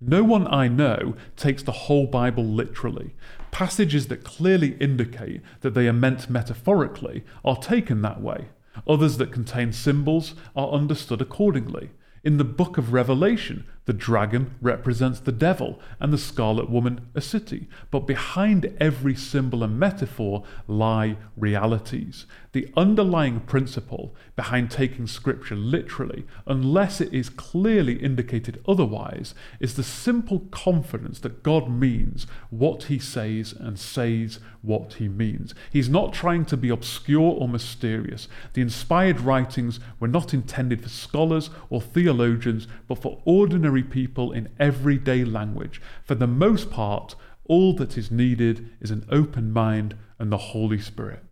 No 0.00 0.22
one 0.22 0.46
I 0.46 0.68
know 0.68 1.14
takes 1.36 1.62
the 1.62 1.72
whole 1.72 2.06
Bible 2.06 2.44
literally. 2.44 3.14
Passages 3.50 4.08
that 4.08 4.24
clearly 4.24 4.76
indicate 4.80 5.42
that 5.60 5.74
they 5.74 5.88
are 5.88 5.92
meant 5.92 6.30
metaphorically 6.30 7.24
are 7.44 7.56
taken 7.56 8.00
that 8.02 8.22
way. 8.22 8.46
Others 8.86 9.18
that 9.18 9.32
contain 9.32 9.72
symbols 9.72 10.34
are 10.56 10.70
understood 10.70 11.20
accordingly. 11.20 11.90
In 12.24 12.36
the 12.38 12.44
book 12.44 12.78
of 12.78 12.92
Revelation, 12.92 13.64
the 13.84 13.92
dragon 13.92 14.54
represents 14.60 15.18
the 15.20 15.32
devil 15.32 15.80
and 15.98 16.12
the 16.12 16.18
scarlet 16.18 16.70
woman 16.70 17.00
a 17.14 17.20
city. 17.20 17.68
But 17.90 18.06
behind 18.06 18.72
every 18.78 19.14
symbol 19.14 19.64
and 19.64 19.78
metaphor 19.78 20.44
lie 20.68 21.16
realities. 21.36 22.26
The 22.52 22.70
underlying 22.76 23.40
principle 23.40 24.14
behind 24.36 24.70
taking 24.70 25.06
scripture 25.06 25.56
literally, 25.56 26.26
unless 26.46 27.00
it 27.00 27.12
is 27.12 27.30
clearly 27.30 27.94
indicated 27.94 28.62
otherwise, 28.68 29.34
is 29.58 29.74
the 29.74 29.82
simple 29.82 30.40
confidence 30.50 31.18
that 31.20 31.42
God 31.42 31.70
means 31.70 32.26
what 32.50 32.84
he 32.84 32.98
says 32.98 33.52
and 33.52 33.78
says 33.78 34.38
what 34.60 34.94
he 34.94 35.08
means. 35.08 35.54
He's 35.72 35.88
not 35.88 36.12
trying 36.12 36.44
to 36.46 36.56
be 36.56 36.68
obscure 36.68 37.32
or 37.32 37.48
mysterious. 37.48 38.28
The 38.52 38.60
inspired 38.60 39.20
writings 39.20 39.80
were 39.98 40.08
not 40.08 40.34
intended 40.34 40.82
for 40.82 40.88
scholars 40.90 41.50
or 41.70 41.80
theologians, 41.80 42.68
but 42.86 43.00
for 43.00 43.20
ordinary 43.24 43.71
ordinary 43.72 43.82
people 43.82 44.32
in 44.32 44.50
everyday 44.58 45.24
language. 45.24 45.80
For 46.04 46.14
the 46.14 46.26
most 46.26 46.70
part, 46.70 47.14
all 47.44 47.74
that 47.76 47.96
is 47.96 48.10
needed 48.10 48.70
is 48.80 48.90
an 48.90 49.06
open 49.10 49.50
mind 49.52 49.96
and 50.18 50.30
the 50.30 50.52
Holy 50.52 50.78
Spirit. 50.78 51.24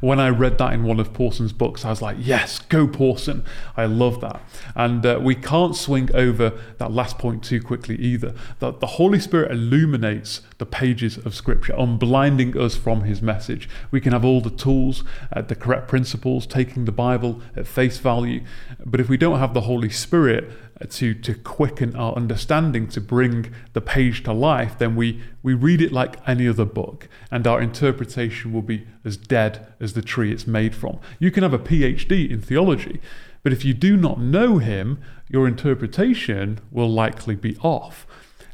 When 0.00 0.18
I 0.18 0.30
read 0.30 0.56
that 0.58 0.72
in 0.72 0.84
one 0.84 0.98
of 0.98 1.12
Pawson's 1.12 1.52
books, 1.52 1.84
I 1.84 1.90
was 1.90 2.00
like, 2.00 2.16
yes, 2.18 2.58
go 2.58 2.86
Pawson. 2.86 3.44
I 3.76 3.84
love 3.84 4.20
that. 4.22 4.40
And 4.74 5.04
uh, 5.04 5.20
we 5.20 5.34
can't 5.34 5.76
swing 5.76 6.08
over 6.14 6.52
that 6.78 6.90
last 6.90 7.18
point 7.18 7.44
too 7.44 7.60
quickly 7.60 7.96
either. 7.96 8.34
That 8.60 8.80
the 8.80 8.86
Holy 8.86 9.20
Spirit 9.20 9.50
illuminates 9.50 10.40
the 10.58 10.64
pages 10.64 11.18
of 11.18 11.34
Scripture, 11.34 11.74
unblinding 11.74 12.56
us 12.56 12.76
from 12.76 13.02
his 13.02 13.20
message. 13.20 13.68
We 13.90 14.00
can 14.00 14.12
have 14.12 14.24
all 14.24 14.40
the 14.40 14.48
tools, 14.48 15.04
uh, 15.32 15.42
the 15.42 15.56
correct 15.56 15.88
principles, 15.88 16.46
taking 16.46 16.86
the 16.86 16.92
Bible 16.92 17.42
at 17.54 17.66
face 17.66 17.98
value. 17.98 18.42
But 18.86 19.00
if 19.00 19.08
we 19.08 19.18
don't 19.18 19.38
have 19.38 19.52
the 19.52 19.62
Holy 19.62 19.90
Spirit, 19.90 20.50
to, 20.90 21.14
to 21.14 21.34
quicken 21.34 21.94
our 21.94 22.14
understanding, 22.14 22.88
to 22.88 23.00
bring 23.00 23.54
the 23.72 23.80
page 23.80 24.22
to 24.24 24.32
life, 24.32 24.78
then 24.78 24.96
we, 24.96 25.20
we 25.42 25.54
read 25.54 25.80
it 25.80 25.92
like 25.92 26.16
any 26.28 26.48
other 26.48 26.64
book, 26.64 27.08
and 27.30 27.46
our 27.46 27.60
interpretation 27.60 28.52
will 28.52 28.62
be 28.62 28.86
as 29.04 29.16
dead 29.16 29.72
as 29.80 29.94
the 29.94 30.02
tree 30.02 30.32
it's 30.32 30.46
made 30.46 30.74
from. 30.74 30.98
You 31.18 31.30
can 31.30 31.42
have 31.42 31.54
a 31.54 31.58
PhD 31.58 32.28
in 32.28 32.40
theology, 32.40 33.00
but 33.42 33.52
if 33.52 33.64
you 33.64 33.72
do 33.72 33.96
not 33.96 34.20
know 34.20 34.58
him, 34.58 35.00
your 35.28 35.46
interpretation 35.46 36.60
will 36.70 36.90
likely 36.90 37.36
be 37.36 37.56
off. 37.58 38.06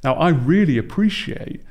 Now, 0.04 0.14
I 0.14 0.28
really 0.28 0.76
appreciate 0.76 1.62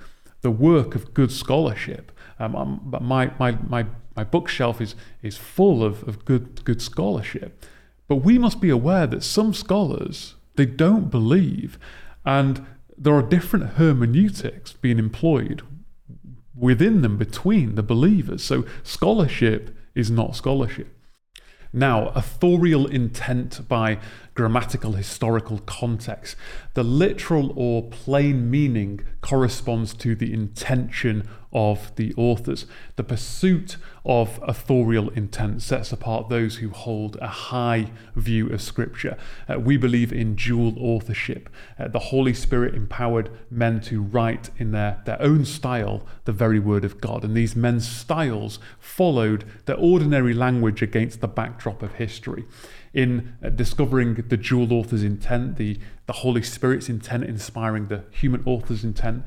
the 0.42 0.52
work 0.52 0.96
of 0.96 1.14
good 1.14 1.32
scholarship. 1.32 2.12
Um, 2.40 2.56
um 2.56 2.82
but 2.86 3.02
my, 3.02 3.32
my, 3.38 3.58
my, 3.68 3.86
my 4.16 4.24
bookshelf 4.24 4.82
is, 4.82 4.96
is 5.22 5.38
full 5.38 5.84
of, 5.84 6.08
of 6.08 6.26
good, 6.26 6.64
good 6.64 6.82
scholarship. 6.82 7.66
But 8.08 8.18
we 8.18 8.40
must 8.40 8.60
be 8.60 8.70
aware 8.70 9.06
that 9.06 9.24
some 9.24 9.54
scholars 9.54 10.36
they 10.56 10.66
don't 10.66 11.10
believe. 11.10 11.80
And 12.26 12.66
there 12.98 13.14
are 13.14 13.22
different 13.22 13.74
hermeneutics 13.76 14.74
being 14.74 15.00
employed 15.00 15.62
within 16.56 17.02
them 17.02 17.18
between 17.18 17.76
the 17.76 17.84
believers. 17.84 18.44
So 18.44 18.66
scholarship 18.84 19.76
is 19.96 20.12
not 20.12 20.36
scholarship. 20.36 20.96
Now, 21.72 22.10
authorial 22.10 22.88
intent 22.88 23.68
by 23.68 24.00
grammatical 24.40 24.94
historical 24.94 25.60
context. 25.66 26.34
The 26.74 26.82
literal 26.82 27.52
or 27.58 27.90
plain 27.90 28.50
meaning 28.50 29.02
corresponds 29.20 29.94
to 29.96 30.16
the 30.16 30.32
intention 30.32 31.28
of 31.52 31.94
the 31.98 32.14
authors. 32.16 32.66
The 32.96 33.04
pursuit 33.04 33.76
of 34.06 34.40
authorial 34.44 35.10
intent 35.10 35.62
sets 35.62 35.92
apart 35.92 36.30
those 36.30 36.58
who 36.58 36.70
hold 36.70 37.18
a 37.18 37.28
high 37.28 37.92
view 38.16 38.48
of 38.48 38.62
Scripture. 38.62 39.18
Uh, 39.50 39.60
we 39.60 39.76
believe 39.76 40.14
in 40.14 40.36
dual 40.36 40.74
authorship. 40.78 41.50
Uh, 41.78 41.90
the 41.90 42.00
Holy 42.00 42.34
Spirit 42.34 42.76
empowered 42.76 43.30
men 43.52 43.82
to 43.82 44.02
write 44.02 44.52
in 44.58 44.72
their, 44.72 45.02
their 45.06 45.22
own 45.22 45.44
style 45.44 46.08
the 46.24 46.32
very 46.32 46.60
Word 46.60 46.86
of 46.86 47.02
God, 47.02 47.26
and 47.26 47.36
these 47.36 47.58
men's 47.58 47.86
styles 47.86 48.58
followed 48.80 49.44
the 49.66 49.76
ordinary 49.76 50.34
language 50.34 50.82
against 50.82 51.20
the 51.20 51.28
backdrop 51.28 51.84
of 51.84 51.96
history 51.96 52.46
in 52.94 53.36
uh, 53.44 53.50
discovering 53.50 54.16
the 54.16 54.38
dual 54.38 54.74
author's 54.74 55.04
intent, 55.04 55.58
the, 55.58 55.80
the 56.06 56.14
Holy 56.14 56.42
Spirit's 56.42 56.90
intent 56.90 57.24
inspiring 57.24 57.88
the 57.88 58.04
human 58.12 58.44
author's 58.46 58.84
intent. 58.84 59.24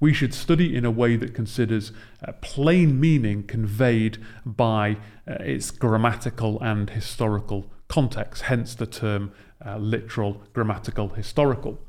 We 0.00 0.12
should 0.12 0.32
study 0.32 0.76
in 0.76 0.84
a 0.84 0.90
way 0.90 1.16
that 1.16 1.34
considers 1.34 1.92
uh, 2.26 2.32
plain 2.40 3.00
meaning 3.00 3.42
conveyed 3.44 4.18
by 4.46 4.98
uh, 5.26 5.34
its 5.40 5.70
grammatical 5.70 6.60
and 6.60 6.90
historical 6.90 7.70
context, 7.88 8.42
hence 8.42 8.74
the 8.74 8.86
term 8.86 9.32
uh, 9.64 9.76
literal, 9.78 10.42
grammatical, 10.52 11.08
historical. 11.10 11.80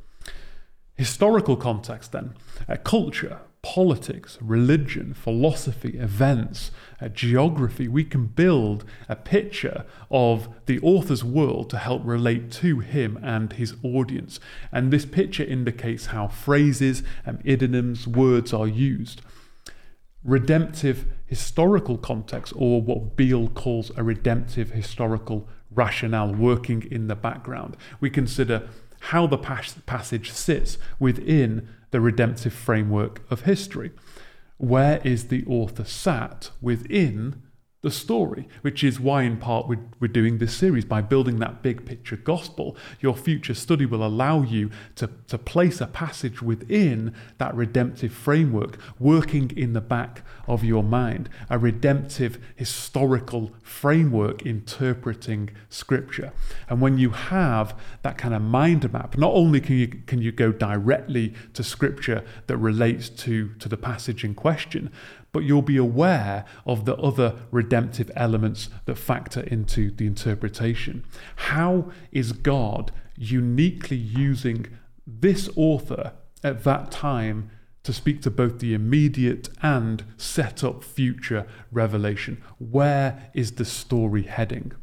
Historical 0.95 1.55
context, 1.55 2.11
then, 2.11 2.33
uh, 2.67 2.75
culture, 2.77 3.39
politics, 3.61 4.37
religion, 4.41 5.13
philosophy, 5.13 5.97
events, 5.97 6.71
uh, 7.01 7.07
geography, 7.07 7.87
we 7.87 8.03
can 8.03 8.27
build 8.27 8.83
a 9.07 9.15
picture 9.15 9.85
of 10.11 10.49
the 10.65 10.79
author's 10.81 11.23
world 11.23 11.69
to 11.69 11.77
help 11.77 12.01
relate 12.05 12.51
to 12.51 12.79
him 12.79 13.17
and 13.21 13.53
his 13.53 13.75
audience. 13.83 14.39
And 14.71 14.91
this 14.91 15.05
picture 15.05 15.43
indicates 15.43 16.07
how 16.07 16.27
phrases 16.27 17.03
and 17.25 17.41
idioms, 17.43 18.07
words 18.07 18.53
are 18.53 18.67
used. 18.67 19.21
Redemptive 20.23 21.05
historical 21.25 21.97
context, 21.97 22.53
or 22.55 22.81
what 22.81 23.15
Beale 23.15 23.49
calls 23.49 23.91
a 23.95 24.03
redemptive 24.03 24.71
historical 24.71 25.47
rationale 25.71 26.33
working 26.33 26.85
in 26.91 27.07
the 27.07 27.15
background. 27.15 27.77
We 27.99 28.09
consider 28.09 28.67
how 28.99 29.27
the 29.27 29.37
passage 29.37 30.31
sits 30.31 30.77
within 30.99 31.69
the 31.91 32.01
redemptive 32.01 32.53
framework 32.53 33.21
of 33.31 33.41
history. 33.41 33.91
Where 34.59 34.99
is 35.05 35.29
the 35.29 35.45
author 35.45 35.85
sat 35.85 36.51
within 36.61 37.43
the 37.81 37.89
story, 37.89 38.45
which 38.61 38.83
is 38.83 38.99
why, 38.99 39.23
in 39.23 39.37
part, 39.37 39.67
we're, 39.67 39.79
we're 40.01 40.09
doing 40.09 40.37
this 40.37 40.53
series 40.53 40.83
by 40.83 41.01
building 41.01 41.39
that 41.39 41.63
big 41.63 41.85
picture 41.85 42.17
gospel. 42.17 42.75
Your 42.99 43.15
future 43.15 43.53
study 43.53 43.85
will 43.85 44.05
allow 44.05 44.41
you 44.41 44.69
to, 44.95 45.09
to 45.27 45.37
place 45.37 45.79
a 45.79 45.87
passage 45.87 46.41
within 46.41 47.13
that 47.37 47.55
redemptive 47.55 48.11
framework, 48.11 48.77
working 48.99 49.51
in 49.55 49.71
the 49.71 49.81
back 49.81 50.23
of 50.45 50.61
your 50.61 50.83
mind, 50.83 51.29
a 51.49 51.57
redemptive 51.57 52.43
historical 52.57 53.51
framework 53.63 54.45
interpreting 54.45 55.51
scripture. 55.69 56.33
And 56.67 56.81
when 56.81 56.97
you 56.97 57.11
have 57.11 57.79
that 58.01 58.17
kind 58.17 58.33
of 58.33 58.41
mind 58.41 58.91
map, 58.91 59.17
not 59.17 59.31
only 59.33 59.61
can 59.61 59.77
you, 59.77 59.87
can 59.87 60.21
you 60.21 60.33
go 60.33 60.51
directly 60.51 61.33
to 61.53 61.63
scripture 61.63 62.25
that 62.47 62.57
relates 62.57 63.07
to, 63.09 63.53
to 63.59 63.69
the 63.69 63.77
passage 63.77 64.25
in 64.25 64.35
question, 64.35 64.91
but 65.31 65.43
you'll 65.43 65.61
be 65.61 65.77
aware 65.77 66.45
of 66.65 66.85
the 66.85 66.95
other 66.97 67.35
redemptive 67.51 68.11
elements 68.15 68.69
that 68.85 68.97
factor 68.97 69.41
into 69.41 69.91
the 69.91 70.07
interpretation. 70.07 71.03
How 71.35 71.91
is 72.11 72.31
God 72.31 72.91
uniquely 73.15 73.97
using 73.97 74.67
this 75.05 75.49
author 75.55 76.13
at 76.43 76.63
that 76.63 76.91
time 76.91 77.51
to 77.83 77.93
speak 77.93 78.21
to 78.21 78.31
both 78.31 78.59
the 78.59 78.73
immediate 78.73 79.49
and 79.61 80.03
set 80.17 80.63
up 80.63 80.83
future 80.83 81.47
revelation? 81.71 82.41
Where 82.57 83.29
is 83.33 83.53
the 83.53 83.65
story 83.65 84.23
heading? 84.23 84.73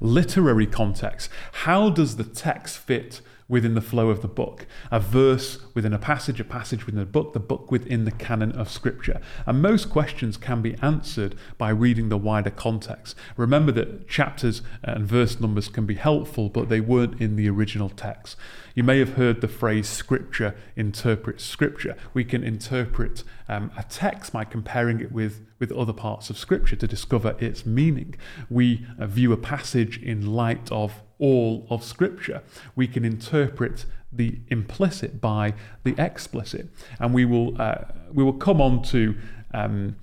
literary 0.00 0.66
context. 0.66 1.30
How 1.52 1.90
does 1.90 2.16
the 2.16 2.24
text 2.24 2.78
fit 2.78 3.20
within 3.48 3.74
the 3.74 3.80
flow 3.80 4.10
of 4.10 4.22
the 4.22 4.28
book. 4.28 4.66
A 4.90 4.98
verse 4.98 5.58
within 5.74 5.92
a 5.92 5.98
passage, 5.98 6.40
a 6.40 6.44
passage 6.44 6.84
within 6.86 7.00
a 7.00 7.06
book, 7.06 7.32
the 7.32 7.40
book 7.40 7.70
within 7.70 8.04
the 8.04 8.10
canon 8.10 8.52
of 8.52 8.70
Scripture. 8.70 9.20
And 9.46 9.62
most 9.62 9.88
questions 9.88 10.36
can 10.36 10.62
be 10.62 10.76
answered 10.82 11.36
by 11.56 11.70
reading 11.70 12.08
the 12.08 12.18
wider 12.18 12.50
context. 12.50 13.16
Remember 13.36 13.72
that 13.72 14.08
chapters 14.08 14.62
and 14.82 15.06
verse 15.06 15.38
numbers 15.38 15.68
can 15.68 15.86
be 15.86 15.94
helpful, 15.94 16.48
but 16.48 16.68
they 16.68 16.80
weren't 16.80 17.20
in 17.20 17.36
the 17.36 17.48
original 17.48 17.88
text. 17.88 18.36
You 18.74 18.82
may 18.82 18.98
have 18.98 19.14
heard 19.14 19.40
the 19.40 19.48
phrase 19.48 19.88
Scripture 19.88 20.54
interprets 20.74 21.44
Scripture. 21.44 21.96
We 22.12 22.24
can 22.24 22.42
interpret 22.44 23.22
um, 23.48 23.70
a 23.76 23.84
text 23.84 24.32
by 24.32 24.44
comparing 24.44 25.00
it 25.00 25.12
with, 25.12 25.46
with 25.58 25.72
other 25.72 25.92
parts 25.92 26.30
of 26.30 26.36
Scripture 26.36 26.76
to 26.76 26.86
discover 26.86 27.36
its 27.38 27.64
meaning. 27.64 28.16
We 28.50 28.86
uh, 28.98 29.06
view 29.06 29.32
a 29.32 29.36
passage 29.36 30.02
in 30.02 30.26
light 30.34 30.70
of 30.70 31.02
all 31.18 31.66
of 31.70 31.82
Scripture. 31.82 32.42
We 32.74 32.86
can 32.86 33.04
interpret 33.04 33.86
the 34.12 34.40
implicit 34.48 35.20
by 35.20 35.54
the 35.84 35.94
explicit, 35.98 36.68
and 36.98 37.14
we 37.14 37.24
will 37.24 37.60
uh, 37.60 37.84
we 38.12 38.22
will 38.24 38.34
come 38.34 38.60
on 38.60 38.82
to. 38.84 39.16
Um, 39.52 39.96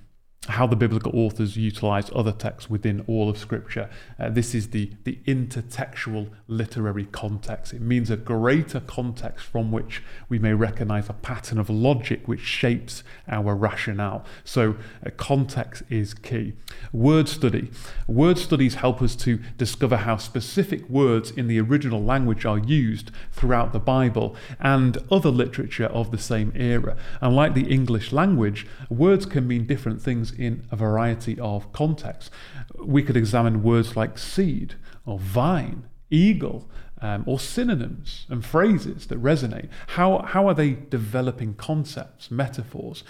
how 0.48 0.66
the 0.66 0.76
biblical 0.76 1.12
authors 1.14 1.56
utilize 1.56 2.10
other 2.14 2.32
texts 2.32 2.68
within 2.68 3.02
all 3.06 3.30
of 3.30 3.38
Scripture. 3.38 3.88
Uh, 4.18 4.28
this 4.28 4.54
is 4.54 4.70
the, 4.70 4.90
the 5.04 5.18
intertextual 5.26 6.30
literary 6.48 7.06
context. 7.06 7.72
It 7.72 7.80
means 7.80 8.10
a 8.10 8.16
greater 8.16 8.80
context 8.80 9.46
from 9.46 9.72
which 9.72 10.02
we 10.28 10.38
may 10.38 10.52
recognize 10.52 11.08
a 11.08 11.14
pattern 11.14 11.58
of 11.58 11.70
logic 11.70 12.28
which 12.28 12.40
shapes 12.40 13.02
our 13.28 13.54
rationale. 13.54 14.24
So, 14.44 14.76
uh, 15.04 15.10
context 15.16 15.82
is 15.88 16.12
key. 16.12 16.54
Word 16.92 17.28
study. 17.28 17.70
Word 18.06 18.38
studies 18.38 18.76
help 18.76 19.00
us 19.00 19.16
to 19.16 19.38
discover 19.56 19.98
how 19.98 20.18
specific 20.18 20.88
words 20.90 21.30
in 21.30 21.46
the 21.46 21.60
original 21.60 22.02
language 22.02 22.44
are 22.44 22.58
used 22.58 23.10
throughout 23.32 23.72
the 23.72 23.78
Bible 23.78 24.36
and 24.60 24.98
other 25.10 25.30
literature 25.30 25.86
of 25.86 26.10
the 26.10 26.18
same 26.18 26.52
era. 26.54 26.96
And 27.20 27.34
like 27.34 27.54
the 27.54 27.70
English 27.70 28.12
language, 28.12 28.66
words 28.90 29.24
can 29.24 29.48
mean 29.48 29.66
different 29.66 30.02
things 30.02 30.33
in 30.34 30.66
a 30.70 30.76
variety 30.76 31.38
of 31.40 31.72
contexts. 31.72 32.30
We 32.78 33.02
could 33.02 33.16
examine 33.16 33.62
words 33.62 33.96
like 33.96 34.18
seed 34.18 34.74
or 35.06 35.18
vine, 35.18 35.86
eagle, 36.10 36.68
um, 37.00 37.24
or 37.26 37.38
synonyms 37.38 38.26
and 38.30 38.44
phrases 38.44 39.06
that 39.08 39.22
resonate. 39.22 39.68
How, 39.88 40.18
how 40.22 40.48
are 40.48 40.54
they 40.54 40.72
developing 40.72 41.54
concepts, 41.54 42.30
metaphors? 42.30 43.04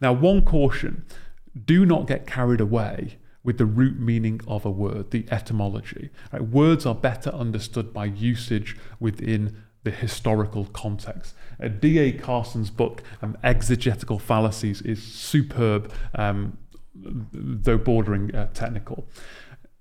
Now, 0.00 0.12
one 0.12 0.42
caution 0.44 1.04
do 1.64 1.84
not 1.84 2.06
get 2.06 2.26
carried 2.26 2.60
away 2.60 3.18
with 3.44 3.58
the 3.58 3.66
root 3.66 3.98
meaning 3.98 4.40
of 4.46 4.64
a 4.64 4.70
word, 4.70 5.10
the 5.10 5.26
etymology. 5.30 6.10
Right? 6.32 6.42
Words 6.42 6.86
are 6.86 6.94
better 6.94 7.30
understood 7.30 7.92
by 7.92 8.06
usage 8.06 8.76
within 9.00 9.56
the 9.84 9.90
historical 9.90 10.66
context. 10.66 11.34
Uh, 11.60 11.68
D.A. 11.68 12.12
Carson's 12.12 12.70
book, 12.70 13.02
um, 13.20 13.36
Exegetical 13.42 14.18
Fallacies, 14.18 14.80
is 14.82 15.02
superb 15.02 15.92
um, 16.14 16.58
though 17.32 17.78
bordering 17.78 18.34
uh, 18.34 18.48
technical. 18.54 19.06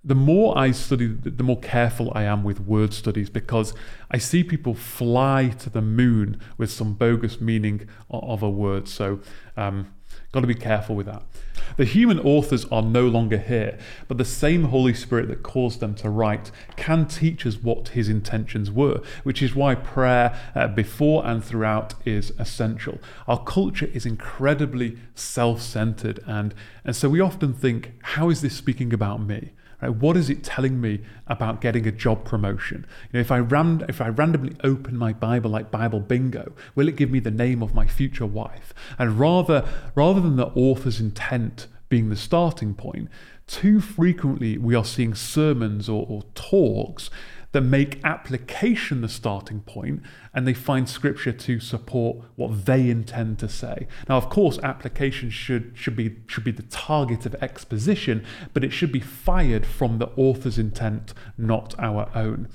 The 0.03 0.15
more 0.15 0.57
I 0.57 0.71
study, 0.71 1.07
the 1.07 1.43
more 1.43 1.59
careful 1.59 2.11
I 2.15 2.23
am 2.23 2.43
with 2.43 2.59
word 2.59 2.91
studies 2.91 3.29
because 3.29 3.75
I 4.09 4.17
see 4.17 4.43
people 4.43 4.73
fly 4.73 5.49
to 5.59 5.69
the 5.69 5.81
moon 5.81 6.39
with 6.57 6.71
some 6.71 6.95
bogus 6.95 7.39
meaning 7.39 7.87
of 8.09 8.41
a 8.41 8.49
word. 8.49 8.87
So, 8.87 9.19
um, 9.55 9.93
got 10.31 10.41
to 10.41 10.47
be 10.47 10.55
careful 10.55 10.95
with 10.95 11.05
that. 11.07 11.23
The 11.77 11.85
human 11.85 12.19
authors 12.19 12.65
are 12.65 12.81
no 12.81 13.07
longer 13.07 13.37
here, 13.37 13.77
but 14.07 14.17
the 14.17 14.25
same 14.25 14.65
Holy 14.65 14.93
Spirit 14.93 15.27
that 15.29 15.43
caused 15.43 15.79
them 15.79 15.95
to 15.95 16.09
write 16.09 16.51
can 16.75 17.05
teach 17.05 17.45
us 17.45 17.57
what 17.57 17.89
his 17.89 18.09
intentions 18.09 18.71
were, 18.71 19.01
which 19.23 19.41
is 19.41 19.55
why 19.55 19.75
prayer 19.75 20.37
uh, 20.55 20.67
before 20.67 21.25
and 21.25 21.43
throughout 21.43 21.93
is 22.05 22.31
essential. 22.39 22.99
Our 23.27 23.43
culture 23.43 23.89
is 23.93 24.05
incredibly 24.05 24.97
self 25.15 25.61
centered, 25.61 26.19
and, 26.25 26.53
and 26.83 26.95
so 26.95 27.09
we 27.09 27.19
often 27.19 27.53
think, 27.53 27.93
how 28.01 28.29
is 28.29 28.41
this 28.41 28.55
speaking 28.55 28.93
about 28.93 29.21
me? 29.21 29.51
Right? 29.81 29.93
What 29.93 30.15
is 30.15 30.29
it 30.29 30.43
telling 30.43 30.79
me 30.79 31.01
about 31.27 31.61
getting 31.61 31.87
a 31.87 31.91
job 31.91 32.23
promotion? 32.23 32.85
You 33.11 33.17
know, 33.17 33.19
if 33.21 33.31
I 33.31 33.39
ran, 33.39 33.83
if 33.89 34.01
I 34.01 34.09
randomly 34.09 34.55
open 34.63 34.97
my 34.97 35.13
Bible 35.13 35.49
like 35.49 35.71
Bible 35.71 35.99
Bingo, 35.99 36.53
will 36.75 36.87
it 36.87 36.95
give 36.95 37.09
me 37.09 37.19
the 37.19 37.31
name 37.31 37.63
of 37.63 37.73
my 37.73 37.87
future 37.87 38.25
wife? 38.25 38.73
And 38.99 39.19
rather, 39.19 39.67
rather 39.95 40.21
than 40.21 40.35
the 40.35 40.47
author's 40.47 40.99
intent 40.99 41.67
being 41.89 42.09
the 42.09 42.15
starting 42.15 42.73
point, 42.73 43.09
too 43.47 43.81
frequently 43.81 44.57
we 44.57 44.75
are 44.75 44.85
seeing 44.85 45.13
sermons 45.13 45.89
or, 45.89 46.05
or 46.07 46.23
talks 46.35 47.09
that 47.51 47.61
make 47.61 47.99
application 48.03 49.01
the 49.01 49.09
starting 49.09 49.61
point 49.61 50.01
and 50.33 50.47
they 50.47 50.53
find 50.53 50.87
scripture 50.87 51.33
to 51.33 51.59
support 51.59 52.17
what 52.35 52.65
they 52.65 52.89
intend 52.89 53.39
to 53.39 53.49
say. 53.49 53.87
Now, 54.07 54.17
of 54.17 54.29
course, 54.29 54.59
application 54.63 55.29
should, 55.29 55.73
should, 55.75 55.95
be, 55.95 56.17
should 56.27 56.43
be 56.43 56.51
the 56.51 56.63
target 56.63 57.25
of 57.25 57.35
exposition, 57.35 58.23
but 58.53 58.63
it 58.63 58.71
should 58.71 58.91
be 58.91 58.99
fired 58.99 59.65
from 59.65 59.97
the 59.97 60.09
author's 60.15 60.57
intent, 60.57 61.13
not 61.37 61.75
our 61.77 62.09
own. 62.15 62.47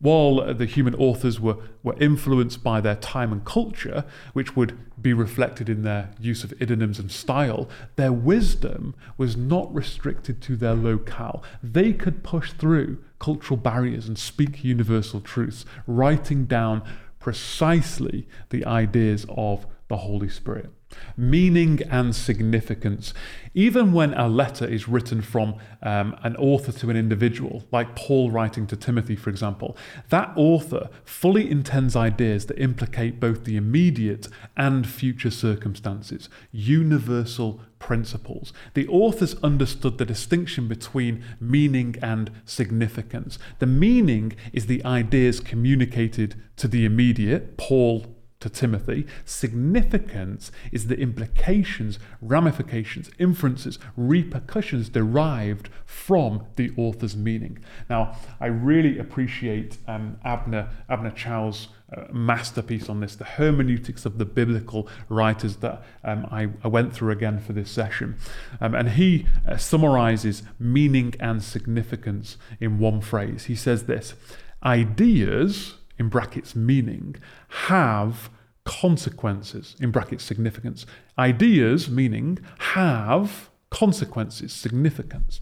While 0.00 0.54
the 0.54 0.66
human 0.66 0.94
authors 0.94 1.40
were, 1.40 1.56
were 1.82 1.96
influenced 1.98 2.62
by 2.62 2.80
their 2.80 2.94
time 2.94 3.32
and 3.32 3.44
culture, 3.44 4.04
which 4.32 4.54
would 4.54 4.78
be 5.00 5.12
reflected 5.12 5.68
in 5.68 5.82
their 5.82 6.10
use 6.20 6.44
of 6.44 6.54
idioms 6.62 7.00
and 7.00 7.10
style, 7.10 7.68
their 7.96 8.12
wisdom 8.12 8.94
was 9.16 9.36
not 9.36 9.74
restricted 9.74 10.40
to 10.42 10.54
their 10.54 10.74
locale. 10.74 11.42
They 11.64 11.92
could 11.92 12.22
push 12.22 12.52
through 12.52 12.98
cultural 13.18 13.56
barriers 13.56 14.08
and 14.08 14.18
speak 14.18 14.64
universal 14.64 15.20
truths, 15.20 15.64
writing 15.86 16.44
down 16.44 16.82
precisely 17.18 18.28
the 18.50 18.64
ideas 18.64 19.26
of 19.28 19.66
the 19.88 19.98
Holy 19.98 20.28
Spirit 20.28 20.72
meaning 21.16 21.82
and 21.90 22.14
significance. 22.14 23.12
Even 23.54 23.92
when 23.92 24.14
a 24.14 24.28
letter 24.28 24.66
is 24.66 24.88
written 24.88 25.20
from 25.20 25.56
um, 25.82 26.16
an 26.22 26.36
author 26.36 26.72
to 26.72 26.90
an 26.90 26.96
individual, 26.96 27.64
like 27.72 27.96
Paul 27.96 28.30
writing 28.30 28.66
to 28.68 28.76
Timothy, 28.76 29.16
for 29.16 29.30
example, 29.30 29.76
that 30.10 30.32
author 30.36 30.88
fully 31.04 31.50
intends 31.50 31.96
ideas 31.96 32.46
that 32.46 32.58
implicate 32.58 33.20
both 33.20 33.44
the 33.44 33.56
immediate 33.56 34.28
and 34.56 34.86
future 34.86 35.30
circumstances, 35.30 36.28
universal 36.52 37.60
principles. 37.78 38.52
The 38.74 38.88
authors 38.88 39.34
understood 39.42 39.98
the 39.98 40.04
distinction 40.04 40.68
between 40.68 41.24
meaning 41.40 41.96
and 42.02 42.30
significance. 42.44 43.38
The 43.58 43.66
meaning 43.66 44.34
is 44.52 44.66
the 44.66 44.84
ideas 44.84 45.40
communicated 45.40 46.40
to 46.56 46.68
the 46.68 46.84
immediate, 46.84 47.56
Paul 47.56 48.17
to 48.40 48.48
Timothy. 48.48 49.06
Significance 49.24 50.52
is 50.70 50.86
the 50.86 50.98
implications, 50.98 51.98
ramifications, 52.20 53.10
inferences, 53.18 53.78
repercussions 53.96 54.88
derived 54.88 55.68
from 55.84 56.46
the 56.56 56.70
author's 56.76 57.16
meaning. 57.16 57.58
Now, 57.90 58.16
I 58.40 58.46
really 58.46 58.98
appreciate 58.98 59.78
um, 59.88 60.18
Abner, 60.24 60.70
Abner 60.88 61.10
Chou's 61.10 61.68
uh, 61.96 62.02
masterpiece 62.12 62.88
on 62.88 63.00
this, 63.00 63.16
the 63.16 63.24
hermeneutics 63.24 64.04
of 64.04 64.18
the 64.18 64.24
biblical 64.26 64.86
writers 65.08 65.56
that 65.56 65.82
um, 66.04 66.26
I, 66.30 66.48
I, 66.62 66.68
went 66.68 66.92
through 66.92 67.12
again 67.12 67.38
for 67.38 67.54
this 67.54 67.70
session. 67.70 68.18
Um, 68.60 68.74
and 68.74 68.90
he 68.90 69.26
uh, 69.48 69.56
summarizes 69.56 70.42
meaning 70.58 71.14
and 71.18 71.42
significance 71.42 72.36
in 72.60 72.78
one 72.78 73.00
phrase. 73.00 73.46
He 73.46 73.54
says 73.54 73.84
this 73.84 74.14
ideas 74.62 75.76
in 75.98 76.08
brackets 76.08 76.54
meaning, 76.54 77.16
have 77.48 78.30
consequences, 78.64 79.76
in 79.80 79.90
brackets 79.90 80.24
significance. 80.24 80.84
Ideas, 81.18 81.88
meaning, 81.88 82.38
have 82.58 83.50
consequences, 83.70 84.52
significance. 84.52 85.40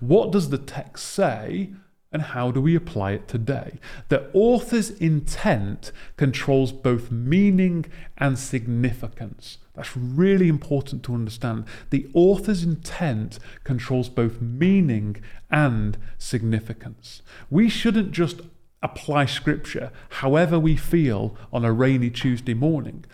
What 0.00 0.32
does 0.32 0.50
the 0.50 0.58
text 0.58 1.06
say 1.06 1.70
and 2.12 2.22
how 2.22 2.50
do 2.50 2.60
we 2.60 2.74
apply 2.74 3.12
it 3.12 3.28
today? 3.28 3.78
The 4.08 4.30
author's 4.32 4.90
intent 4.90 5.92
controls 6.16 6.72
both 6.72 7.10
meaning 7.10 7.86
and 8.16 8.38
significance. 8.38 9.58
That's 9.74 9.96
really 9.96 10.48
important 10.48 11.02
to 11.04 11.14
understand. 11.14 11.64
The 11.90 12.08
author's 12.14 12.62
intent 12.62 13.38
controls 13.64 14.08
both 14.08 14.40
meaning 14.40 15.16
and 15.50 15.98
significance. 16.16 17.22
We 17.50 17.68
shouldn't 17.68 18.12
just 18.12 18.40
apply 18.82 19.26
scripture 19.26 19.90
however 20.08 20.58
we 20.58 20.76
feel 20.76 21.36
on 21.52 21.64
a 21.64 21.72
rainy 21.72 22.10
Tuesday 22.10 22.54
morning. 22.54 23.04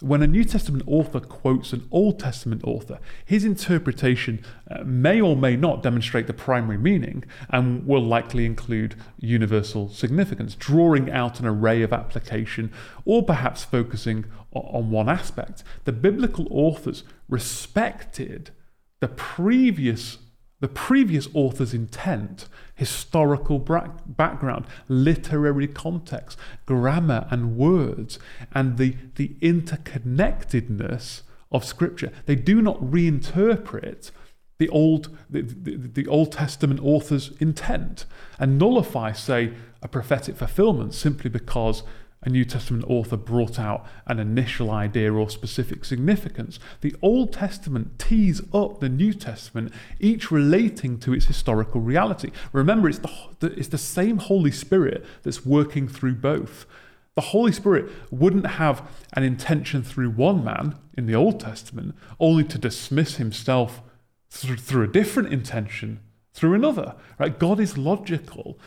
When 0.00 0.22
a 0.22 0.26
New 0.26 0.44
Testament 0.44 0.82
author 0.88 1.20
quotes 1.20 1.72
an 1.72 1.86
Old 1.92 2.18
Testament 2.18 2.62
author, 2.64 2.98
his 3.24 3.44
interpretation 3.44 4.44
uh, 4.68 4.82
may 4.84 5.20
or 5.20 5.36
may 5.36 5.54
not 5.54 5.84
demonstrate 5.84 6.26
the 6.26 6.32
primary 6.32 6.78
meaning 6.78 7.24
and 7.50 7.86
will 7.86 8.02
likely 8.02 8.44
include 8.44 8.96
universal 9.20 9.88
significance, 9.88 10.56
drawing 10.56 11.12
out 11.12 11.38
an 11.38 11.46
array 11.46 11.80
of 11.82 11.92
application 11.92 12.72
or 13.04 13.24
perhaps 13.24 13.62
focusing 13.64 14.24
on 14.52 14.90
one 14.90 15.08
aspect. 15.08 15.62
The 15.84 15.92
biblical 15.92 16.48
authors 16.50 17.04
respected 17.28 18.50
the 18.98 19.08
previous 19.08 20.18
the 20.64 20.68
previous 20.68 21.28
author's 21.34 21.74
intent, 21.74 22.48
historical 22.74 23.58
background, 23.58 24.64
literary 24.88 25.68
context, 25.68 26.38
grammar 26.64 27.26
and 27.30 27.54
words, 27.58 28.18
and 28.54 28.78
the, 28.78 28.96
the 29.16 29.36
interconnectedness 29.42 31.20
of 31.52 31.66
Scripture. 31.66 32.10
They 32.24 32.34
do 32.34 32.62
not 32.62 32.80
reinterpret 32.80 34.10
the 34.56 34.70
Old, 34.70 35.14
the, 35.28 35.42
the, 35.42 35.76
the, 35.76 36.06
Old 36.06 36.32
Testament 36.32 36.80
author's 36.82 37.32
intent 37.40 38.06
and 38.38 38.56
nullify, 38.56 39.12
say, 39.12 39.52
a 39.82 39.88
prophetic 39.88 40.34
fulfillment 40.34 40.94
simply 40.94 41.28
because 41.28 41.82
a 42.24 42.30
New 42.30 42.44
Testament 42.44 42.84
author 42.88 43.16
brought 43.16 43.58
out 43.58 43.86
an 44.06 44.18
initial 44.18 44.70
idea 44.70 45.12
or 45.12 45.28
specific 45.28 45.84
significance. 45.84 46.58
The 46.80 46.94
Old 47.02 47.32
Testament 47.32 47.98
tees 47.98 48.40
up 48.52 48.80
the 48.80 48.88
New 48.88 49.12
Testament, 49.12 49.72
each 50.00 50.30
relating 50.30 50.98
to 51.00 51.12
its 51.12 51.26
historical 51.26 51.80
reality. 51.80 52.30
Remember, 52.52 52.88
it's 52.88 52.98
the, 52.98 53.52
it's 53.56 53.68
the 53.68 53.78
same 53.78 54.18
Holy 54.18 54.50
Spirit 54.50 55.04
that's 55.22 55.44
working 55.44 55.86
through 55.86 56.16
both. 56.16 56.66
The 57.14 57.20
Holy 57.20 57.52
Spirit 57.52 57.90
wouldn't 58.10 58.46
have 58.46 58.82
an 59.12 59.22
intention 59.22 59.82
through 59.82 60.10
one 60.10 60.42
man 60.42 60.76
in 60.96 61.06
the 61.06 61.14
Old 61.14 61.40
Testament, 61.40 61.94
only 62.18 62.44
to 62.44 62.58
dismiss 62.58 63.16
himself 63.16 63.82
through, 64.30 64.56
through 64.56 64.84
a 64.84 64.88
different 64.88 65.32
intention 65.32 66.00
through 66.32 66.54
another. 66.54 66.96
Right? 67.18 67.38
God 67.38 67.60
is 67.60 67.78
logical. 67.78 68.58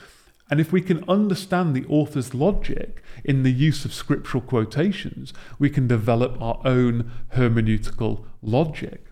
And 0.50 0.60
if 0.60 0.72
we 0.72 0.82
can 0.82 1.04
understand 1.10 1.76
the 1.76 1.86
author's 1.88 2.34
logic 2.34 3.04
in 3.24 3.44
the 3.44 3.52
use 3.52 3.84
of 3.84 3.94
scriptural 3.94 4.42
quotations, 4.42 5.34
we 5.60 5.70
can 5.70 5.88
develop 5.88 6.42
our 6.42 6.62
own 6.64 7.12
hermeneutical 7.36 8.24
logic. 8.42 9.04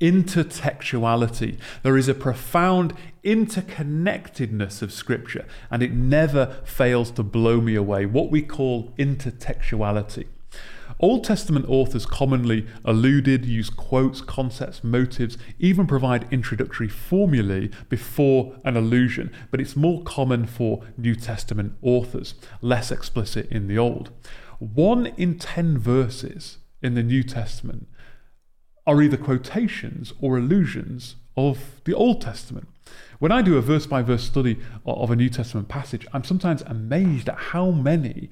Intertextuality. 0.00 1.58
There 1.82 1.96
is 1.96 2.08
a 2.08 2.14
profound 2.14 2.94
interconnectedness 3.24 4.82
of 4.82 4.92
Scripture, 4.92 5.46
and 5.70 5.82
it 5.82 5.92
never 5.92 6.60
fails 6.64 7.10
to 7.12 7.22
blow 7.22 7.60
me 7.60 7.74
away. 7.74 8.04
What 8.04 8.30
we 8.30 8.42
call 8.42 8.92
intertextuality. 8.98 10.26
Old 11.00 11.24
Testament 11.24 11.66
authors 11.68 12.06
commonly 12.06 12.66
alluded, 12.84 13.44
use 13.44 13.68
quotes, 13.70 14.20
concepts, 14.20 14.84
motives, 14.84 15.36
even 15.58 15.86
provide 15.86 16.32
introductory 16.32 16.88
formulae 16.88 17.70
before 17.88 18.56
an 18.64 18.76
allusion, 18.76 19.32
but 19.50 19.60
it's 19.60 19.76
more 19.76 20.02
common 20.02 20.46
for 20.46 20.82
New 20.96 21.14
Testament 21.14 21.74
authors, 21.82 22.34
less 22.60 22.90
explicit 22.90 23.50
in 23.50 23.66
the 23.66 23.78
Old. 23.78 24.10
One 24.58 25.06
in 25.06 25.38
ten 25.38 25.78
verses 25.78 26.58
in 26.82 26.94
the 26.94 27.02
New 27.02 27.22
Testament 27.22 27.88
are 28.86 29.02
either 29.02 29.16
quotations 29.16 30.12
or 30.20 30.38
allusions 30.38 31.16
of 31.36 31.80
the 31.84 31.94
Old 31.94 32.20
Testament. 32.20 32.68
When 33.18 33.32
I 33.32 33.42
do 33.42 33.56
a 33.56 33.62
verse 33.62 33.86
by 33.86 34.02
verse 34.02 34.22
study 34.24 34.58
of 34.84 35.10
a 35.10 35.16
New 35.16 35.30
Testament 35.30 35.68
passage, 35.68 36.06
I'm 36.12 36.24
sometimes 36.24 36.62
amazed 36.62 37.28
at 37.28 37.38
how 37.38 37.70
many 37.70 38.30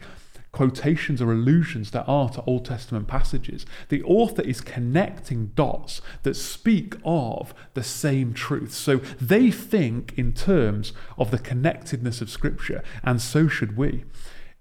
quotations 0.52 1.22
or 1.22 1.32
allusions 1.32 1.90
there 1.90 2.08
are 2.08 2.28
to 2.28 2.44
Old 2.44 2.66
Testament 2.66 3.08
passages. 3.08 3.64
The 3.88 4.02
author 4.02 4.42
is 4.42 4.60
connecting 4.60 5.46
dots 5.54 6.02
that 6.22 6.36
speak 6.36 6.94
of 7.04 7.54
the 7.74 7.82
same 7.82 8.34
truth. 8.34 8.72
So 8.72 8.98
they 9.20 9.50
think 9.50 10.16
in 10.18 10.34
terms 10.34 10.92
of 11.18 11.30
the 11.30 11.38
connectedness 11.38 12.20
of 12.20 12.30
Scripture, 12.30 12.82
and 13.02 13.20
so 13.20 13.48
should 13.48 13.76
we. 13.76 14.04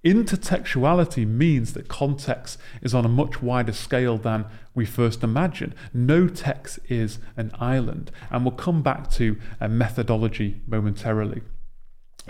Intertextuality 0.04 1.28
means 1.28 1.74
that 1.74 1.88
context 1.88 2.58
is 2.82 2.96
on 2.96 3.06
a 3.06 3.10
much 3.10 3.42
wider 3.42 3.74
scale 3.74 4.18
than 4.18 4.46
we 4.74 4.84
first 4.84 5.24
imagine. 5.24 5.76
No 5.94 6.28
text 6.28 6.80
is 6.89 7.20
an 7.38 7.52
island, 7.60 8.10
and 8.32 8.44
we'll 8.44 8.56
come 8.56 8.82
back 8.82 9.12
to 9.12 9.38
a 9.60 9.70
methodology 9.70 10.62
momentarily 10.66 11.44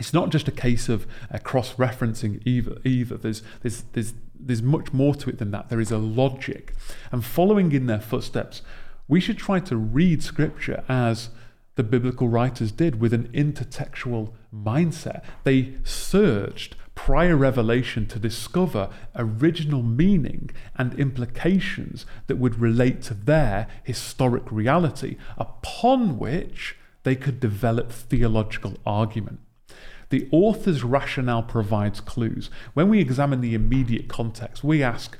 it's 0.01 0.13
not 0.13 0.31
just 0.31 0.47
a 0.47 0.51
case 0.51 0.89
of 0.89 1.05
uh, 1.31 1.37
cross-referencing 1.37 2.41
either. 2.43 2.77
Either 2.83 3.17
there's 3.17 3.43
there's 3.61 3.83
there's 3.93 4.13
there's 4.47 4.63
much 4.63 4.91
more 4.91 5.13
to 5.13 5.29
it 5.29 5.37
than 5.37 5.51
that. 5.51 5.69
There 5.69 5.79
is 5.79 5.91
a 5.91 5.99
logic, 5.99 6.73
and 7.11 7.23
following 7.23 7.71
in 7.71 7.85
their 7.85 8.01
footsteps, 8.01 8.63
we 9.07 9.19
should 9.19 9.37
try 9.37 9.59
to 9.59 9.77
read 9.77 10.23
Scripture 10.23 10.83
as 10.89 11.29
the 11.75 11.83
biblical 11.83 12.27
writers 12.27 12.71
did 12.71 12.99
with 12.99 13.13
an 13.13 13.27
intertextual 13.27 14.33
mindset. 14.51 15.23
They 15.43 15.75
searched 15.83 16.75
prior 16.95 17.37
revelation 17.37 18.07
to 18.07 18.17
discover 18.17 18.89
original 19.15 19.83
meaning 19.83 20.49
and 20.75 20.99
implications 20.99 22.07
that 22.25 22.37
would 22.37 22.59
relate 22.59 23.03
to 23.03 23.13
their 23.13 23.67
historic 23.83 24.51
reality, 24.51 25.15
upon 25.37 26.17
which 26.17 26.75
they 27.03 27.15
could 27.15 27.39
develop 27.39 27.91
theological 27.91 28.73
argument. 28.83 29.39
The 30.11 30.27
author's 30.31 30.83
rationale 30.83 31.43
provides 31.43 31.99
clues. 31.99 32.49
When 32.73 32.89
we 32.89 32.99
examine 32.99 33.41
the 33.41 33.55
immediate 33.55 34.07
context, 34.07 34.63
we 34.63 34.83
ask, 34.83 35.17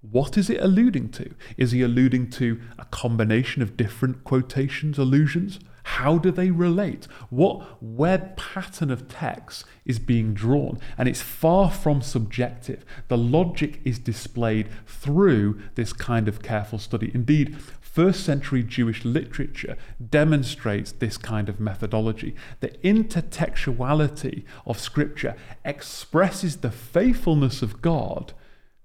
what 0.00 0.36
is 0.36 0.50
it 0.50 0.60
alluding 0.60 1.10
to? 1.10 1.34
Is 1.56 1.72
he 1.72 1.82
alluding 1.82 2.30
to 2.30 2.60
a 2.78 2.84
combination 2.84 3.62
of 3.62 3.76
different 3.76 4.24
quotations, 4.24 4.98
allusions? 4.98 5.58
How 5.84 6.18
do 6.18 6.30
they 6.30 6.50
relate? 6.50 7.06
What 7.30 7.82
web 7.82 8.36
pattern 8.36 8.90
of 8.90 9.08
text 9.08 9.64
is 9.84 9.98
being 9.98 10.34
drawn? 10.34 10.78
And 10.98 11.08
it's 11.08 11.22
far 11.22 11.70
from 11.70 12.02
subjective. 12.02 12.84
The 13.08 13.16
logic 13.16 13.80
is 13.84 13.98
displayed 13.98 14.68
through 14.86 15.60
this 15.76 15.92
kind 15.92 16.28
of 16.28 16.42
careful 16.42 16.78
study. 16.78 17.10
Indeed, 17.14 17.56
first 17.98 18.24
century 18.24 18.62
Jewish 18.62 19.04
literature 19.04 19.76
demonstrates 20.08 20.92
this 20.92 21.18
kind 21.18 21.48
of 21.48 21.58
methodology. 21.58 22.32
The 22.60 22.68
intertextuality 22.84 24.44
of 24.64 24.78
Scripture 24.78 25.34
expresses 25.64 26.58
the 26.58 26.70
faithfulness 26.70 27.60
of 27.60 27.82
God 27.82 28.34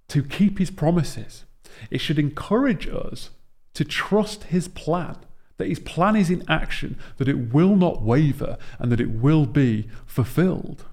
to 0.07 0.23
keep 0.23 0.57
His 0.57 0.71
promises. 0.71 1.45
It 1.91 1.99
should 1.99 2.17
encourage 2.17 2.87
us 2.87 3.29
to 3.75 3.85
trust 3.85 4.45
His 4.45 4.67
plan, 4.67 5.17
that 5.57 5.69
His 5.69 5.77
plan 5.77 6.15
is 6.15 6.31
in 6.31 6.43
action, 6.49 6.97
that 7.17 7.27
it 7.27 7.53
will 7.53 7.75
not 7.75 8.01
waver, 8.01 8.57
and 8.79 8.91
that 8.91 8.99
it 8.99 9.11
will 9.11 9.45
be 9.45 9.89
fulfilled 10.07 10.85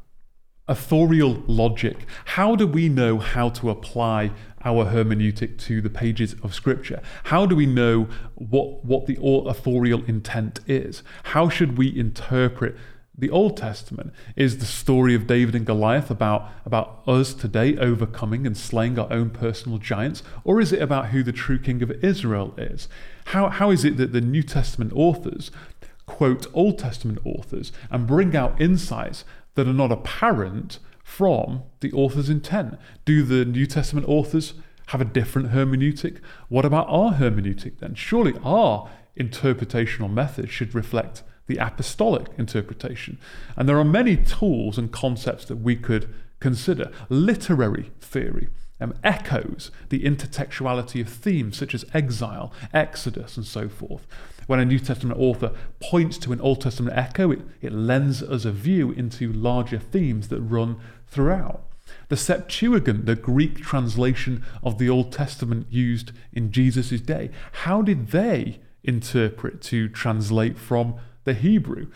authorial 0.70 1.42
logic. 1.46 2.06
How 2.24 2.54
do 2.54 2.66
we 2.66 2.88
know 2.88 3.18
how 3.18 3.48
to 3.50 3.70
apply 3.70 4.30
our 4.64 4.86
hermeneutic 4.86 5.58
to 5.58 5.80
the 5.80 5.90
pages 5.90 6.36
of 6.42 6.54
Scripture? 6.54 7.02
How 7.24 7.44
do 7.44 7.56
we 7.56 7.66
know 7.66 8.08
what, 8.36 8.84
what 8.84 9.06
the 9.06 9.18
authorial 9.20 10.04
intent 10.04 10.60
is? 10.66 11.02
How 11.24 11.48
should 11.48 11.76
we 11.76 11.98
interpret 11.98 12.76
the 13.18 13.30
Old 13.30 13.56
Testament? 13.56 14.12
Is 14.36 14.58
the 14.58 14.64
story 14.64 15.14
of 15.14 15.26
David 15.26 15.56
and 15.56 15.66
Goliath 15.66 16.08
about, 16.08 16.48
about 16.64 17.02
us 17.06 17.34
today 17.34 17.76
overcoming 17.76 18.46
and 18.46 18.56
slaying 18.56 18.96
our 18.96 19.12
own 19.12 19.30
personal 19.30 19.78
giants? 19.78 20.22
Or 20.44 20.60
is 20.60 20.72
it 20.72 20.80
about 20.80 21.08
who 21.08 21.24
the 21.24 21.32
true 21.32 21.58
king 21.58 21.82
of 21.82 21.90
Israel 22.04 22.54
is? 22.56 22.88
How, 23.26 23.48
how 23.48 23.70
is 23.70 23.84
it 23.84 23.96
that 23.96 24.12
the 24.12 24.20
New 24.20 24.44
Testament 24.44 24.92
authors 24.94 25.50
quote 26.06 26.46
Old 26.52 26.76
Testament 26.76 27.20
authors 27.24 27.70
and 27.88 28.06
bring 28.06 28.34
out 28.34 28.60
insights 28.60 29.24
that 29.55 29.68
are 29.68 29.72
not 29.72 29.92
apparent 29.92 30.78
from 31.03 31.62
the 31.80 31.92
author's 31.92 32.30
intent. 32.30 32.78
Do 33.05 33.22
the 33.22 33.44
New 33.44 33.66
Testament 33.66 34.09
authors 34.09 34.55
have 34.88 35.01
a 35.01 35.05
different 35.05 35.51
hermeneutic? 35.51 36.20
What 36.48 36.64
about 36.64 36.86
our 36.88 37.14
hermeneutic 37.14 37.78
then? 37.78 37.94
Surely 37.94 38.34
our 38.44 38.88
interpretational 39.18 40.11
method 40.11 40.51
should 40.51 40.74
reflect 40.74 41.22
the 41.46 41.57
apostolic 41.57 42.28
interpretation. 42.38 43.18
And 43.57 43.68
there 43.68 43.78
are 43.78 43.84
many 43.84 44.16
tools 44.16 44.78
and 44.78 44.92
concepts 44.92 45.44
that 45.46 45.57
we 45.57 45.74
could 45.74 46.12
consider. 46.38 46.90
Literary 47.09 47.90
theory 48.01 48.48
um, 48.80 48.94
echoes 49.05 49.70
the 49.90 50.05
intertextuality 50.05 51.01
of 51.01 51.09
themes 51.09 51.57
such 51.57 51.74
as 51.74 51.84
exile, 51.92 52.53
exodus, 52.72 53.36
and 53.36 53.44
so 53.44 53.68
forth. 53.68 54.07
When 54.51 54.59
a 54.59 54.64
New 54.64 54.80
Testament 54.80 55.20
author 55.20 55.53
points 55.78 56.18
to 56.18 56.32
an 56.32 56.40
Old 56.40 56.61
Testament 56.61 56.98
echo, 56.98 57.30
it, 57.30 57.42
it 57.61 57.70
lends 57.70 58.20
us 58.20 58.44
a 58.44 58.51
view 58.51 58.90
into 58.90 59.32
larger 59.32 59.78
themes 59.78 60.26
that 60.26 60.40
run 60.40 60.80
throughout. 61.07 61.62
The 62.09 62.16
Septuagint, 62.16 63.07
the 63.07 63.14
Greek 63.14 63.59
translation 63.61 64.44
of 64.64 64.78
the 64.78 64.88
Old 64.88 65.12
Testament 65.12 65.68
used 65.70 66.11
in 66.32 66.51
Jesus' 66.51 67.01
day, 67.01 67.30
how 67.62 67.80
did 67.80 68.09
they 68.09 68.59
interpret 68.82 69.62
to 69.62 69.88
translate 69.88 70.59
from 70.59 70.96
the 71.22 71.34
Hebrew? 71.34 71.86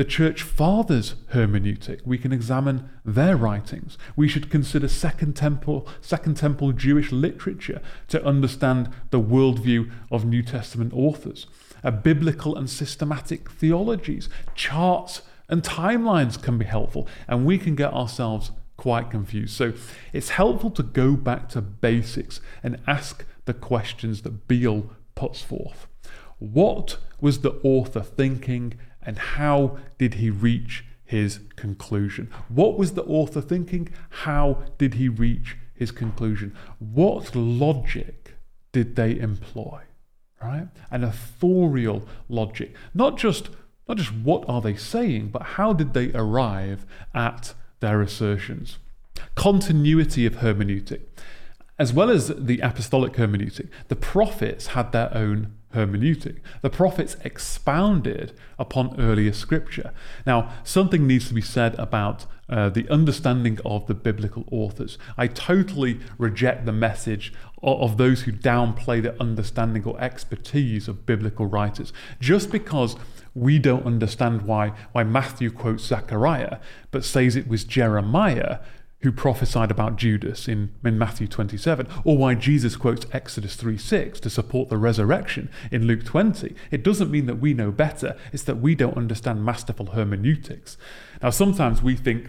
the 0.00 0.04
church 0.06 0.42
fathers' 0.42 1.14
hermeneutic. 1.34 2.00
We 2.06 2.16
can 2.16 2.32
examine 2.32 2.88
their 3.04 3.36
writings. 3.36 3.98
We 4.16 4.28
should 4.28 4.50
consider 4.50 4.88
Second 4.88 5.36
Temple, 5.36 5.86
Second 6.00 6.38
Temple 6.38 6.72
Jewish 6.72 7.12
literature 7.12 7.82
to 8.08 8.24
understand 8.24 8.88
the 9.10 9.20
worldview 9.20 9.90
of 10.10 10.24
New 10.24 10.42
Testament 10.42 10.94
authors. 10.94 11.46
A 11.82 11.92
biblical 11.92 12.56
and 12.56 12.68
systematic 12.68 13.50
theologies, 13.50 14.28
charts 14.54 15.22
and 15.48 15.62
timelines 15.62 16.40
can 16.40 16.58
be 16.58 16.64
helpful, 16.64 17.08
and 17.26 17.44
we 17.44 17.58
can 17.58 17.74
get 17.74 17.92
ourselves 17.92 18.52
quite 18.76 19.10
confused. 19.10 19.54
So 19.54 19.74
it's 20.12 20.30
helpful 20.30 20.70
to 20.70 20.82
go 20.82 21.12
back 21.12 21.48
to 21.50 21.60
basics 21.60 22.40
and 22.62 22.80
ask 22.86 23.24
the 23.44 23.54
questions 23.54 24.22
that 24.22 24.48
Beale 24.48 24.90
puts 25.14 25.42
forth. 25.42 25.86
What 26.38 26.96
was 27.20 27.40
the 27.40 27.60
author 27.62 28.00
thinking 28.00 28.74
and 29.02 29.18
how 29.18 29.78
did 29.98 30.14
he 30.14 30.30
reach 30.30 30.84
his 31.04 31.40
conclusion? 31.56 32.30
What 32.48 32.78
was 32.78 32.92
the 32.92 33.04
author 33.04 33.40
thinking? 33.40 33.90
How 34.10 34.62
did 34.78 34.94
he 34.94 35.08
reach 35.08 35.56
his 35.74 35.90
conclusion? 35.90 36.56
What 36.78 37.34
logic 37.34 38.36
did 38.72 38.96
they 38.96 39.18
employ? 39.18 39.80
Right? 40.42 40.68
An 40.90 41.04
authorial 41.04 42.06
logic. 42.28 42.74
Not 42.94 43.18
just 43.18 43.50
not 43.88 43.96
just 43.96 44.12
what 44.12 44.44
are 44.48 44.60
they 44.60 44.76
saying, 44.76 45.28
but 45.28 45.42
how 45.42 45.72
did 45.72 45.94
they 45.94 46.12
arrive 46.12 46.86
at 47.12 47.54
their 47.80 48.00
assertions? 48.00 48.78
Continuity 49.34 50.26
of 50.26 50.36
hermeneutic. 50.36 51.00
As 51.76 51.92
well 51.92 52.08
as 52.08 52.28
the 52.28 52.60
apostolic 52.60 53.14
hermeneutic, 53.14 53.68
the 53.88 53.96
prophets 53.96 54.68
had 54.68 54.92
their 54.92 55.12
own 55.12 55.54
hermeneutic. 55.74 56.36
The 56.62 56.70
prophets 56.70 57.16
expounded 57.24 58.32
upon 58.58 59.00
earlier 59.00 59.32
scripture. 59.32 59.92
Now, 60.26 60.52
something 60.62 61.06
needs 61.06 61.28
to 61.28 61.34
be 61.34 61.40
said 61.40 61.74
about 61.78 62.26
uh, 62.48 62.68
the 62.68 62.88
understanding 62.88 63.58
of 63.64 63.86
the 63.86 63.94
biblical 63.94 64.44
authors. 64.50 64.98
I 65.16 65.28
totally 65.28 66.00
reject 66.18 66.66
the 66.66 66.72
message 66.72 67.32
of, 67.62 67.96
those 67.96 68.22
who 68.22 68.32
downplay 68.32 69.02
the 69.02 69.20
understanding 69.20 69.84
or 69.84 70.00
expertise 70.00 70.88
of 70.88 71.06
biblical 71.06 71.46
writers. 71.46 71.92
Just 72.20 72.50
because 72.50 72.96
we 73.34 73.58
don't 73.58 73.86
understand 73.86 74.42
why, 74.42 74.72
why 74.92 75.04
Matthew 75.04 75.50
quotes 75.50 75.84
Zechariah, 75.84 76.58
but 76.90 77.04
says 77.04 77.36
it 77.36 77.48
was 77.48 77.64
Jeremiah 77.64 78.58
who 79.02 79.10
prophesied 79.10 79.70
about 79.70 79.96
Judas 79.96 80.46
in, 80.46 80.74
in 80.84 80.98
Matthew 80.98 81.26
27, 81.26 81.86
or 82.04 82.18
why 82.18 82.34
Jesus 82.34 82.76
quotes 82.76 83.06
Exodus 83.12 83.56
3 83.56 83.78
6 83.78 84.20
to 84.20 84.30
support 84.30 84.68
the 84.68 84.76
resurrection 84.76 85.48
in 85.70 85.86
Luke 85.86 86.04
20. 86.04 86.54
It 86.70 86.82
doesn't 86.82 87.10
mean 87.10 87.26
that 87.26 87.40
we 87.40 87.54
know 87.54 87.70
better, 87.70 88.16
it's 88.32 88.42
that 88.42 88.60
we 88.60 88.74
don't 88.74 88.96
understand 88.96 89.44
masterful 89.44 89.86
hermeneutics. 89.86 90.76
Now, 91.22 91.30
sometimes 91.30 91.82
we 91.82 91.96
think 91.96 92.28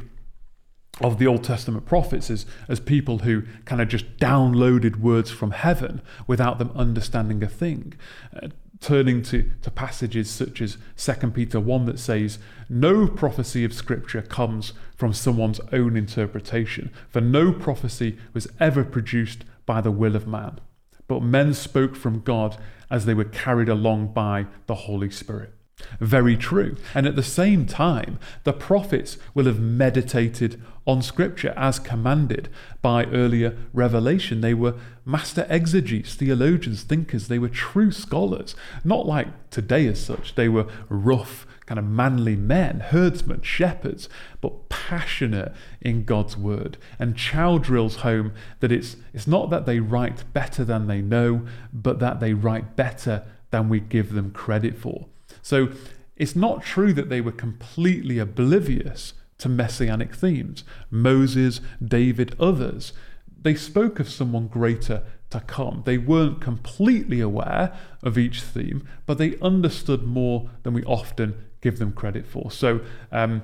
of 1.03 1.17
the 1.17 1.27
Old 1.27 1.43
Testament 1.43 1.85
prophets 1.85 2.29
as, 2.29 2.45
as 2.67 2.79
people 2.79 3.19
who 3.19 3.43
kind 3.65 3.81
of 3.81 3.87
just 3.87 4.17
downloaded 4.17 4.97
words 4.97 5.31
from 5.31 5.51
heaven 5.51 6.01
without 6.27 6.59
them 6.59 6.71
understanding 6.75 7.43
a 7.43 7.47
thing. 7.47 7.93
Uh, 8.35 8.49
turning 8.79 9.21
to, 9.21 9.49
to 9.61 9.69
passages 9.71 10.29
such 10.29 10.59
as 10.59 10.77
2 10.97 11.29
Peter 11.31 11.59
1 11.59 11.85
that 11.85 11.99
says, 11.99 12.39
No 12.67 13.07
prophecy 13.07 13.63
of 13.63 13.73
Scripture 13.73 14.23
comes 14.23 14.73
from 14.95 15.13
someone's 15.13 15.61
own 15.71 15.95
interpretation, 15.95 16.91
for 17.07 17.21
no 17.21 17.53
prophecy 17.53 18.17
was 18.33 18.47
ever 18.59 18.83
produced 18.83 19.45
by 19.65 19.81
the 19.81 19.91
will 19.91 20.15
of 20.15 20.27
man, 20.27 20.59
but 21.07 21.21
men 21.21 21.53
spoke 21.53 21.95
from 21.95 22.21
God 22.21 22.57
as 22.89 23.05
they 23.05 23.13
were 23.13 23.23
carried 23.23 23.69
along 23.69 24.13
by 24.13 24.47
the 24.65 24.75
Holy 24.75 25.11
Spirit. 25.11 25.53
Very 25.99 26.35
true. 26.35 26.77
And 26.93 27.05
at 27.05 27.15
the 27.15 27.23
same 27.23 27.65
time, 27.65 28.19
the 28.43 28.53
prophets 28.53 29.17
will 29.33 29.45
have 29.45 29.59
meditated 29.59 30.61
on 30.87 31.01
Scripture 31.01 31.53
as 31.55 31.79
commanded 31.79 32.49
by 32.81 33.05
earlier 33.05 33.55
revelation. 33.71 34.41
They 34.41 34.53
were 34.53 34.75
master 35.05 35.45
exegetes, 35.47 36.15
theologians, 36.15 36.83
thinkers. 36.83 37.27
They 37.27 37.39
were 37.39 37.49
true 37.49 37.91
scholars, 37.91 38.55
not 38.83 39.05
like 39.05 39.49
today 39.51 39.87
as 39.87 40.03
such. 40.03 40.35
They 40.35 40.49
were 40.49 40.67
rough, 40.89 41.45
kind 41.67 41.77
of 41.77 41.85
manly 41.85 42.35
men, 42.35 42.79
herdsmen, 42.79 43.41
shepherds, 43.41 44.09
but 44.41 44.69
passionate 44.69 45.53
in 45.81 46.03
God's 46.03 46.35
word. 46.35 46.77
And 46.97 47.15
Chou 47.15 47.59
drills 47.59 47.97
home 47.97 48.33
that 48.59 48.71
it's, 48.71 48.97
it's 49.13 49.27
not 49.27 49.51
that 49.51 49.65
they 49.65 49.79
write 49.79 50.33
better 50.33 50.63
than 50.63 50.87
they 50.87 51.01
know, 51.01 51.45
but 51.71 51.99
that 51.99 52.19
they 52.19 52.33
write 52.33 52.75
better 52.75 53.23
than 53.51 53.69
we 53.69 53.79
give 53.79 54.13
them 54.13 54.31
credit 54.31 54.77
for. 54.77 55.05
So 55.41 55.69
it's 56.15 56.35
not 56.35 56.63
true 56.63 56.93
that 56.93 57.09
they 57.09 57.21
were 57.21 57.31
completely 57.31 58.19
oblivious 58.19 59.13
to 59.39 59.49
messianic 59.49 60.13
themes. 60.13 60.63
Moses, 60.89 61.61
David, 61.83 62.35
others, 62.39 62.93
they 63.41 63.55
spoke 63.55 63.99
of 63.99 64.07
someone 64.07 64.47
greater 64.47 65.03
to 65.31 65.39
come. 65.39 65.81
They 65.85 65.97
weren't 65.97 66.41
completely 66.41 67.21
aware 67.21 67.73
of 68.03 68.17
each 68.17 68.41
theme, 68.41 68.87
but 69.05 69.17
they 69.17 69.37
understood 69.39 70.03
more 70.03 70.49
than 70.63 70.73
we 70.73 70.83
often 70.83 71.33
give 71.61 71.79
them 71.79 71.91
credit 71.91 72.27
for. 72.27 72.51
So 72.51 72.81
um, 73.11 73.43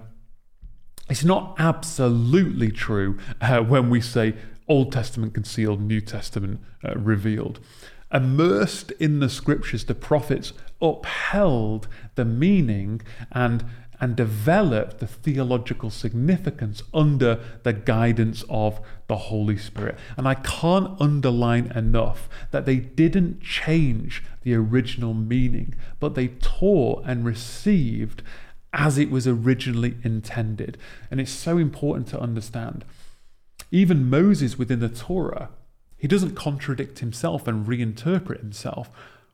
it's 1.10 1.24
not 1.24 1.56
absolutely 1.58 2.72
true 2.72 3.18
uh, 3.42 3.62
when 3.62 3.90
we 3.90 4.02
say 4.02 4.36
Old 4.68 4.92
Testament 4.92 5.34
concealed, 5.34 5.82
New 5.82 6.02
Testament 6.02 6.60
uh, 6.84 6.96
revealed. 6.96 7.60
Immersed 8.14 8.92
in 8.92 9.20
the 9.20 9.30
scriptures, 9.30 9.86
the 9.86 9.96
prophets 9.96 10.54
upheld 10.82 11.88
the 12.16 12.26
meaning 12.26 13.02
and 13.32 13.66
and 14.00 14.16
developed 14.16 15.00
the 15.00 15.08
theological 15.08 15.90
significance 15.90 16.84
under 16.94 17.40
the 17.64 17.74
guidance 17.74 18.44
of 18.48 18.80
the 19.08 19.16
Holy 19.16 19.58
Spirit. 19.58 19.98
And 20.16 20.28
I 20.28 20.36
can't 20.36 21.02
underline 21.02 21.72
enough 21.72 22.30
that 22.52 22.68
they 22.68 22.76
didn't 22.76 23.42
change 23.42 24.24
the 24.44 24.54
original 24.54 25.16
meaning, 25.16 25.74
but 26.00 26.14
they 26.14 26.28
taught 26.28 27.06
and 27.08 27.26
received 27.26 28.22
as 28.72 29.00
it 29.00 29.10
was 29.10 29.28
originally 29.28 29.96
intended. 30.04 30.78
And 31.10 31.20
it's 31.20 31.32
so 31.32 31.58
important 31.58 32.08
to 32.10 32.20
understand. 32.20 32.86
Even 33.72 34.12
Moses 34.12 34.60
within 34.60 34.80
the 34.80 34.90
Torah 34.90 35.50
he 35.98 36.08
doesn't 36.08 36.36
contradict 36.36 37.00
himself 37.00 37.48
and 37.48 37.66
reinterpret 37.66 38.40
himself. 38.40 38.90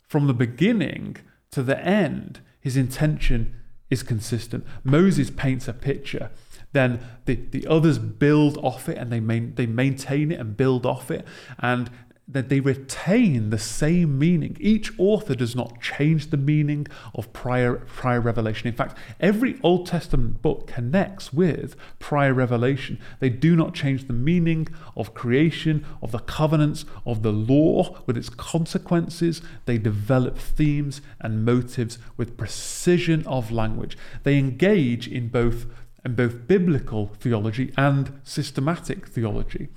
From 0.08 0.28
the 0.28 0.34
beginning 0.34 1.18
to 1.54 1.64
the 1.64 1.80
end, 1.80 2.40
his 2.60 2.76
intention 2.78 3.56
is 3.90 4.04
consistent. 4.04 4.66
Moses 4.84 5.30
paints 5.30 5.68
a 5.68 5.74
picture, 5.74 6.32
then 6.72 7.00
the, 7.26 7.36
the 7.36 7.68
others 7.68 8.00
build 8.00 8.58
off 8.58 8.90
it 8.90 8.98
and 8.98 9.12
they, 9.12 9.20
main, 9.20 9.54
they 9.56 9.68
maintain 9.68 10.32
it 10.32 10.40
and 10.40 10.58
build 10.58 10.86
off 10.86 11.12
it. 11.12 11.26
And 11.60 11.92
that 12.28 12.48
they 12.48 12.62
retain 12.62 13.50
the 13.50 13.60
same 13.60 14.18
meaning. 14.18 14.56
Each 14.60 14.98
author 14.98 15.36
does 15.36 15.56
not 15.56 15.82
change 15.82 16.30
the 16.30 16.38
meaning 16.38 16.88
of 17.14 17.34
prior, 17.34 17.76
prior 17.76 18.22
revelation. 18.22 18.68
In 18.68 18.74
fact, 18.74 18.98
every 19.20 19.60
Old 19.62 19.88
Testament 19.88 20.42
book 20.42 20.68
connects 20.68 21.34
with 21.34 21.76
prior 22.00 22.34
revelation. 22.34 22.98
They 23.20 23.30
do 23.30 23.58
not 23.58 23.74
change 23.74 24.08
the 24.08 24.14
meaning 24.14 24.70
of 24.96 25.14
creation, 25.14 25.86
of 26.02 26.12
the 26.12 26.20
covenants, 26.20 26.86
of 27.06 27.24
the 27.24 27.34
law 27.34 28.02
with 28.06 28.18
its 28.18 28.30
consequences. 28.30 29.42
They 29.66 29.78
develop 29.78 30.38
themes 30.38 31.02
and 31.20 31.44
motives 31.44 31.98
with 32.16 32.38
precision 32.38 33.28
of 33.28 33.52
language. 33.52 33.98
They 34.24 34.38
engage 34.38 35.10
in 35.10 35.28
both, 35.28 35.66
in 36.06 36.16
both 36.16 36.48
biblical 36.48 37.08
theology 37.20 37.74
and 37.76 38.22
systematic 38.24 39.08
theology. 39.08 39.68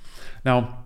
Now, 0.45 0.85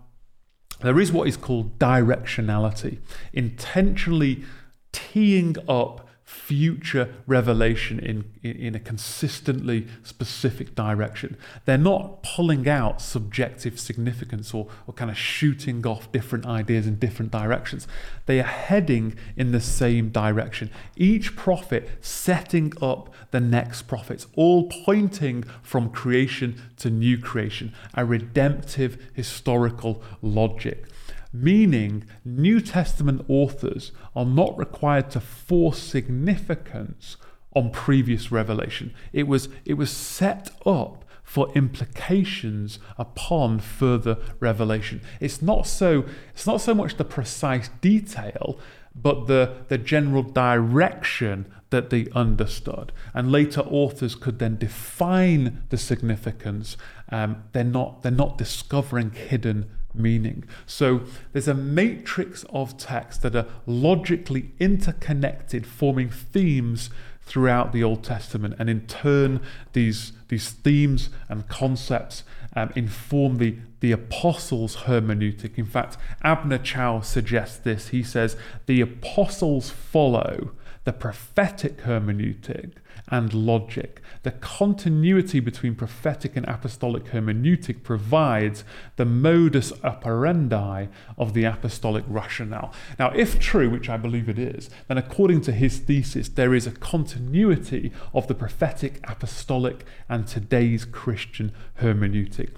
there 0.81 0.99
is 0.99 1.11
what 1.11 1.27
is 1.27 1.37
called 1.37 1.77
directionality, 1.79 2.99
intentionally 3.33 4.43
teeing 4.91 5.55
up 5.67 6.07
future 6.31 7.13
revelation 7.27 7.99
in, 7.99 8.23
in, 8.41 8.73
a 8.73 8.79
consistently 8.79 9.85
specific 10.01 10.75
direction. 10.75 11.35
They're 11.65 11.77
not 11.77 12.23
pulling 12.23 12.69
out 12.69 13.01
subjective 13.01 13.77
significance 13.77 14.53
or, 14.53 14.67
or 14.87 14.93
kind 14.93 15.11
of 15.11 15.17
shooting 15.17 15.85
off 15.85 16.11
different 16.11 16.45
ideas 16.45 16.87
in 16.87 16.99
different 16.99 17.31
directions. 17.31 17.85
They 18.27 18.39
are 18.39 18.43
heading 18.43 19.15
in 19.35 19.51
the 19.51 19.59
same 19.59 20.09
direction. 20.09 20.71
Each 20.95 21.35
prophet 21.35 21.89
setting 21.99 22.71
up 22.81 23.13
the 23.31 23.41
next 23.41 23.83
prophets, 23.83 24.27
all 24.35 24.69
pointing 24.85 25.43
from 25.61 25.89
creation 25.89 26.61
to 26.77 26.89
new 26.89 27.17
creation, 27.17 27.73
a 27.93 28.05
redemptive 28.05 29.11
historical 29.13 30.01
logic 30.21 30.85
meaning 31.33 32.05
New 32.25 32.59
Testament 32.61 33.25
authors 33.27 33.91
are 34.15 34.25
not 34.25 34.57
required 34.57 35.09
to 35.11 35.19
force 35.19 35.79
significance 35.79 37.17
on 37.55 37.69
previous 37.71 38.31
revelation. 38.31 38.93
It 39.13 39.27
was, 39.27 39.49
it 39.65 39.75
was 39.75 39.91
set 39.91 40.51
up 40.65 41.05
for 41.23 41.51
implications 41.53 42.79
upon 42.97 43.59
further 43.59 44.17
revelation. 44.39 45.01
It's 45.19 45.41
not 45.41 45.65
so, 45.67 46.05
it's 46.33 46.45
not 46.45 46.59
so 46.59 46.73
much 46.73 46.97
the 46.97 47.05
precise 47.05 47.69
detail, 47.79 48.59
but 48.93 49.27
the, 49.27 49.63
the 49.69 49.77
general 49.77 50.23
direction 50.23 51.45
that 51.69 51.89
they 51.89 52.07
understood. 52.13 52.91
And 53.13 53.31
later 53.31 53.61
authors 53.61 54.15
could 54.15 54.39
then 54.39 54.57
define 54.57 55.63
the 55.69 55.77
significance. 55.77 56.75
Um, 57.09 57.43
they're, 57.53 57.63
not, 57.63 58.01
they're 58.01 58.11
not 58.11 58.37
discovering 58.37 59.11
hidden 59.11 59.69
meaning. 59.93 60.43
So 60.65 61.01
there's 61.33 61.47
a 61.47 61.53
matrix 61.53 62.45
of 62.49 62.77
texts 62.77 63.21
that 63.23 63.35
are 63.35 63.47
logically 63.65 64.51
interconnected, 64.59 65.65
forming 65.65 66.09
themes 66.09 66.89
throughout 67.21 67.71
the 67.71 67.83
Old 67.83 68.03
Testament. 68.03 68.55
And 68.59 68.69
in 68.69 68.87
turn, 68.87 69.41
these, 69.73 70.13
these 70.27 70.49
themes 70.49 71.09
and 71.29 71.47
concepts 71.47 72.23
um, 72.55 72.71
inform 72.75 73.37
the, 73.37 73.55
the 73.79 73.91
apostles' 73.91 74.75
hermeneutic. 74.77 75.57
In 75.57 75.65
fact, 75.65 75.97
Abner 76.23 76.57
Chou 76.57 77.01
suggests 77.03 77.57
this. 77.57 77.89
He 77.89 78.03
says, 78.03 78.35
The 78.65 78.81
apostles 78.81 79.69
follow 79.69 80.51
the 80.83 80.93
prophetic 80.93 81.81
hermeneutic 81.83 82.73
and 83.07 83.33
logic. 83.33 84.01
The 84.23 84.31
continuity 84.31 85.39
between 85.39 85.75
prophetic 85.75 86.35
and 86.35 86.47
apostolic 86.47 87.05
hermeneutic 87.05 87.83
provides 87.83 88.63
the 88.95 89.05
modus 89.05 89.73
operandi 89.83 90.87
of 91.17 91.33
the 91.33 91.43
apostolic 91.43 92.03
rationale. 92.07 92.73
Now, 92.99 93.11
if 93.15 93.39
true, 93.39 93.69
which 93.69 93.89
I 93.89 93.97
believe 93.97 94.29
it 94.29 94.39
is, 94.39 94.69
then 94.87 94.97
according 94.97 95.41
to 95.41 95.51
his 95.51 95.79
thesis, 95.79 96.29
there 96.29 96.53
is 96.53 96.67
a 96.67 96.71
continuity 96.71 97.91
of 98.13 98.27
the 98.27 98.35
prophetic, 98.35 98.99
apostolic, 99.03 99.85
and 100.07 100.27
today's 100.27 100.85
Christian 100.85 101.51
hermeneutic. 101.79 102.55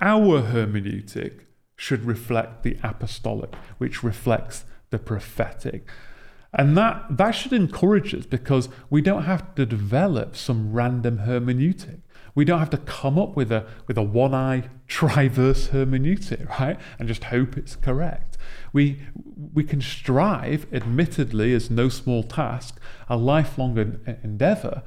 Our 0.00 0.42
hermeneutic 0.42 1.44
should 1.76 2.04
reflect 2.04 2.62
the 2.62 2.78
apostolic, 2.82 3.54
which 3.78 4.02
reflects 4.02 4.64
the 4.90 4.98
prophetic. 4.98 5.88
And 6.52 6.76
that, 6.76 7.16
that 7.16 7.30
should 7.30 7.52
encourage 7.52 8.14
us 8.14 8.26
because 8.26 8.68
we 8.90 9.00
don't 9.00 9.24
have 9.24 9.54
to 9.54 9.64
develop 9.64 10.36
some 10.36 10.72
random 10.72 11.20
hermeneutic. 11.20 12.00
We 12.34 12.44
don't 12.44 12.58
have 12.58 12.70
to 12.70 12.78
come 12.78 13.18
up 13.18 13.36
with 13.36 13.50
a, 13.52 13.66
with 13.86 13.96
a 13.98 14.02
one 14.02 14.34
eye 14.34 14.68
triverse 14.88 15.70
hermeneutic, 15.70 16.48
right? 16.60 16.78
And 16.98 17.08
just 17.08 17.24
hope 17.24 17.56
it's 17.56 17.76
correct. 17.76 18.36
We, 18.72 19.00
we 19.52 19.64
can 19.64 19.80
strive, 19.80 20.66
admittedly, 20.72 21.54
as 21.54 21.70
no 21.70 21.88
small 21.88 22.22
task, 22.22 22.78
a 23.08 23.16
lifelong 23.16 23.98
endeavor 24.22 24.82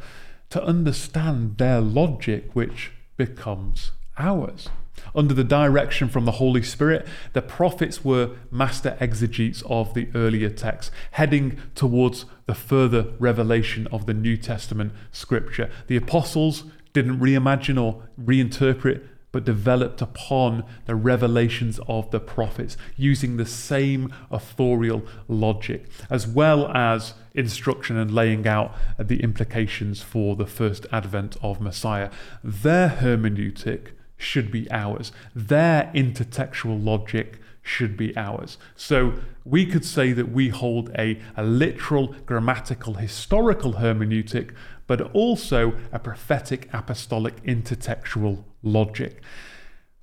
to 0.52 0.64
understand 0.64 1.58
their 1.58 1.82
logic, 1.82 2.50
which 2.54 2.92
becomes 3.18 3.92
ours. 4.18 4.70
Under 5.14 5.34
the 5.34 5.44
direction 5.44 6.10
from 6.10 6.26
the 6.26 6.34
Holy 6.34 6.64
Spirit, 6.64 7.06
the 7.34 7.42
prophets 7.42 8.04
were 8.04 8.32
master 8.52 8.98
exegetes 9.00 9.62
of 9.68 9.94
the 9.94 10.08
earlier 10.16 10.50
texts, 10.50 10.92
heading 11.12 11.60
towards 11.76 12.26
the 12.46 12.56
further 12.56 13.14
revelation 13.20 13.88
of 13.92 14.06
the 14.06 14.14
New 14.14 14.38
Testament 14.38 14.94
scripture. 15.12 15.70
The 15.88 15.98
apostles 15.98 16.64
didn't 16.94 17.20
reimagine 17.20 17.82
or 17.82 18.04
reinterpret, 18.20 19.06
but 19.32 19.44
developed 19.44 20.02
upon 20.02 20.64
the 20.86 20.96
revelations 20.96 21.78
of 21.90 22.10
the 22.12 22.22
prophets, 22.22 22.78
using 22.96 23.36
the 23.36 23.46
same 23.46 24.14
authorial 24.32 25.06
logic, 25.28 25.88
as 26.10 26.26
well 26.26 26.72
as 26.74 27.16
instruction 27.34 27.98
and 27.98 28.14
laying 28.14 28.48
out 28.48 28.74
the 28.98 29.22
implications 29.22 30.02
for 30.02 30.38
the 30.38 30.46
first 30.46 30.86
advent 30.90 31.36
of 31.42 31.60
Messiah. 31.60 32.10
Their 32.46 32.88
hermeneutic 32.88 33.92
should 34.18 34.52
be 34.52 34.70
ours. 34.72 35.12
Their 35.34 35.92
intertextual 35.94 36.84
logic 36.84 37.40
should 37.62 37.98
be 37.98 38.16
ours. 38.16 38.58
So 38.76 39.14
we 39.44 39.66
could 39.66 39.84
say 39.84 40.14
that 40.14 40.32
we 40.32 40.50
hold 40.50 40.92
a, 40.98 41.20
a 41.36 41.44
literal, 41.44 42.16
grammatical, 42.26 42.96
historical 42.96 43.74
hermeneutic, 43.74 44.54
but 44.88 45.02
also 45.14 45.74
a 45.92 46.00
prophetic, 46.00 46.70
apostolic, 46.72 47.44
intertextual 47.44 48.44
logic. 48.62 49.22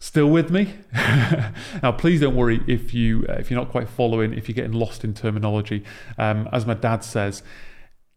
Still 0.00 0.30
with 0.30 0.50
me? 0.50 0.74
now, 0.92 1.92
please 1.92 2.20
don't 2.20 2.34
worry 2.34 2.60
if 2.66 2.92
you 2.92 3.24
uh, 3.28 3.34
if 3.34 3.48
you're 3.48 3.60
not 3.60 3.70
quite 3.70 3.88
following, 3.88 4.34
if 4.34 4.48
you're 4.48 4.54
getting 4.54 4.72
lost 4.72 5.04
in 5.04 5.14
terminology. 5.14 5.84
Um, 6.18 6.48
as 6.52 6.66
my 6.66 6.74
dad 6.74 7.04
says, 7.04 7.44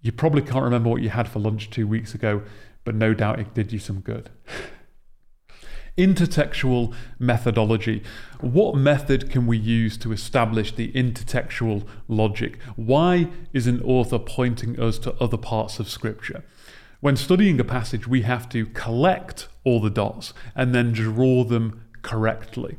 you 0.01 0.11
probably 0.11 0.41
can't 0.41 0.63
remember 0.63 0.89
what 0.89 1.03
you 1.03 1.09
had 1.09 1.27
for 1.27 1.37
lunch 1.37 1.69
two 1.69 1.87
weeks 1.87 2.15
ago, 2.15 2.41
but 2.83 2.95
no 2.95 3.13
doubt 3.13 3.39
it 3.39 3.53
did 3.53 3.71
you 3.71 3.77
some 3.77 3.99
good. 3.99 4.31
Intertextual 5.97 6.93
methodology. 7.19 8.03
What 8.41 8.75
method 8.75 9.29
can 9.29 9.47
we 9.47 9.57
use 9.57 9.97
to 9.99 10.11
establish 10.11 10.75
the 10.75 10.91
intertextual 10.91 11.87
logic? 12.09 12.59
Why 12.75 13.29
is 13.53 13.65
an 13.65 13.81
author 13.81 14.19
pointing 14.19 14.77
us 14.77 14.99
to 14.99 15.13
other 15.23 15.37
parts 15.37 15.79
of 15.79 15.89
Scripture? 15.89 16.43
When 16.99 17.15
studying 17.15 17.59
a 17.61 17.63
passage, 17.63 18.07
we 18.07 18.23
have 18.23 18.49
to 18.49 18.65
collect 18.65 19.47
all 19.63 19.79
the 19.79 19.89
dots 19.89 20.33
and 20.53 20.75
then 20.75 20.91
draw 20.91 21.45
them 21.45 21.84
correctly. 22.05 22.77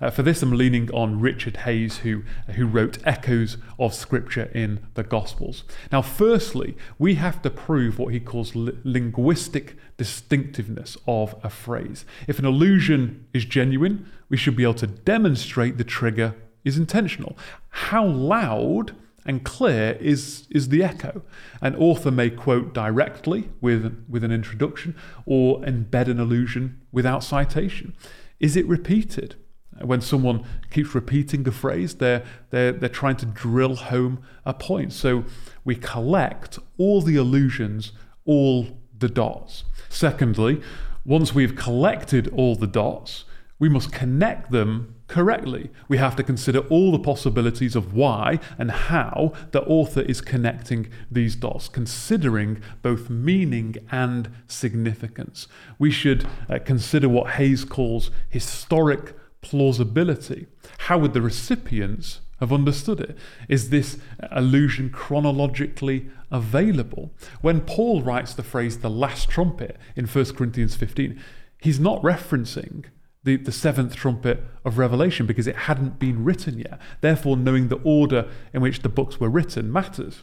Uh, 0.00 0.08
for 0.08 0.22
this, 0.22 0.40
I'm 0.40 0.52
leaning 0.52 0.88
on 0.92 1.18
Richard 1.18 1.58
Hays, 1.58 1.98
who, 1.98 2.22
who 2.54 2.64
wrote 2.64 2.98
Echoes 3.04 3.56
of 3.76 3.92
Scripture 3.92 4.52
in 4.54 4.86
the 4.94 5.02
Gospels. 5.02 5.64
Now, 5.90 6.00
firstly, 6.00 6.76
we 6.96 7.16
have 7.16 7.42
to 7.42 7.50
prove 7.50 7.98
what 7.98 8.14
he 8.14 8.20
calls 8.20 8.54
li- 8.54 8.78
linguistic 8.84 9.76
distinctiveness 9.96 10.96
of 11.08 11.34
a 11.42 11.50
phrase. 11.50 12.04
If 12.28 12.38
an 12.38 12.44
allusion 12.44 13.26
is 13.34 13.44
genuine, 13.44 14.08
we 14.28 14.36
should 14.36 14.54
be 14.54 14.62
able 14.62 14.74
to 14.74 14.86
demonstrate 14.86 15.76
the 15.76 15.82
trigger 15.82 16.36
is 16.64 16.78
intentional. 16.78 17.36
How 17.70 18.06
loud 18.06 18.94
and 19.26 19.44
clear 19.44 19.98
is, 20.00 20.46
is 20.50 20.68
the 20.68 20.84
echo. 20.84 21.22
An 21.60 21.74
author 21.74 22.12
may 22.12 22.30
quote 22.30 22.72
directly 22.72 23.50
with, 23.60 24.04
with 24.08 24.22
an 24.22 24.30
introduction 24.30 24.94
or 25.26 25.60
embed 25.62 26.06
an 26.06 26.20
allusion 26.20 26.80
without 26.92 27.24
citation. 27.24 27.94
Is 28.40 28.56
it 28.56 28.66
repeated? 28.66 29.36
When 29.80 30.00
someone 30.00 30.44
keeps 30.70 30.94
repeating 30.94 31.46
a 31.46 31.52
phrase, 31.52 31.96
they're, 31.96 32.24
they're, 32.50 32.72
they're 32.72 32.88
trying 32.88 33.16
to 33.16 33.26
drill 33.26 33.76
home 33.76 34.22
a 34.44 34.52
point. 34.52 34.92
So 34.92 35.24
we 35.64 35.76
collect 35.76 36.58
all 36.78 37.00
the 37.00 37.16
allusions, 37.16 37.92
all 38.24 38.80
the 38.98 39.08
dots. 39.08 39.64
Secondly, 39.88 40.60
once 41.04 41.34
we've 41.34 41.54
collected 41.54 42.28
all 42.28 42.56
the 42.56 42.66
dots, 42.66 43.24
we 43.58 43.68
must 43.68 43.92
connect 43.92 44.50
them 44.50 44.96
correctly. 45.08 45.70
We 45.88 45.96
have 45.96 46.14
to 46.16 46.22
consider 46.22 46.60
all 46.68 46.92
the 46.92 46.98
possibilities 46.98 47.74
of 47.74 47.94
why 47.94 48.38
and 48.58 48.70
how 48.70 49.32
the 49.50 49.62
author 49.64 50.02
is 50.02 50.20
connecting 50.20 50.90
these 51.10 51.34
dots, 51.34 51.68
considering 51.68 52.62
both 52.82 53.10
meaning 53.10 53.76
and 53.90 54.30
significance. 54.46 55.48
We 55.78 55.90
should 55.90 56.28
uh, 56.48 56.58
consider 56.64 57.08
what 57.08 57.32
Hays 57.32 57.64
calls 57.64 58.10
historic 58.28 59.14
plausibility. 59.40 60.46
How 60.78 60.98
would 60.98 61.14
the 61.14 61.22
recipients 61.22 62.20
have 62.40 62.52
understood 62.52 63.00
it? 63.00 63.16
Is 63.48 63.70
this 63.70 63.98
allusion 64.30 64.90
chronologically 64.90 66.08
available? 66.30 67.12
When 67.40 67.62
Paul 67.62 68.02
writes 68.02 68.34
the 68.34 68.42
phrase 68.42 68.78
the 68.78 68.90
last 68.90 69.28
trumpet 69.28 69.76
in 69.96 70.06
1 70.06 70.24
Corinthians 70.36 70.76
15, 70.76 71.20
he's 71.60 71.80
not 71.80 72.02
referencing 72.02 72.84
the, 73.28 73.36
the 73.36 73.52
seventh 73.52 73.94
trumpet 73.94 74.42
of 74.64 74.78
Revelation 74.78 75.26
because 75.26 75.46
it 75.46 75.54
hadn't 75.54 75.98
been 75.98 76.24
written 76.24 76.58
yet. 76.58 76.80
Therefore, 77.02 77.36
knowing 77.36 77.68
the 77.68 77.80
order 77.84 78.26
in 78.54 78.62
which 78.62 78.80
the 78.80 78.88
books 78.88 79.20
were 79.20 79.28
written 79.28 79.70
matters. 79.70 80.22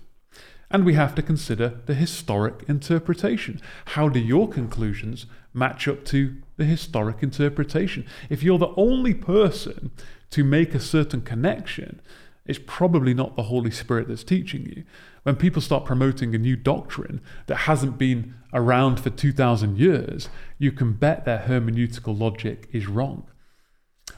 And 0.71 0.83
we 0.83 0.95
have 0.95 1.13
to 1.13 1.21
consider 1.21 1.81
the 1.85 1.93
historic 1.93 2.63
interpretation. 2.67 3.61
How 3.93 4.09
do 4.09 4.19
your 4.19 4.49
conclusions 4.49 5.27
match 5.53 5.87
up 5.87 6.03
to 6.05 6.37
the 6.57 6.65
historic 6.65 7.21
interpretation? 7.21 8.07
If 8.27 8.41
you're 8.41 8.57
the 8.57 8.73
only 8.75 9.13
person 9.13 9.91
to 10.31 10.43
make 10.43 10.73
a 10.73 10.79
certain 10.79 11.21
connection, 11.21 12.01
it's 12.47 12.59
probably 12.65 13.13
not 13.13 13.35
the 13.35 13.43
Holy 13.43 13.69
Spirit 13.69 14.07
that's 14.07 14.23
teaching 14.23 14.65
you. 14.65 14.83
When 15.21 15.35
people 15.35 15.61
start 15.61 15.85
promoting 15.85 16.33
a 16.33 16.39
new 16.39 16.55
doctrine 16.55 17.21
that 17.45 17.55
hasn't 17.69 17.99
been 17.99 18.33
around 18.55 18.99
for 18.99 19.11
2,000 19.11 19.77
years, 19.77 20.29
you 20.57 20.71
can 20.71 20.93
bet 20.93 21.25
their 21.25 21.45
hermeneutical 21.47 22.17
logic 22.17 22.67
is 22.71 22.87
wrong. 22.87 23.27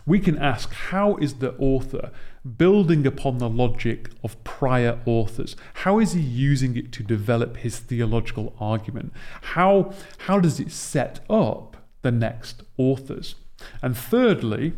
We 0.05 0.19
can 0.19 0.38
ask 0.38 0.71
how 0.71 1.17
is 1.17 1.35
the 1.35 1.53
author 1.57 2.11
building 2.57 3.05
upon 3.05 3.39
the 3.39 3.49
logic 3.49 4.09
of 4.23 4.41
prior 4.45 4.99
authors? 5.05 5.57
How 5.73 5.99
is 5.99 6.13
he 6.13 6.21
using 6.21 6.77
it 6.77 6.93
to 6.93 7.03
develop 7.03 7.57
his 7.57 7.79
theological 7.79 8.55
argument? 8.59 9.11
How, 9.41 9.91
how 10.19 10.39
does 10.39 10.61
it 10.61 10.71
set 10.71 11.19
up 11.29 11.75
the 12.03 12.11
next 12.11 12.63
authors? 12.77 13.35
And 13.81 13.97
thirdly, 13.97 14.73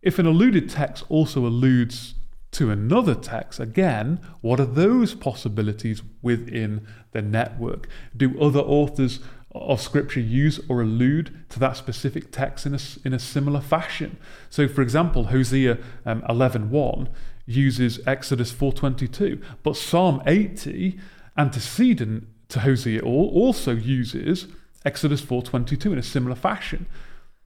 if 0.00 0.18
an 0.18 0.26
alluded 0.26 0.68
text 0.68 1.04
also 1.08 1.46
alludes 1.46 2.14
to 2.52 2.70
another 2.70 3.14
text, 3.14 3.58
again, 3.58 4.20
what 4.42 4.60
are 4.60 4.66
those 4.66 5.14
possibilities 5.14 6.02
within 6.20 6.86
the 7.12 7.22
network? 7.22 7.88
Do 8.16 8.38
other 8.40 8.60
authors 8.60 9.20
of 9.54 9.80
scripture 9.80 10.20
use 10.20 10.60
or 10.68 10.82
allude 10.82 11.44
to 11.50 11.58
that 11.58 11.76
specific 11.76 12.30
text 12.30 12.64
in 12.66 12.74
a, 12.74 12.78
in 13.04 13.14
a 13.14 13.18
similar 13.18 13.60
fashion? 13.60 14.18
So, 14.50 14.68
for 14.68 14.82
example, 14.82 15.24
Hosea 15.24 15.78
um, 16.04 16.22
11.1 16.22 17.08
uses 17.46 18.00
Exodus 18.06 18.52
4.22, 18.52 19.42
but 19.62 19.76
Psalm 19.76 20.22
80, 20.26 20.98
antecedent 21.38 22.28
to 22.48 22.60
Hosea, 22.60 23.00
also 23.02 23.72
uses 23.74 24.46
Exodus 24.84 25.22
4.22 25.22 25.86
in 25.86 25.98
a 25.98 26.02
similar 26.02 26.36
fashion. 26.36 26.86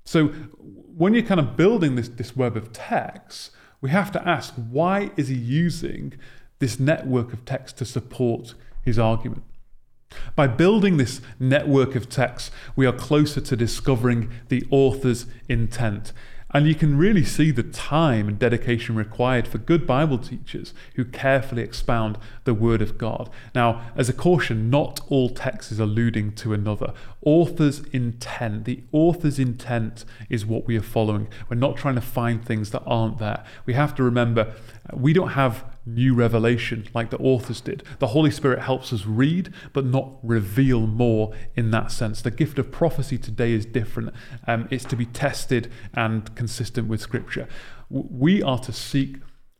So, 0.04 0.28
when 0.28 1.14
you're 1.14 1.22
kind 1.22 1.40
of 1.40 1.56
building 1.56 1.94
this, 1.94 2.08
this 2.08 2.34
web 2.34 2.56
of 2.56 2.72
texts, 2.72 3.50
we 3.80 3.90
have 3.90 4.10
to 4.12 4.28
ask 4.28 4.54
why 4.54 5.10
is 5.16 5.28
he 5.28 5.36
using 5.36 6.14
this 6.58 6.80
network 6.80 7.32
of 7.32 7.44
text 7.44 7.78
to 7.78 7.84
support 7.84 8.54
his 8.82 8.98
argument? 8.98 9.42
By 10.34 10.46
building 10.46 10.96
this 10.96 11.20
network 11.38 11.94
of 11.94 12.08
texts, 12.08 12.50
we 12.74 12.86
are 12.86 12.92
closer 12.92 13.40
to 13.40 13.56
discovering 13.56 14.30
the 14.48 14.66
author's 14.70 15.26
intent. 15.48 16.12
And 16.52 16.66
you 16.66 16.74
can 16.74 16.96
really 16.96 17.24
see 17.24 17.50
the 17.50 17.64
time 17.64 18.28
and 18.28 18.38
dedication 18.38 18.94
required 18.94 19.48
for 19.48 19.58
good 19.58 19.86
Bible 19.86 20.16
teachers 20.18 20.72
who 20.94 21.04
carefully 21.04 21.62
expound 21.62 22.18
the 22.44 22.54
Word 22.54 22.80
of 22.80 22.96
God. 22.96 23.28
Now, 23.54 23.90
as 23.96 24.08
a 24.08 24.12
caution, 24.12 24.70
not 24.70 25.00
all 25.08 25.28
text 25.28 25.72
is 25.72 25.80
alluding 25.80 26.32
to 26.36 26.54
another. 26.54 26.94
Author's 27.22 27.80
intent, 27.92 28.64
the 28.64 28.84
author's 28.92 29.38
intent 29.38 30.04
is 30.30 30.46
what 30.46 30.66
we 30.66 30.76
are 30.76 30.82
following. 30.82 31.28
We're 31.48 31.56
not 31.56 31.76
trying 31.76 31.96
to 31.96 32.00
find 32.00 32.44
things 32.44 32.70
that 32.70 32.84
aren't 32.86 33.18
there. 33.18 33.44
We 33.66 33.74
have 33.74 33.94
to 33.96 34.04
remember 34.04 34.54
uh, 34.90 34.96
we 34.96 35.12
don't 35.12 35.30
have 35.30 35.64
new 35.86 36.14
revelation 36.14 36.88
like 36.92 37.10
the 37.10 37.18
authors 37.18 37.60
did. 37.60 37.82
The 38.00 38.08
Holy 38.08 38.30
Spirit 38.30 38.58
helps 38.60 38.92
us 38.92 39.06
read, 39.06 39.52
but 39.72 39.86
not 39.86 40.18
reveal 40.22 40.86
more 40.86 41.32
in 41.54 41.70
that 41.70 41.92
sense. 41.92 42.20
The 42.20 42.30
gift 42.30 42.58
of 42.58 42.72
prophecy 42.72 43.16
today 43.16 43.52
is 43.52 43.64
different. 43.64 44.12
Um, 44.46 44.66
it's 44.70 44.84
to 44.86 44.96
be 44.96 45.06
tested 45.06 45.70
and 45.94 46.34
consistent 46.34 46.88
with 46.88 47.00
Scripture. 47.00 47.46
We 47.88 48.42
are 48.42 48.58
to 48.58 48.72
seek 48.72 49.18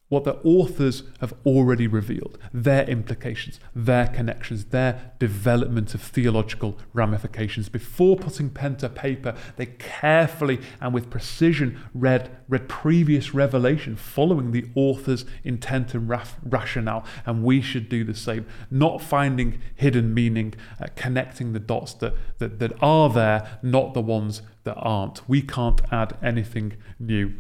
what 0.09 0.25
the 0.25 0.37
authors 0.45 1.03
have 1.21 1.35
already 1.45 1.87
revealed, 1.87 2.39
their 2.53 2.85
implications, 2.85 3.59
their 3.75 4.07
connections, 4.07 4.67
their 4.67 5.13
development 5.19 5.95
of 5.95 6.01
theological 6.01 6.79
ramifications. 6.93 7.69
Before 7.69 8.17
putting 8.17 8.51
pen 8.51 8.77
to 8.77 8.89
paper, 8.89 9.35
they 9.57 9.67
carefully 9.67 10.61
and 10.81 10.95
with 10.95 11.11
precision 11.11 11.81
read, 11.93 12.31
read 12.49 12.69
previous 12.69 13.35
revelation 13.35 13.97
following 13.97 14.53
the 14.53 14.67
author's 14.77 15.25
intent 15.43 15.93
and 15.95 16.09
raf- 16.09 16.39
rationale, 16.45 17.05
and 17.25 17.43
we 17.43 17.61
should 17.61 17.89
do 17.89 18.05
the 18.05 18.15
same, 18.15 18.47
not 18.71 19.03
finding 19.03 19.61
hidden 19.75 20.15
meaning, 20.15 20.55
uh, 20.81 20.87
connecting 20.95 21.53
the 21.53 21.59
dots 21.59 21.95
that, 21.95 22.15
that, 22.39 22.61
that 22.61 22.73
are 22.81 23.11
there, 23.11 23.59
not 23.61 23.93
the 23.93 24.01
ones 24.01 24.43
that 24.63 24.77
aren't. 24.77 25.29
We 25.29 25.43
can't 25.43 25.81
add 25.93 26.17
anything 26.23 26.75
new. 27.01 27.35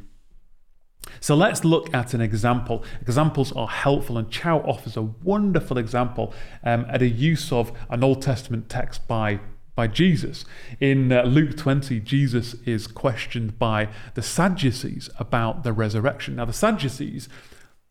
So 1.21 1.35
let's 1.35 1.65
look 1.65 1.93
at 1.95 2.15
an 2.15 2.21
example. 2.21 2.85
Examples 3.01 3.53
are 3.53 3.69
helpful, 3.69 4.19
and 4.19 4.31
Chou 4.31 4.49
offers 4.49 4.97
a 4.97 5.03
wonderful 5.03 5.79
example 5.79 6.35
um, 6.65 6.87
at 6.89 7.03
a 7.03 7.09
use 7.09 7.53
of 7.53 7.73
an 7.91 8.03
Old 8.05 8.23
Testament 8.23 8.69
text 8.69 9.07
by 9.09 9.41
by 9.77 9.87
Jesus. 9.87 10.45
In 10.81 11.13
uh, 11.13 11.23
Luke 11.23 11.57
20, 11.57 12.01
Jesus 12.01 12.55
is 12.65 12.89
questioned 12.89 13.59
by 13.59 13.89
the 14.15 14.23
Sadducees 14.23 15.09
about 15.19 15.63
the 15.63 15.73
resurrection. 15.73 16.37
Now, 16.37 16.47
the 16.47 16.53
Sadducees, 16.53 17.29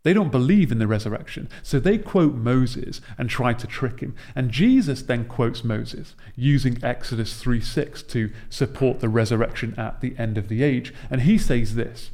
they 0.02 0.12
don't 0.12 0.32
believe 0.32 0.72
in 0.72 0.80
the 0.80 0.88
resurrection, 0.88 1.48
so 1.64 1.80
they 1.80 1.98
quote 2.00 2.34
Moses 2.34 3.02
and 3.18 3.30
try 3.30 3.54
to 3.54 3.68
trick 3.68 4.02
him. 4.02 4.16
And 4.36 4.52
Jesus 4.52 5.04
then 5.04 5.26
quotes 5.26 5.64
Moses 5.64 6.16
using 6.36 6.84
Exodus 6.84 7.40
3 7.40 7.62
6 7.62 8.04
to 8.04 8.32
support 8.50 9.00
the 9.00 9.10
resurrection 9.10 9.76
at 9.78 10.02
the 10.02 10.16
end 10.18 10.38
of 10.38 10.48
the 10.48 10.64
age. 10.64 10.94
And 11.10 11.22
he 11.22 11.38
says 11.38 11.76
this 11.76 12.10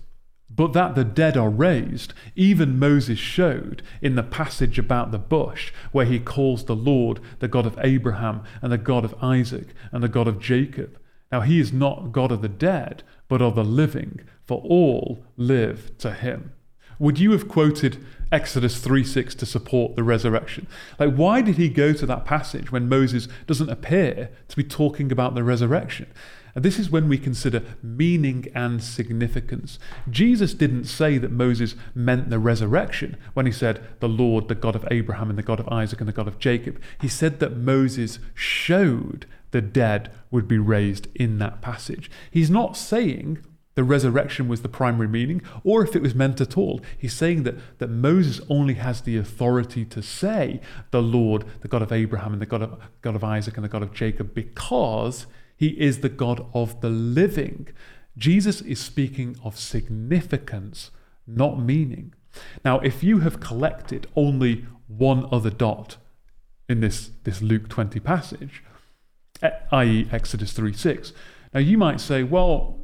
but 0.61 0.73
that 0.73 0.93
the 0.93 1.03
dead 1.03 1.35
are 1.35 1.49
raised, 1.49 2.13
even 2.35 2.77
Moses 2.77 3.17
showed 3.17 3.81
in 3.99 4.13
the 4.13 4.21
passage 4.21 4.77
about 4.77 5.09
the 5.11 5.17
bush, 5.17 5.73
where 5.91 6.05
he 6.05 6.19
calls 6.19 6.65
the 6.65 6.75
Lord 6.75 7.19
the 7.39 7.47
God 7.47 7.65
of 7.65 7.79
Abraham 7.81 8.43
and 8.61 8.71
the 8.71 8.77
God 8.77 9.03
of 9.03 9.15
Isaac 9.23 9.69
and 9.91 10.03
the 10.03 10.07
God 10.07 10.27
of 10.27 10.39
Jacob. 10.39 10.99
Now 11.31 11.41
he 11.41 11.59
is 11.59 11.73
not 11.73 12.11
God 12.11 12.31
of 12.31 12.43
the 12.43 12.47
dead, 12.47 13.01
but 13.27 13.41
of 13.41 13.55
the 13.55 13.63
living, 13.63 14.19
for 14.43 14.61
all 14.61 15.25
live 15.35 15.97
to 15.97 16.13
him. 16.13 16.51
Would 16.99 17.17
you 17.17 17.31
have 17.31 17.47
quoted 17.47 18.05
Exodus 18.31 18.77
3 18.81 19.03
6 19.03 19.33
to 19.33 19.47
support 19.47 19.95
the 19.95 20.03
resurrection? 20.03 20.67
Like, 20.99 21.15
why 21.15 21.41
did 21.41 21.57
he 21.57 21.69
go 21.69 21.91
to 21.91 22.05
that 22.05 22.25
passage 22.25 22.71
when 22.71 22.87
Moses 22.87 23.27
doesn't 23.47 23.71
appear 23.71 24.29
to 24.49 24.55
be 24.55 24.63
talking 24.63 25.11
about 25.11 25.33
the 25.33 25.43
resurrection? 25.43 26.05
And 26.55 26.65
this 26.65 26.79
is 26.79 26.89
when 26.89 27.07
we 27.07 27.17
consider 27.17 27.63
meaning 27.81 28.47
and 28.53 28.83
significance. 28.83 29.79
Jesus 30.09 30.53
didn't 30.53 30.85
say 30.85 31.17
that 31.17 31.31
Moses 31.31 31.75
meant 31.95 32.29
the 32.29 32.39
resurrection 32.39 33.17
when 33.33 33.45
he 33.45 33.51
said, 33.51 33.81
the 33.99 34.09
Lord, 34.09 34.47
the 34.47 34.55
God 34.55 34.75
of 34.75 34.87
Abraham 34.91 35.29
and 35.29 35.37
the 35.37 35.43
God 35.43 35.59
of 35.59 35.69
Isaac 35.69 35.99
and 35.99 36.07
the 36.07 36.13
God 36.13 36.27
of 36.27 36.39
Jacob. 36.39 36.81
He 36.99 37.07
said 37.07 37.39
that 37.39 37.55
Moses 37.55 38.19
showed 38.33 39.25
the 39.51 39.61
dead 39.61 40.11
would 40.29 40.47
be 40.47 40.57
raised 40.57 41.07
in 41.15 41.39
that 41.39 41.61
passage. 41.61 42.09
He's 42.29 42.49
not 42.49 42.77
saying 42.77 43.39
the 43.75 43.83
resurrection 43.83 44.47
was 44.47 44.61
the 44.61 44.69
primary 44.69 45.07
meaning, 45.07 45.41
or 45.63 45.83
if 45.83 45.95
it 45.95 46.01
was 46.01 46.13
meant 46.13 46.41
at 46.41 46.57
all. 46.57 46.81
He's 46.97 47.13
saying 47.13 47.43
that, 47.43 47.55
that 47.79 47.89
Moses 47.89 48.41
only 48.49 48.73
has 48.73 49.01
the 49.01 49.17
authority 49.17 49.85
to 49.85 50.01
say 50.01 50.59
the 50.91 51.01
Lord, 51.01 51.45
the 51.61 51.69
God 51.69 51.81
of 51.81 51.91
Abraham 51.91 52.33
and 52.33 52.41
the 52.41 52.45
God 52.45 52.61
of, 52.61 52.81
God 53.01 53.15
of 53.15 53.23
Isaac 53.23 53.55
and 53.55 53.63
the 53.63 53.69
God 53.69 53.83
of 53.83 53.93
Jacob, 53.93 54.33
because 54.33 55.25
he 55.61 55.79
is 55.79 55.99
the 55.99 56.09
God 56.09 56.43
of 56.55 56.81
the 56.81 56.89
living. 56.89 57.67
Jesus 58.17 58.61
is 58.61 58.79
speaking 58.79 59.37
of 59.43 59.59
significance, 59.59 60.89
not 61.27 61.59
meaning. 61.59 62.15
Now, 62.65 62.79
if 62.79 63.03
you 63.03 63.19
have 63.19 63.39
collected 63.39 64.07
only 64.15 64.65
one 64.87 65.27
other 65.31 65.51
dot 65.51 65.97
in 66.67 66.79
this, 66.79 67.11
this 67.25 67.43
Luke 67.43 67.69
20 67.69 67.99
passage, 67.99 68.63
eh, 69.43 69.51
i.e., 69.71 70.09
Exodus 70.11 70.51
3 70.53 70.73
6, 70.73 71.13
now 71.53 71.59
you 71.59 71.77
might 71.77 72.01
say, 72.01 72.23
well, 72.23 72.79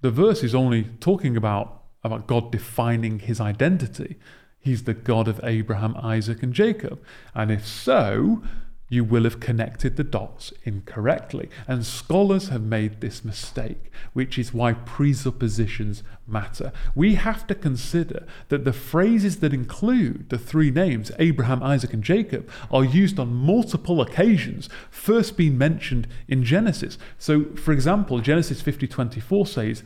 the 0.00 0.12
verse 0.12 0.44
is 0.44 0.54
only 0.54 0.84
talking 1.00 1.36
about, 1.36 1.82
about 2.04 2.28
God 2.28 2.52
defining 2.52 3.18
his 3.18 3.40
identity. 3.40 4.16
He's 4.60 4.84
the 4.84 4.94
God 4.94 5.26
of 5.26 5.40
Abraham, 5.42 5.96
Isaac, 5.96 6.44
and 6.44 6.52
Jacob. 6.52 7.02
And 7.34 7.50
if 7.50 7.66
so, 7.66 8.44
you 8.92 9.02
will 9.02 9.24
have 9.24 9.40
connected 9.40 9.96
the 9.96 10.04
dots 10.04 10.52
incorrectly. 10.64 11.48
And 11.66 11.86
scholars 11.86 12.50
have 12.50 12.60
made 12.60 13.00
this 13.00 13.24
mistake, 13.24 13.90
which 14.12 14.38
is 14.38 14.52
why 14.52 14.74
presuppositions 14.74 16.02
matter. 16.26 16.72
We 16.94 17.14
have 17.14 17.46
to 17.46 17.54
consider 17.54 18.26
that 18.50 18.66
the 18.66 18.72
phrases 18.74 19.38
that 19.38 19.54
include 19.54 20.28
the 20.28 20.36
three 20.36 20.70
names, 20.70 21.10
Abraham, 21.18 21.62
Isaac, 21.62 21.94
and 21.94 22.04
Jacob, 22.04 22.50
are 22.70 22.84
used 22.84 23.18
on 23.18 23.32
multiple 23.32 24.02
occasions, 24.02 24.68
first 24.90 25.38
being 25.38 25.56
mentioned 25.56 26.06
in 26.28 26.44
Genesis. 26.44 26.98
So, 27.16 27.46
for 27.54 27.72
example, 27.72 28.20
Genesis 28.20 28.60
50 28.60 28.86
24 28.86 29.46
says, 29.46 29.82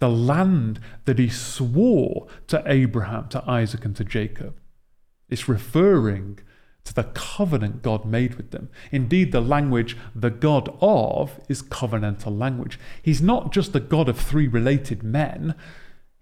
the 0.00 0.10
land 0.10 0.80
that 1.04 1.20
he 1.20 1.28
swore 1.28 2.26
to 2.48 2.60
Abraham, 2.66 3.28
to 3.28 3.48
Isaac, 3.48 3.84
and 3.84 3.94
to 3.94 4.02
Jacob. 4.02 4.58
It's 5.28 5.48
referring 5.48 6.40
to 6.84 6.94
the 6.94 7.04
covenant 7.04 7.82
God 7.82 8.04
made 8.04 8.34
with 8.34 8.50
them. 8.50 8.68
Indeed, 8.90 9.32
the 9.32 9.40
language 9.40 9.96
the 10.14 10.30
God 10.30 10.76
of 10.80 11.40
is 11.48 11.62
covenantal 11.62 12.36
language. 12.36 12.78
He's 13.02 13.22
not 13.22 13.52
just 13.52 13.72
the 13.72 13.80
God 13.80 14.08
of 14.08 14.18
three 14.18 14.48
related 14.48 15.02
men, 15.02 15.54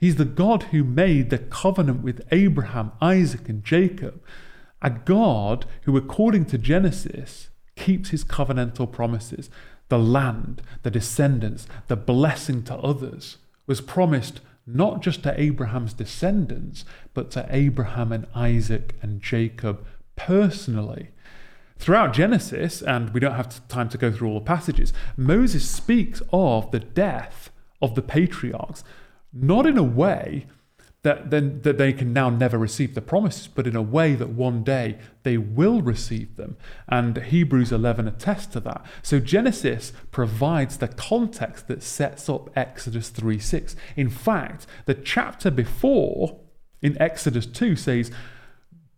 He's 0.00 0.16
the 0.16 0.24
God 0.24 0.64
who 0.64 0.82
made 0.82 1.28
the 1.28 1.38
covenant 1.38 2.02
with 2.02 2.26
Abraham, 2.32 2.92
Isaac, 3.02 3.50
and 3.50 3.62
Jacob. 3.62 4.22
A 4.80 4.88
God 4.88 5.66
who, 5.82 5.94
according 5.94 6.46
to 6.46 6.58
Genesis, 6.58 7.50
keeps 7.76 8.08
his 8.08 8.24
covenantal 8.24 8.90
promises. 8.90 9.50
The 9.90 9.98
land, 9.98 10.62
the 10.82 10.90
descendants, 10.90 11.66
the 11.88 11.96
blessing 11.96 12.62
to 12.64 12.76
others 12.76 13.36
was 13.66 13.82
promised 13.82 14.40
not 14.66 15.02
just 15.02 15.22
to 15.24 15.38
Abraham's 15.38 15.92
descendants, 15.92 16.86
but 17.12 17.30
to 17.32 17.46
Abraham 17.50 18.10
and 18.10 18.26
Isaac 18.34 18.94
and 19.02 19.20
Jacob 19.20 19.84
personally. 20.26 21.10
Throughout 21.78 22.12
Genesis, 22.12 22.82
and 22.82 23.10
we 23.10 23.20
don't 23.20 23.36
have 23.36 23.66
time 23.68 23.88
to 23.88 23.98
go 23.98 24.12
through 24.12 24.28
all 24.28 24.40
the 24.40 24.44
passages, 24.44 24.92
Moses 25.16 25.68
speaks 25.68 26.20
of 26.32 26.70
the 26.72 26.80
death 26.80 27.50
of 27.80 27.94
the 27.94 28.02
patriarchs, 28.02 28.84
not 29.32 29.66
in 29.66 29.78
a 29.78 29.82
way 29.82 30.46
that, 31.02 31.30
then, 31.30 31.62
that 31.62 31.78
they 31.78 31.94
can 31.94 32.12
now 32.12 32.28
never 32.28 32.58
receive 32.58 32.94
the 32.94 33.00
promises, 33.00 33.48
but 33.48 33.66
in 33.66 33.74
a 33.74 33.80
way 33.80 34.14
that 34.14 34.28
one 34.28 34.62
day 34.62 34.98
they 35.22 35.38
will 35.38 35.80
receive 35.80 36.36
them. 36.36 36.58
And 36.86 37.16
Hebrews 37.16 37.72
11 37.72 38.06
attests 38.06 38.48
to 38.48 38.60
that. 38.60 38.84
So 39.02 39.18
Genesis 39.18 39.94
provides 40.10 40.76
the 40.76 40.88
context 40.88 41.68
that 41.68 41.82
sets 41.82 42.28
up 42.28 42.50
Exodus 42.54 43.08
3 43.08 43.38
6. 43.38 43.74
In 43.96 44.10
fact, 44.10 44.66
the 44.84 44.92
chapter 44.92 45.50
before, 45.50 46.40
in 46.82 47.00
Exodus 47.00 47.46
2, 47.46 47.76
says, 47.76 48.10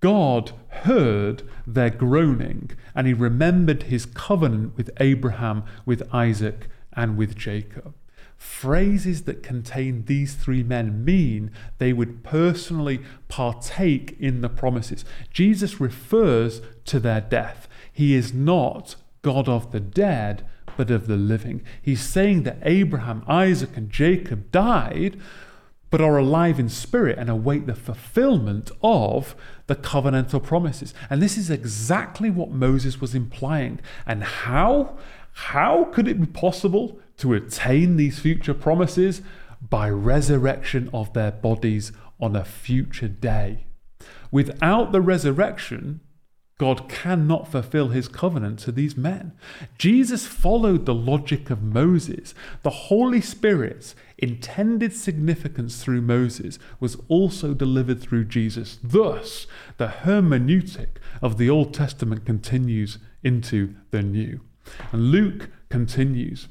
God 0.03 0.53
heard 0.69 1.45
their 1.67 1.91
groaning, 1.91 2.73
and 2.95 3.07
he 3.07 3.15
remembered 3.15 3.85
his 3.85 4.05
covenant 4.05 4.77
with 4.77 4.91
Abraham, 4.99 5.63
with 5.87 6.03
Isaac, 6.13 6.67
and 6.93 7.17
with 7.17 7.37
Jacob. 7.37 7.95
Phrases 8.37 9.23
that 9.23 9.45
contain 9.45 10.05
these 10.07 10.35
three 10.35 10.65
men 10.65 11.05
mean 11.05 11.53
they 11.79 11.93
would 11.93 12.25
personally 12.25 13.01
partake 13.29 14.17
in 14.19 14.41
the 14.41 14.49
promises. 14.49 15.05
Jesus 15.31 15.81
refers 15.81 16.61
to 16.87 16.99
their 16.99 17.21
death. 17.21 17.69
He 17.93 18.15
is 18.15 18.35
not 18.35 18.97
God 19.23 19.49
of 19.49 19.71
the 19.71 19.81
dead, 19.81 20.45
but 20.77 20.91
of 20.91 21.07
the 21.07 21.17
living. 21.17 21.63
He's 21.81 22.03
saying 22.03 22.43
that 22.43 22.59
Abraham, 22.63 23.23
Isaac, 23.29 23.77
and 23.77 23.89
Jacob 23.89 24.51
died 24.51 25.21
but 25.93 26.01
are 26.01 26.17
alive 26.17 26.59
in 26.59 26.69
spirit 26.69 27.17
and 27.19 27.31
await 27.31 27.67
the 27.67 27.75
fulfillment 27.77 28.73
of 28.83 29.37
the 29.69 29.77
covenantal 29.77 30.43
promises. 30.43 30.93
And 31.09 31.23
this 31.23 31.39
is 31.39 31.51
exactly 31.51 32.31
what 32.31 32.51
Moses 32.51 33.01
was 33.01 33.15
implying. 33.15 33.79
And 34.05 34.25
how? 34.25 34.99
How 35.35 35.85
could 35.85 36.09
it 36.09 36.21
be 36.21 36.27
possible 36.27 36.99
to 37.19 37.33
attain 37.33 37.97
these 37.97 38.19
future 38.19 38.55
promises? 38.55 39.23
by 39.69 39.89
resurrection 39.89 40.91
of 40.93 41.13
their 41.13 41.31
bodies 41.31 41.93
on 42.21 42.37
a 42.37 42.45
future 42.45 43.09
day. 43.09 43.67
Without 44.31 44.93
the 44.93 45.01
resurrection, 45.01 46.01
God 46.63 46.89
cannot 46.89 47.51
fulfill 47.51 47.89
his 47.89 48.07
covenant 48.07 48.61
to 48.61 48.71
these 48.71 48.97
men. 48.97 49.33
Jesus 49.79 50.29
followed 50.29 50.87
the 50.87 50.95
logic 50.95 51.51
of 51.51 51.61
Moses. 51.61 52.37
The 52.63 52.71
Holy 52.71 53.21
Spirit's 53.21 53.97
intended 54.17 54.93
significance 54.93 55.83
through 55.83 56.03
Moses 56.03 56.61
was 56.79 56.99
also 57.09 57.53
delivered 57.53 58.01
through 58.01 58.27
Jesus. 58.27 58.79
Thus, 58.81 59.49
the 59.77 59.89
hermeneutic 59.89 60.99
of 61.21 61.37
the 61.37 61.51
Old 61.51 61.75
Testament 61.75 62.25
continues 62.25 62.99
into 63.25 63.75
the 63.91 64.05
New. 64.05 64.43
And 64.93 65.11
Luke 65.11 65.51
continues 65.69 66.47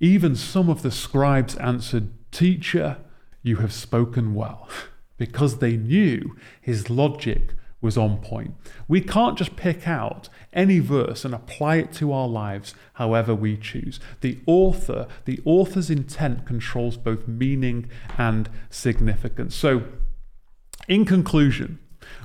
Even 0.00 0.34
some 0.34 0.68
of 0.68 0.82
the 0.82 0.90
scribes 0.90 1.54
answered, 1.58 2.10
Teacher, 2.32 2.96
you 3.44 3.58
have 3.58 3.72
spoken 3.72 4.34
well, 4.34 4.68
because 5.16 5.58
they 5.58 5.76
knew 5.76 6.34
his 6.60 6.90
logic 6.90 7.54
was 7.84 7.98
on 7.98 8.16
point. 8.16 8.54
We 8.88 9.02
can't 9.02 9.36
just 9.36 9.56
pick 9.56 9.86
out 9.86 10.30
any 10.54 10.78
verse 10.78 11.24
and 11.24 11.34
apply 11.34 11.76
it 11.76 11.92
to 11.92 12.12
our 12.12 12.26
lives 12.26 12.74
however 12.94 13.34
we 13.34 13.58
choose. 13.58 14.00
The 14.22 14.40
author, 14.46 15.06
the 15.26 15.40
author's 15.44 15.90
intent 15.90 16.46
controls 16.46 16.96
both 16.96 17.28
meaning 17.28 17.90
and 18.16 18.48
significance. 18.70 19.54
So, 19.54 19.82
in 20.88 21.04
conclusion, 21.04 21.78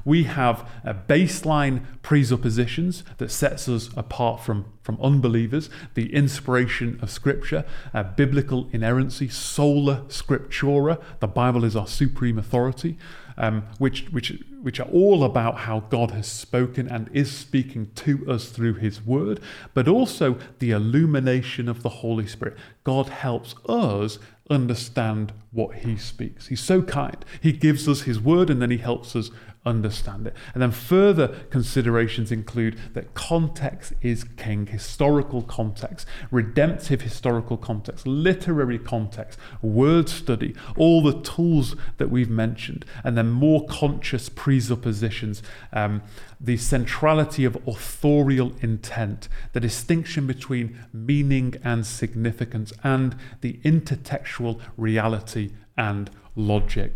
we 0.06 0.24
have 0.24 0.68
a 0.84 0.94
baseline 0.94 1.84
presuppositions 2.02 3.04
that 3.18 3.30
sets 3.30 3.68
us 3.68 3.90
apart 3.98 4.42
from, 4.42 4.66
from 4.82 4.98
unbelievers, 5.02 5.70
the 5.94 6.14
inspiration 6.14 7.00
of 7.02 7.12
Scripture, 7.12 7.66
uh, 7.94 8.04
biblical 8.04 8.70
inerrancy, 8.72 9.28
sola 9.28 10.06
scriptura, 10.08 11.02
the 11.20 11.28
Bible 11.28 11.66
is 11.66 11.76
our 11.76 11.88
supreme 11.88 12.38
authority, 12.38 12.98
um, 13.40 13.64
which, 13.78 14.08
which, 14.12 14.34
which 14.62 14.80
are 14.80 14.90
all 14.90 15.24
about 15.24 15.60
how 15.60 15.80
God 15.80 16.12
has 16.12 16.28
spoken 16.28 16.88
and 16.88 17.10
is 17.14 17.32
speaking 17.32 17.90
to 17.96 18.30
us 18.30 18.50
through 18.50 18.76
His 18.76 19.02
Word, 19.02 19.40
but 19.74 19.88
also 19.88 20.38
the 20.60 20.72
illumination 20.72 21.70
of 21.70 21.82
the 21.82 21.90
Holy 21.90 22.28
Spirit. 22.28 22.58
God 22.84 23.08
helps 23.08 23.56
us 23.68 24.20
understand 24.50 25.32
what 25.52 25.78
He 25.78 25.96
speaks. 25.96 26.48
He's 26.48 26.62
so 26.62 26.82
kind. 26.82 27.24
He 27.42 27.54
gives 27.54 27.88
us 27.88 28.02
His 28.02 28.20
Word 28.20 28.50
and 28.50 28.62
then 28.62 28.72
He 28.72 28.78
helps 28.78 29.16
us 29.16 29.32
understand 29.66 30.26
it. 30.26 30.36
And 30.54 30.62
then 30.62 30.72
further 30.72 31.28
considerations 31.50 32.32
include 32.32 32.80
that 32.94 33.14
context 33.14 33.94
is 34.02 34.24
king, 34.24 34.68
historical 34.68 35.42
context, 35.42 36.08
redemptive 36.32 37.02
historical 37.02 37.58
context, 37.58 38.08
literary 38.08 38.80
context, 38.80 39.38
word 39.62 40.08
study, 40.08 40.56
all 40.78 41.02
the 41.04 41.20
tools 41.22 41.76
that 41.98 42.10
we've 42.10 42.30
mentioned, 42.30 42.86
and 43.04 43.18
then 43.18 43.30
more 43.30 43.66
conscious 43.68 44.30
presuppositions, 44.30 45.44
um, 45.74 46.02
the 46.40 46.58
centrality 46.58 47.44
of 47.44 47.58
authorial 47.68 48.54
intent, 48.62 49.28
the 49.54 49.60
distinction 49.60 50.26
between 50.26 50.80
meaning 50.94 51.56
and 51.64 51.86
significance, 51.86 52.72
and 52.84 53.16
the 53.42 53.60
intertextual 53.64 54.60
reality 54.78 55.52
and 55.78 56.10
logic. 56.36 56.94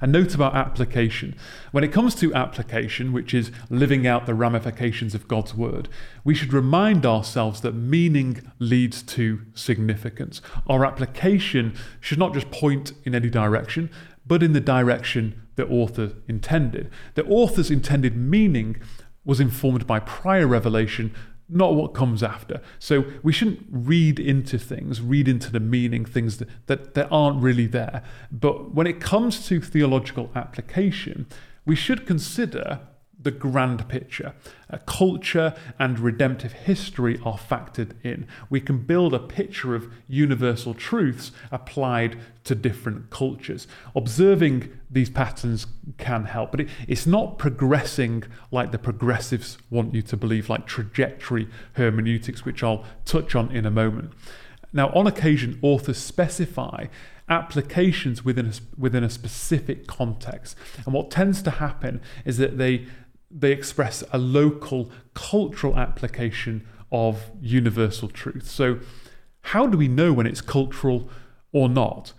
A 0.00 0.06
note 0.06 0.34
about 0.34 0.54
application. 0.54 1.34
When 1.72 1.84
it 1.84 1.92
comes 1.92 2.14
to 2.16 2.34
application, 2.34 3.12
which 3.12 3.32
is 3.34 3.50
living 3.70 4.06
out 4.06 4.26
the 4.26 4.34
ramifications 4.34 5.14
of 5.14 5.28
God's 5.28 5.54
word, 5.54 5.88
we 6.22 6.34
should 6.34 6.52
remind 6.52 7.06
ourselves 7.06 7.60
that 7.62 7.74
meaning 7.74 8.42
leads 8.58 9.02
to 9.02 9.40
significance. 9.54 10.42
Our 10.66 10.84
application 10.84 11.74
should 11.98 12.18
not 12.18 12.34
just 12.34 12.50
point 12.50 12.92
in 13.04 13.14
any 13.14 13.30
direction, 13.30 13.90
but 14.26 14.42
in 14.42 14.52
the 14.52 14.60
direction 14.60 15.42
the 15.56 15.66
author 15.66 16.12
intended. 16.28 16.90
The 17.14 17.24
author's 17.26 17.70
intended 17.70 18.16
meaning 18.16 18.76
was 19.24 19.40
informed 19.40 19.86
by 19.86 20.00
prior 20.00 20.46
revelation 20.46 21.14
not 21.50 21.74
what 21.74 21.94
comes 21.94 22.22
after. 22.22 22.60
So 22.78 23.04
we 23.22 23.32
shouldn't 23.32 23.66
read 23.70 24.18
into 24.18 24.58
things, 24.58 25.00
read 25.00 25.28
into 25.28 25.50
the 25.50 25.60
meaning, 25.60 26.04
things 26.04 26.38
that, 26.38 26.48
that, 26.66 26.94
that 26.94 27.08
aren't 27.10 27.42
really 27.42 27.66
there. 27.66 28.02
But 28.30 28.74
when 28.74 28.86
it 28.86 29.00
comes 29.00 29.46
to 29.48 29.60
theological 29.60 30.30
application, 30.34 31.26
we 31.66 31.76
should 31.76 32.06
consider 32.06 32.80
the 33.22 33.30
grand 33.30 33.88
picture. 33.88 34.34
Culture 34.86 35.54
and 35.78 35.98
redemptive 35.98 36.52
history 36.52 37.20
are 37.24 37.38
factored 37.38 37.92
in. 38.02 38.26
We 38.48 38.60
can 38.60 38.78
build 38.78 39.12
a 39.12 39.18
picture 39.18 39.74
of 39.74 39.92
universal 40.08 40.74
truths 40.74 41.32
applied 41.50 42.18
to 42.44 42.54
different 42.54 43.10
cultures. 43.10 43.66
Observing 43.94 44.70
these 44.90 45.10
patterns 45.10 45.66
can 45.98 46.24
help, 46.24 46.50
but 46.52 46.60
it, 46.60 46.68
it's 46.88 47.06
not 47.06 47.38
progressing 47.38 48.24
like 48.50 48.72
the 48.72 48.78
progressives 48.78 49.58
want 49.70 49.94
you 49.94 50.02
to 50.02 50.16
believe, 50.16 50.48
like 50.48 50.66
trajectory 50.66 51.48
hermeneutics, 51.74 52.44
which 52.44 52.62
I'll 52.62 52.84
touch 53.04 53.34
on 53.34 53.50
in 53.50 53.66
a 53.66 53.70
moment. 53.70 54.12
Now, 54.72 54.90
on 54.90 55.06
occasion, 55.06 55.58
authors 55.62 55.98
specify 55.98 56.86
applications 57.28 58.24
within 58.24 58.46
a, 58.46 58.52
within 58.76 59.04
a 59.04 59.10
specific 59.10 59.86
context. 59.86 60.56
And 60.84 60.92
what 60.92 61.10
tends 61.10 61.42
to 61.42 61.50
happen 61.50 62.00
is 62.24 62.38
that 62.38 62.58
they 62.58 62.86
they 63.30 63.52
express 63.52 64.02
a 64.12 64.18
local 64.18 64.90
cultural 65.14 65.76
application 65.76 66.66
of 66.90 67.30
universal 67.40 68.08
truth. 68.08 68.48
So, 68.48 68.80
how 69.42 69.66
do 69.66 69.78
we 69.78 69.88
know 69.88 70.12
when 70.12 70.26
it's 70.26 70.40
cultural 70.40 71.08
or 71.52 71.68
not? 71.68 72.12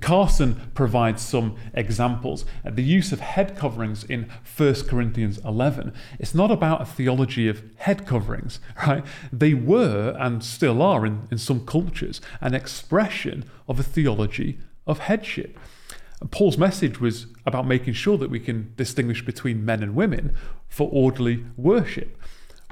Carson 0.00 0.70
provides 0.74 1.20
some 1.20 1.56
examples. 1.74 2.44
The 2.64 2.82
use 2.82 3.12
of 3.12 3.20
head 3.20 3.56
coverings 3.56 4.04
in 4.04 4.30
1 4.56 4.74
Corinthians 4.88 5.38
11. 5.44 5.92
It's 6.18 6.34
not 6.34 6.50
about 6.50 6.80
a 6.80 6.86
theology 6.86 7.48
of 7.48 7.62
head 7.76 8.06
coverings, 8.06 8.60
right? 8.86 9.04
They 9.32 9.54
were 9.54 10.16
and 10.18 10.42
still 10.42 10.80
are 10.80 11.04
in, 11.04 11.28
in 11.30 11.38
some 11.38 11.66
cultures 11.66 12.20
an 12.40 12.54
expression 12.54 13.44
of 13.68 13.78
a 13.78 13.82
theology 13.82 14.58
of 14.86 15.00
headship. 15.00 15.58
Paul's 16.30 16.58
message 16.58 17.00
was 17.00 17.26
about 17.46 17.66
making 17.66 17.94
sure 17.94 18.16
that 18.18 18.30
we 18.30 18.40
can 18.40 18.72
distinguish 18.76 19.24
between 19.24 19.64
men 19.64 19.82
and 19.82 19.94
women 19.94 20.34
for 20.68 20.88
orderly 20.92 21.44
worship. 21.56 22.16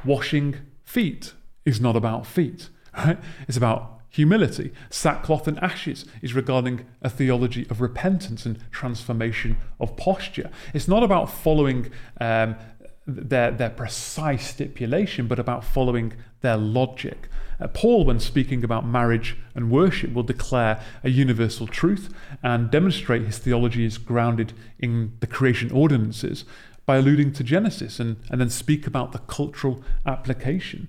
Washing 0.04 0.56
feet 0.84 1.34
is 1.64 1.80
not 1.80 1.96
about 1.96 2.26
feet, 2.26 2.68
right? 2.96 3.18
It's 3.48 3.56
about 3.56 4.00
humility. 4.08 4.72
Sackcloth 4.90 5.46
and 5.46 5.58
ashes 5.60 6.04
is 6.20 6.34
regarding 6.34 6.86
a 7.00 7.08
theology 7.08 7.66
of 7.70 7.80
repentance 7.80 8.44
and 8.44 8.58
transformation 8.70 9.56
of 9.78 9.96
posture. 9.96 10.50
It's 10.74 10.88
not 10.88 11.02
about 11.02 11.30
following 11.30 11.90
um, 12.20 12.56
their, 13.06 13.50
their 13.50 13.70
precise 13.70 14.48
stipulation, 14.48 15.26
but 15.26 15.38
about 15.38 15.64
following 15.64 16.12
their 16.40 16.56
logic. 16.56 17.28
Uh, 17.60 17.68
Paul, 17.68 18.04
when 18.04 18.20
speaking 18.20 18.64
about 18.64 18.86
marriage 18.86 19.36
and 19.54 19.70
worship, 19.70 20.14
will 20.14 20.22
declare 20.22 20.80
a 21.04 21.10
universal 21.10 21.66
truth 21.66 22.12
and 22.42 22.70
demonstrate 22.70 23.22
his 23.22 23.38
theology 23.38 23.84
is 23.84 23.98
grounded 23.98 24.52
in 24.78 25.12
the 25.20 25.26
creation 25.26 25.70
ordinances 25.70 26.44
by 26.86 26.96
alluding 26.96 27.32
to 27.32 27.44
Genesis 27.44 28.00
and, 28.00 28.16
and 28.30 28.40
then 28.40 28.50
speak 28.50 28.86
about 28.86 29.12
the 29.12 29.18
cultural 29.18 29.82
application. 30.06 30.88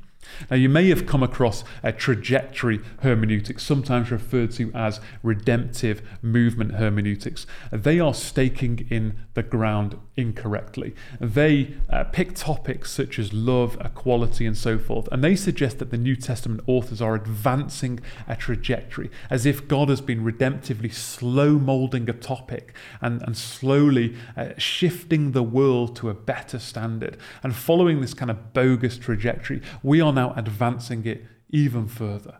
Now, 0.49 0.57
you 0.57 0.69
may 0.69 0.89
have 0.89 1.05
come 1.05 1.23
across 1.23 1.63
a 1.83 1.91
trajectory 1.91 2.79
hermeneutics, 2.99 3.63
sometimes 3.63 4.11
referred 4.11 4.51
to 4.51 4.71
as 4.73 4.99
redemptive 5.23 6.01
movement 6.21 6.75
hermeneutics. 6.75 7.45
They 7.71 7.99
are 7.99 8.13
staking 8.13 8.87
in 8.89 9.15
the 9.33 9.43
ground 9.43 9.97
incorrectly. 10.15 10.93
They 11.19 11.75
uh, 11.89 12.05
pick 12.05 12.35
topics 12.35 12.91
such 12.91 13.17
as 13.17 13.33
love, 13.33 13.77
equality, 13.83 14.45
and 14.45 14.57
so 14.57 14.77
forth, 14.77 15.07
and 15.11 15.23
they 15.23 15.35
suggest 15.35 15.79
that 15.79 15.89
the 15.89 15.97
New 15.97 16.15
Testament 16.15 16.61
authors 16.67 17.01
are 17.01 17.15
advancing 17.15 17.99
a 18.27 18.35
trajectory 18.35 19.09
as 19.29 19.45
if 19.45 19.67
God 19.67 19.89
has 19.89 20.01
been 20.01 20.23
redemptively 20.23 20.93
slow 20.93 21.57
molding 21.57 22.09
a 22.09 22.13
topic 22.13 22.73
and, 23.01 23.21
and 23.23 23.37
slowly 23.37 24.15
uh, 24.35 24.49
shifting 24.57 25.31
the 25.31 25.43
world 25.43 25.95
to 25.97 26.09
a 26.09 26.13
better 26.13 26.59
standard. 26.59 27.17
And 27.43 27.55
following 27.55 28.01
this 28.01 28.13
kind 28.13 28.29
of 28.29 28.53
bogus 28.53 28.97
trajectory, 28.97 29.61
we 29.83 30.01
are 30.01 30.13
now 30.13 30.20
advancing 30.29 31.05
it 31.05 31.25
even 31.49 31.87
further. 31.87 32.37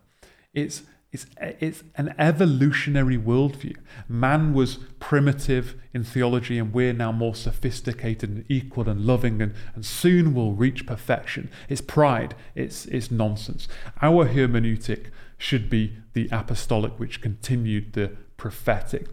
It's 0.54 0.84
it's, 1.12 1.26
it's 1.38 1.84
an 1.96 2.16
evolutionary 2.18 3.18
worldview. 3.18 3.76
Man 4.08 4.54
was 4.54 4.80
primitive 5.00 5.76
in 5.94 6.06
theology, 6.06 6.58
and 6.58 6.74
we're 6.74 6.94
now 6.94 7.12
more 7.12 7.36
sophisticated 7.36 8.30
and 8.30 8.46
equal 8.48 8.88
and 8.88 9.06
loving, 9.06 9.42
and, 9.42 9.54
and 9.76 9.86
soon 9.86 10.34
we'll 10.34 10.54
reach 10.54 10.86
perfection. 10.86 11.50
It's 11.68 11.82
pride, 11.82 12.34
it's, 12.56 12.86
it's 12.86 13.12
nonsense. 13.12 13.68
Our 14.02 14.30
hermeneutic 14.30 15.08
should 15.38 15.70
be 15.70 15.98
the 16.14 16.30
apostolic, 16.32 16.98
which 16.98 17.20
continued 17.20 17.92
the 17.92 18.16
prophetic. 18.38 19.08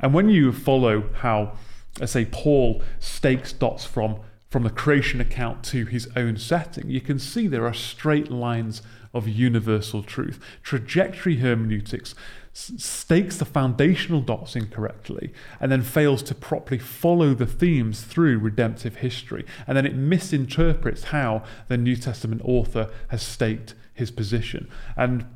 And 0.00 0.12
when 0.12 0.28
you 0.28 0.50
follow 0.50 1.08
how, 1.20 1.52
I 2.00 2.06
say, 2.06 2.24
Paul 2.24 2.82
stakes 2.98 3.52
dots 3.52 3.84
from 3.84 4.18
from 4.54 4.62
the 4.62 4.70
creation 4.70 5.20
account 5.20 5.64
to 5.64 5.84
his 5.84 6.08
own 6.14 6.36
setting, 6.36 6.88
you 6.88 7.00
can 7.00 7.18
see 7.18 7.48
there 7.48 7.66
are 7.66 7.74
straight 7.74 8.30
lines 8.30 8.82
of 9.12 9.26
universal 9.26 10.00
truth. 10.00 10.38
Trajectory 10.62 11.38
hermeneutics 11.38 12.14
stakes 12.52 13.36
the 13.36 13.44
foundational 13.44 14.20
dots 14.20 14.54
incorrectly 14.54 15.32
and 15.58 15.72
then 15.72 15.82
fails 15.82 16.22
to 16.22 16.36
properly 16.36 16.78
follow 16.78 17.34
the 17.34 17.46
themes 17.46 18.02
through 18.02 18.38
redemptive 18.38 18.98
history. 18.98 19.44
And 19.66 19.76
then 19.76 19.86
it 19.86 19.96
misinterprets 19.96 21.06
how 21.06 21.42
the 21.66 21.76
New 21.76 21.96
Testament 21.96 22.40
author 22.44 22.92
has 23.08 23.24
staked 23.24 23.74
his 23.92 24.12
position. 24.12 24.68
And 24.96 25.26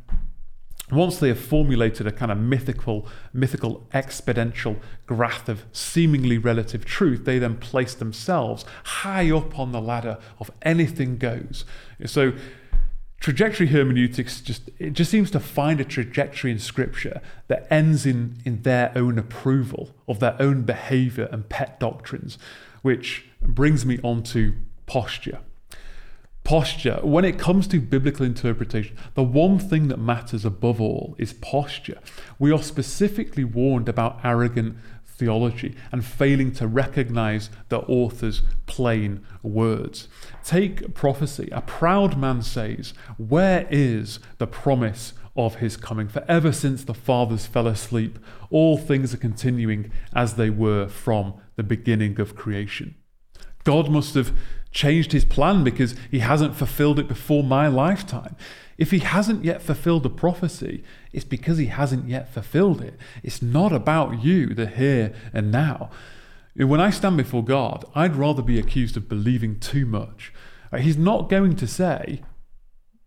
once 0.91 1.19
they 1.19 1.29
have 1.29 1.39
formulated 1.39 2.07
a 2.07 2.13
kind 2.13 2.33
of 2.33 2.39
mythical, 2.39 3.07
mythical 3.33 3.87
exponential 3.93 4.77
graph 5.07 5.49
of 5.49 5.65
seemingly 5.73 6.39
relative 6.39 6.85
truth, 6.85 7.25
they 7.25 7.39
then 7.39 7.57
place 7.57 7.95
themselves 7.95 8.65
high 8.85 9.31
up 9.31 9.59
on 9.59 9.73
the 9.73 9.81
ladder 9.81 10.19
of 10.39 10.51
anything 10.63 11.19
goes. 11.19 11.65
So 12.07 12.33
trajectory 13.21 13.67
hermeneutics 13.67 14.41
just 14.41 14.71
it 14.79 14.93
just 14.93 15.11
seems 15.11 15.31
to 15.31 15.41
find 15.41 15.81
a 15.81 15.85
trajectory 15.85 16.53
in 16.53 16.59
scripture 16.59 17.21
that 17.49 17.67
ends 17.71 18.07
in 18.07 18.37
in 18.45 18.63
their 18.63 18.93
own 18.95 19.19
approval 19.19 19.95
of 20.07 20.21
their 20.21 20.41
own 20.41 20.63
behavior 20.63 21.29
and 21.33 21.49
pet 21.49 21.81
doctrines 21.81 22.39
which 22.83 23.27
brings 23.43 23.85
me 23.85 23.99
on 24.05 24.23
to 24.23 24.55
posture 24.87 25.41
posture 26.49 26.99
when 27.03 27.27
it 27.27 27.39
comes 27.39 27.67
to 27.69 27.79
biblical 27.79 28.25
interpretation 28.25 28.97
the 29.13 29.23
one 29.23 29.59
thing 29.59 29.89
that 29.89 29.99
matters 29.99 30.47
above 30.47 30.81
all 30.81 31.15
is 31.19 31.35
posture 31.35 31.99
we 32.39 32.51
are 32.51 32.63
specifically 32.63 33.45
warned 33.45 33.87
about 33.87 34.19
arrogant 34.25 34.75
theology 35.19 35.75
and 35.93 36.05
failing 36.05 36.51
to 36.53 36.67
recognize 36.67 37.51
the 37.69 37.81
author's 37.81 38.43
plain 38.67 39.21
words. 39.43 40.09
Take 40.45 40.95
prophecy. 40.95 41.49
A 41.51 41.61
proud 41.61 42.17
man 42.17 42.41
says, 42.41 42.95
Where 43.17 43.67
is 43.69 44.21
the 44.39 44.47
promise 44.47 45.15
of 45.37 45.57
his 45.57 45.77
coming? 45.77 46.09
For 46.09 46.25
ever 46.29 46.53
since 46.53 46.85
the 46.85 46.95
fathers 46.95 47.47
fell 47.47 47.67
asleep, 47.67 48.19
all 48.49 48.79
things 48.79 49.13
are 49.13 49.19
continuing 49.19 49.91
as 50.15 50.35
they 50.35 50.51
were 50.51 50.87
from 50.87 51.35
the 51.57 51.65
beginning 51.65 52.21
of 52.21 52.37
creation. 52.37 52.95
God 53.65 53.91
must 53.91 54.15
have 54.15 54.33
changed 54.71 55.13
his 55.13 55.25
plan 55.25 55.65
because 55.65 55.95
he 56.11 56.21
hasn't 56.21 56.55
fulfilled 56.55 56.99
it 56.99 57.09
before 57.09 57.43
my 57.43 57.69
lifetime. 57.69 58.37
If 58.77 58.93
he 58.93 59.01
hasn't 59.01 59.45
yet 59.45 59.61
fulfilled 59.61 60.05
the 60.05 60.11
prophecy, 60.11 60.85
it's 61.13 61.25
because 61.25 61.59
he 61.59 61.67
hasn't 61.67 62.09
yet 62.09 62.33
fulfilled 62.33 62.81
it. 62.81 62.95
It's 63.23 63.43
not 63.43 63.73
about 63.73 64.23
you, 64.23 64.55
the 64.55 64.67
here 64.67 65.13
and 65.33 65.51
now. 65.51 65.91
When 66.55 66.81
I 66.81 66.91
stand 66.91 67.17
before 67.17 67.45
God, 67.45 67.85
I'd 67.95 68.17
rather 68.17 68.43
be 68.43 68.59
accused 68.59 68.97
of 68.97 69.09
believing 69.09 69.59
too 69.59 69.87
much. 69.87 70.33
Uh, 70.73 70.79
he's 70.79 70.97
not 70.97 71.29
going 71.29 71.57
to 71.57 71.67
say, 71.67 72.21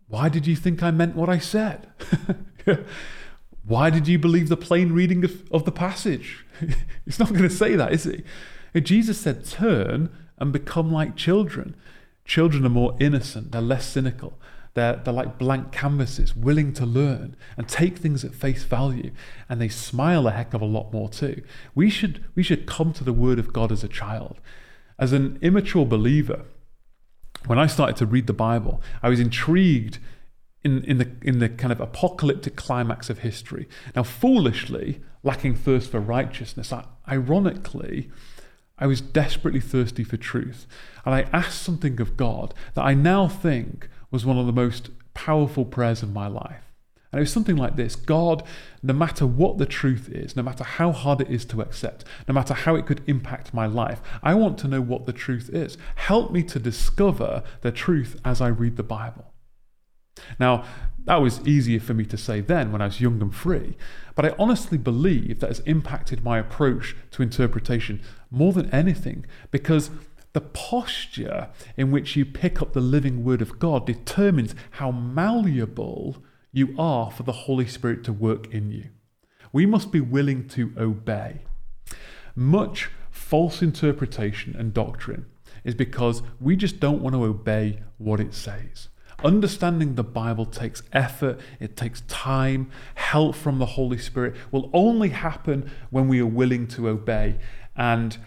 Why 0.08 0.28
did 0.28 0.46
you 0.46 0.56
think 0.56 0.82
I 0.82 0.90
meant 0.90 1.16
what 1.16 1.28
I 1.28 1.38
said? 1.38 1.88
Why 3.64 3.90
did 3.90 4.08
you 4.08 4.18
believe 4.18 4.48
the 4.48 4.56
plain 4.56 4.92
reading 4.92 5.24
of, 5.24 5.50
of 5.52 5.64
the 5.64 5.72
passage? 5.72 6.44
He's 7.04 7.18
not 7.20 7.28
going 7.28 7.42
to 7.42 7.50
say 7.50 7.76
that, 7.76 7.92
is 7.92 8.04
he? 8.04 8.24
Jesus 8.80 9.20
said, 9.20 9.44
Turn 9.44 10.10
and 10.42 10.52
become 10.52 10.92
like 10.92 11.14
children. 11.14 11.76
Children 12.24 12.66
are 12.66 12.70
more 12.70 12.96
innocent, 12.98 13.52
they're 13.52 13.62
less 13.62 13.86
cynical. 13.86 14.38
They're, 14.74 14.96
they're 14.96 15.14
like 15.14 15.38
blank 15.38 15.70
canvases, 15.70 16.34
willing 16.34 16.72
to 16.74 16.86
learn 16.86 17.36
and 17.56 17.68
take 17.68 17.98
things 17.98 18.24
at 18.24 18.34
face 18.34 18.64
value. 18.64 19.12
And 19.48 19.60
they 19.60 19.68
smile 19.68 20.26
a 20.26 20.32
heck 20.32 20.52
of 20.52 20.60
a 20.60 20.66
lot 20.66 20.92
more 20.92 21.08
too. 21.08 21.42
We 21.74 21.90
should, 21.90 22.24
we 22.34 22.42
should 22.42 22.66
come 22.66 22.92
to 22.94 23.04
the 23.04 23.12
Word 23.12 23.38
of 23.38 23.52
God 23.52 23.70
as 23.70 23.84
a 23.84 23.88
child. 23.88 24.40
As 24.98 25.12
an 25.12 25.38
immature 25.42 25.86
believer, 25.86 26.46
when 27.46 27.58
I 27.58 27.66
started 27.66 27.96
to 27.96 28.06
read 28.06 28.26
the 28.26 28.32
Bible, 28.32 28.80
I 29.02 29.10
was 29.10 29.20
intrigued 29.20 29.98
in, 30.64 30.82
in, 30.84 30.98
the, 30.98 31.10
in 31.20 31.38
the 31.38 31.50
kind 31.50 31.70
of 31.70 31.80
apocalyptic 31.80 32.56
climax 32.56 33.10
of 33.10 33.18
history. 33.18 33.68
Now, 33.94 34.02
foolishly, 34.02 35.02
lacking 35.22 35.54
thirst 35.54 35.90
for 35.90 36.00
righteousness, 36.00 36.72
ironically, 37.06 38.10
I 38.82 38.86
was 38.86 39.00
desperately 39.00 39.60
thirsty 39.60 40.02
for 40.02 40.16
truth. 40.16 40.66
And 41.04 41.14
I 41.14 41.28
asked 41.32 41.62
something 41.62 42.00
of 42.00 42.16
God 42.16 42.52
that 42.74 42.82
I 42.82 42.94
now 42.94 43.28
think 43.28 43.88
was 44.10 44.26
one 44.26 44.36
of 44.36 44.46
the 44.46 44.52
most 44.52 44.90
powerful 45.14 45.64
prayers 45.64 46.02
of 46.02 46.12
my 46.12 46.26
life. 46.26 46.72
And 47.12 47.20
it 47.20 47.22
was 47.22 47.32
something 47.32 47.54
like 47.54 47.76
this 47.76 47.94
God, 47.94 48.42
no 48.82 48.92
matter 48.92 49.24
what 49.24 49.58
the 49.58 49.66
truth 49.66 50.08
is, 50.08 50.34
no 50.34 50.42
matter 50.42 50.64
how 50.64 50.90
hard 50.90 51.20
it 51.20 51.30
is 51.30 51.44
to 51.44 51.60
accept, 51.60 52.04
no 52.26 52.34
matter 52.34 52.54
how 52.54 52.74
it 52.74 52.86
could 52.86 53.02
impact 53.06 53.54
my 53.54 53.66
life, 53.66 54.02
I 54.20 54.34
want 54.34 54.58
to 54.58 54.68
know 54.68 54.80
what 54.80 55.06
the 55.06 55.12
truth 55.12 55.48
is. 55.52 55.78
Help 55.94 56.32
me 56.32 56.42
to 56.42 56.58
discover 56.58 57.44
the 57.60 57.70
truth 57.70 58.18
as 58.24 58.40
I 58.40 58.48
read 58.48 58.76
the 58.76 58.82
Bible. 58.82 59.31
Now, 60.38 60.64
that 61.04 61.16
was 61.16 61.46
easier 61.46 61.80
for 61.80 61.94
me 61.94 62.04
to 62.04 62.16
say 62.16 62.40
then 62.40 62.70
when 62.70 62.80
I 62.80 62.86
was 62.86 63.00
young 63.00 63.20
and 63.20 63.34
free, 63.34 63.76
but 64.14 64.24
I 64.24 64.34
honestly 64.38 64.78
believe 64.78 65.40
that 65.40 65.48
has 65.48 65.60
impacted 65.60 66.22
my 66.22 66.38
approach 66.38 66.94
to 67.12 67.22
interpretation 67.22 68.00
more 68.30 68.52
than 68.52 68.70
anything 68.70 69.26
because 69.50 69.90
the 70.32 70.40
posture 70.40 71.48
in 71.76 71.90
which 71.90 72.16
you 72.16 72.24
pick 72.24 72.62
up 72.62 72.72
the 72.72 72.80
living 72.80 73.24
word 73.24 73.42
of 73.42 73.58
God 73.58 73.86
determines 73.86 74.54
how 74.72 74.90
malleable 74.90 76.22
you 76.52 76.74
are 76.78 77.10
for 77.10 77.22
the 77.22 77.32
Holy 77.32 77.66
Spirit 77.66 78.04
to 78.04 78.12
work 78.12 78.52
in 78.52 78.70
you. 78.70 78.90
We 79.52 79.66
must 79.66 79.92
be 79.92 80.00
willing 80.00 80.48
to 80.48 80.72
obey. 80.78 81.42
Much 82.34 82.90
false 83.10 83.60
interpretation 83.60 84.56
and 84.56 84.72
doctrine 84.72 85.26
is 85.64 85.74
because 85.74 86.22
we 86.40 86.56
just 86.56 86.80
don't 86.80 87.02
want 87.02 87.14
to 87.14 87.24
obey 87.24 87.80
what 87.98 88.20
it 88.20 88.34
says. 88.34 88.88
Understanding 89.24 89.94
the 89.94 90.04
Bible 90.04 90.46
takes 90.46 90.82
effort, 90.92 91.40
it 91.60 91.76
takes 91.76 92.02
time, 92.02 92.70
help 92.94 93.36
from 93.36 93.58
the 93.58 93.66
Holy 93.66 93.98
Spirit 93.98 94.34
will 94.50 94.70
only 94.72 95.10
happen 95.10 95.70
when 95.90 96.08
we 96.08 96.20
are 96.20 96.26
willing 96.26 96.66
to 96.68 96.88
obey. 96.88 97.38
And 97.76 98.18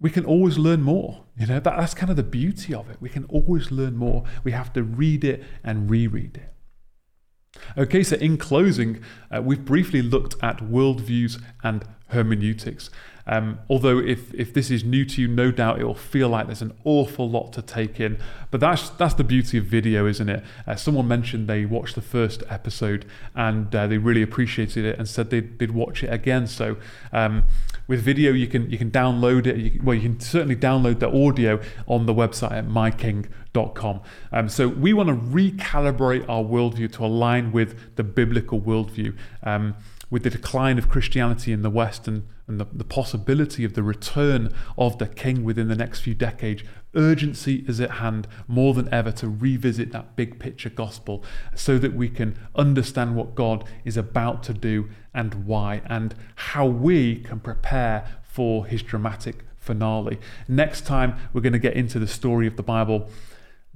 we 0.00 0.10
can 0.10 0.24
always 0.24 0.58
learn 0.58 0.82
more. 0.82 1.24
You 1.36 1.46
know, 1.46 1.60
that, 1.60 1.76
that's 1.76 1.94
kind 1.94 2.10
of 2.10 2.16
the 2.16 2.22
beauty 2.22 2.74
of 2.74 2.88
it. 2.88 2.98
We 3.00 3.08
can 3.08 3.24
always 3.24 3.70
learn 3.70 3.96
more. 3.96 4.24
We 4.44 4.52
have 4.52 4.72
to 4.74 4.82
read 4.82 5.24
it 5.24 5.42
and 5.64 5.90
reread 5.90 6.36
it. 6.36 6.54
Okay, 7.76 8.02
so 8.02 8.16
in 8.16 8.36
closing, 8.36 9.02
uh, 9.34 9.42
we've 9.42 9.64
briefly 9.64 10.02
looked 10.02 10.36
at 10.42 10.58
worldviews 10.58 11.42
and 11.64 11.84
hermeneutics. 12.08 12.90
Um, 13.28 13.58
although 13.68 13.98
if, 13.98 14.32
if 14.32 14.54
this 14.54 14.70
is 14.70 14.82
new 14.82 15.04
to 15.04 15.20
you, 15.20 15.28
no 15.28 15.50
doubt 15.50 15.80
it 15.80 15.84
will 15.84 15.94
feel 15.94 16.30
like 16.30 16.46
there's 16.46 16.62
an 16.62 16.72
awful 16.84 17.28
lot 17.28 17.52
to 17.52 17.62
take 17.62 18.00
in. 18.00 18.18
But 18.50 18.60
that's 18.60 18.88
that's 18.90 19.14
the 19.14 19.24
beauty 19.24 19.58
of 19.58 19.66
video, 19.66 20.06
isn't 20.06 20.28
it? 20.28 20.42
Uh, 20.66 20.76
someone 20.76 21.06
mentioned 21.06 21.46
they 21.46 21.66
watched 21.66 21.94
the 21.94 22.00
first 22.00 22.42
episode 22.48 23.04
and 23.34 23.74
uh, 23.74 23.86
they 23.86 23.98
really 23.98 24.22
appreciated 24.22 24.86
it 24.86 24.98
and 24.98 25.06
said 25.06 25.28
they'd, 25.28 25.58
they'd 25.58 25.72
watch 25.72 26.02
it 26.02 26.12
again. 26.12 26.46
So 26.46 26.78
um, 27.12 27.44
with 27.86 28.00
video, 28.00 28.32
you 28.32 28.46
can 28.46 28.70
you 28.70 28.78
can 28.78 28.90
download 28.90 29.46
it. 29.46 29.56
You, 29.56 29.80
well, 29.84 29.94
you 29.94 30.02
can 30.02 30.20
certainly 30.20 30.56
download 30.56 31.00
the 31.00 31.08
audio 31.08 31.60
on 31.86 32.06
the 32.06 32.14
website 32.14 32.52
at 32.52 32.66
myking.com. 32.66 34.00
Um, 34.32 34.48
so 34.48 34.68
we 34.68 34.94
want 34.94 35.10
to 35.10 35.14
recalibrate 35.14 36.26
our 36.28 36.42
worldview 36.42 36.90
to 36.92 37.04
align 37.04 37.52
with 37.52 37.96
the 37.96 38.04
biblical 38.04 38.58
worldview. 38.58 39.14
Um, 39.42 39.74
with 40.10 40.22
the 40.22 40.30
decline 40.30 40.78
of 40.78 40.88
Christianity 40.88 41.52
in 41.52 41.60
the 41.60 41.68
West 41.68 42.08
and, 42.08 42.22
and 42.48 42.58
the, 42.58 42.66
the 42.72 42.84
possibility 42.84 43.64
of 43.64 43.74
the 43.74 43.82
return 43.82 44.52
of 44.76 44.98
the 44.98 45.06
king 45.06 45.44
within 45.44 45.68
the 45.68 45.76
next 45.76 46.00
few 46.00 46.14
decades, 46.14 46.62
urgency 46.94 47.64
is 47.68 47.80
at 47.80 47.92
hand 47.92 48.26
more 48.46 48.74
than 48.74 48.92
ever 48.92 49.12
to 49.12 49.28
revisit 49.28 49.92
that 49.92 50.16
big 50.16 50.38
picture 50.38 50.70
gospel 50.70 51.22
so 51.54 51.78
that 51.78 51.94
we 51.94 52.08
can 52.08 52.36
understand 52.56 53.14
what 53.14 53.34
God 53.34 53.64
is 53.84 53.96
about 53.96 54.42
to 54.44 54.54
do 54.54 54.88
and 55.14 55.46
why, 55.46 55.82
and 55.86 56.14
how 56.34 56.66
we 56.66 57.16
can 57.16 57.40
prepare 57.40 58.06
for 58.22 58.66
his 58.66 58.82
dramatic 58.82 59.44
finale. 59.56 60.18
Next 60.48 60.86
time, 60.86 61.16
we're 61.32 61.40
going 61.40 61.52
to 61.52 61.58
get 61.58 61.74
into 61.74 61.98
the 61.98 62.08
story 62.08 62.46
of 62.46 62.56
the 62.56 62.62
Bible. 62.62 63.10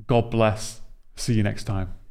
God 0.06 0.30
bless. 0.30 0.80
See 1.16 1.34
you 1.34 1.42
next 1.42 1.64
time. 1.64 2.01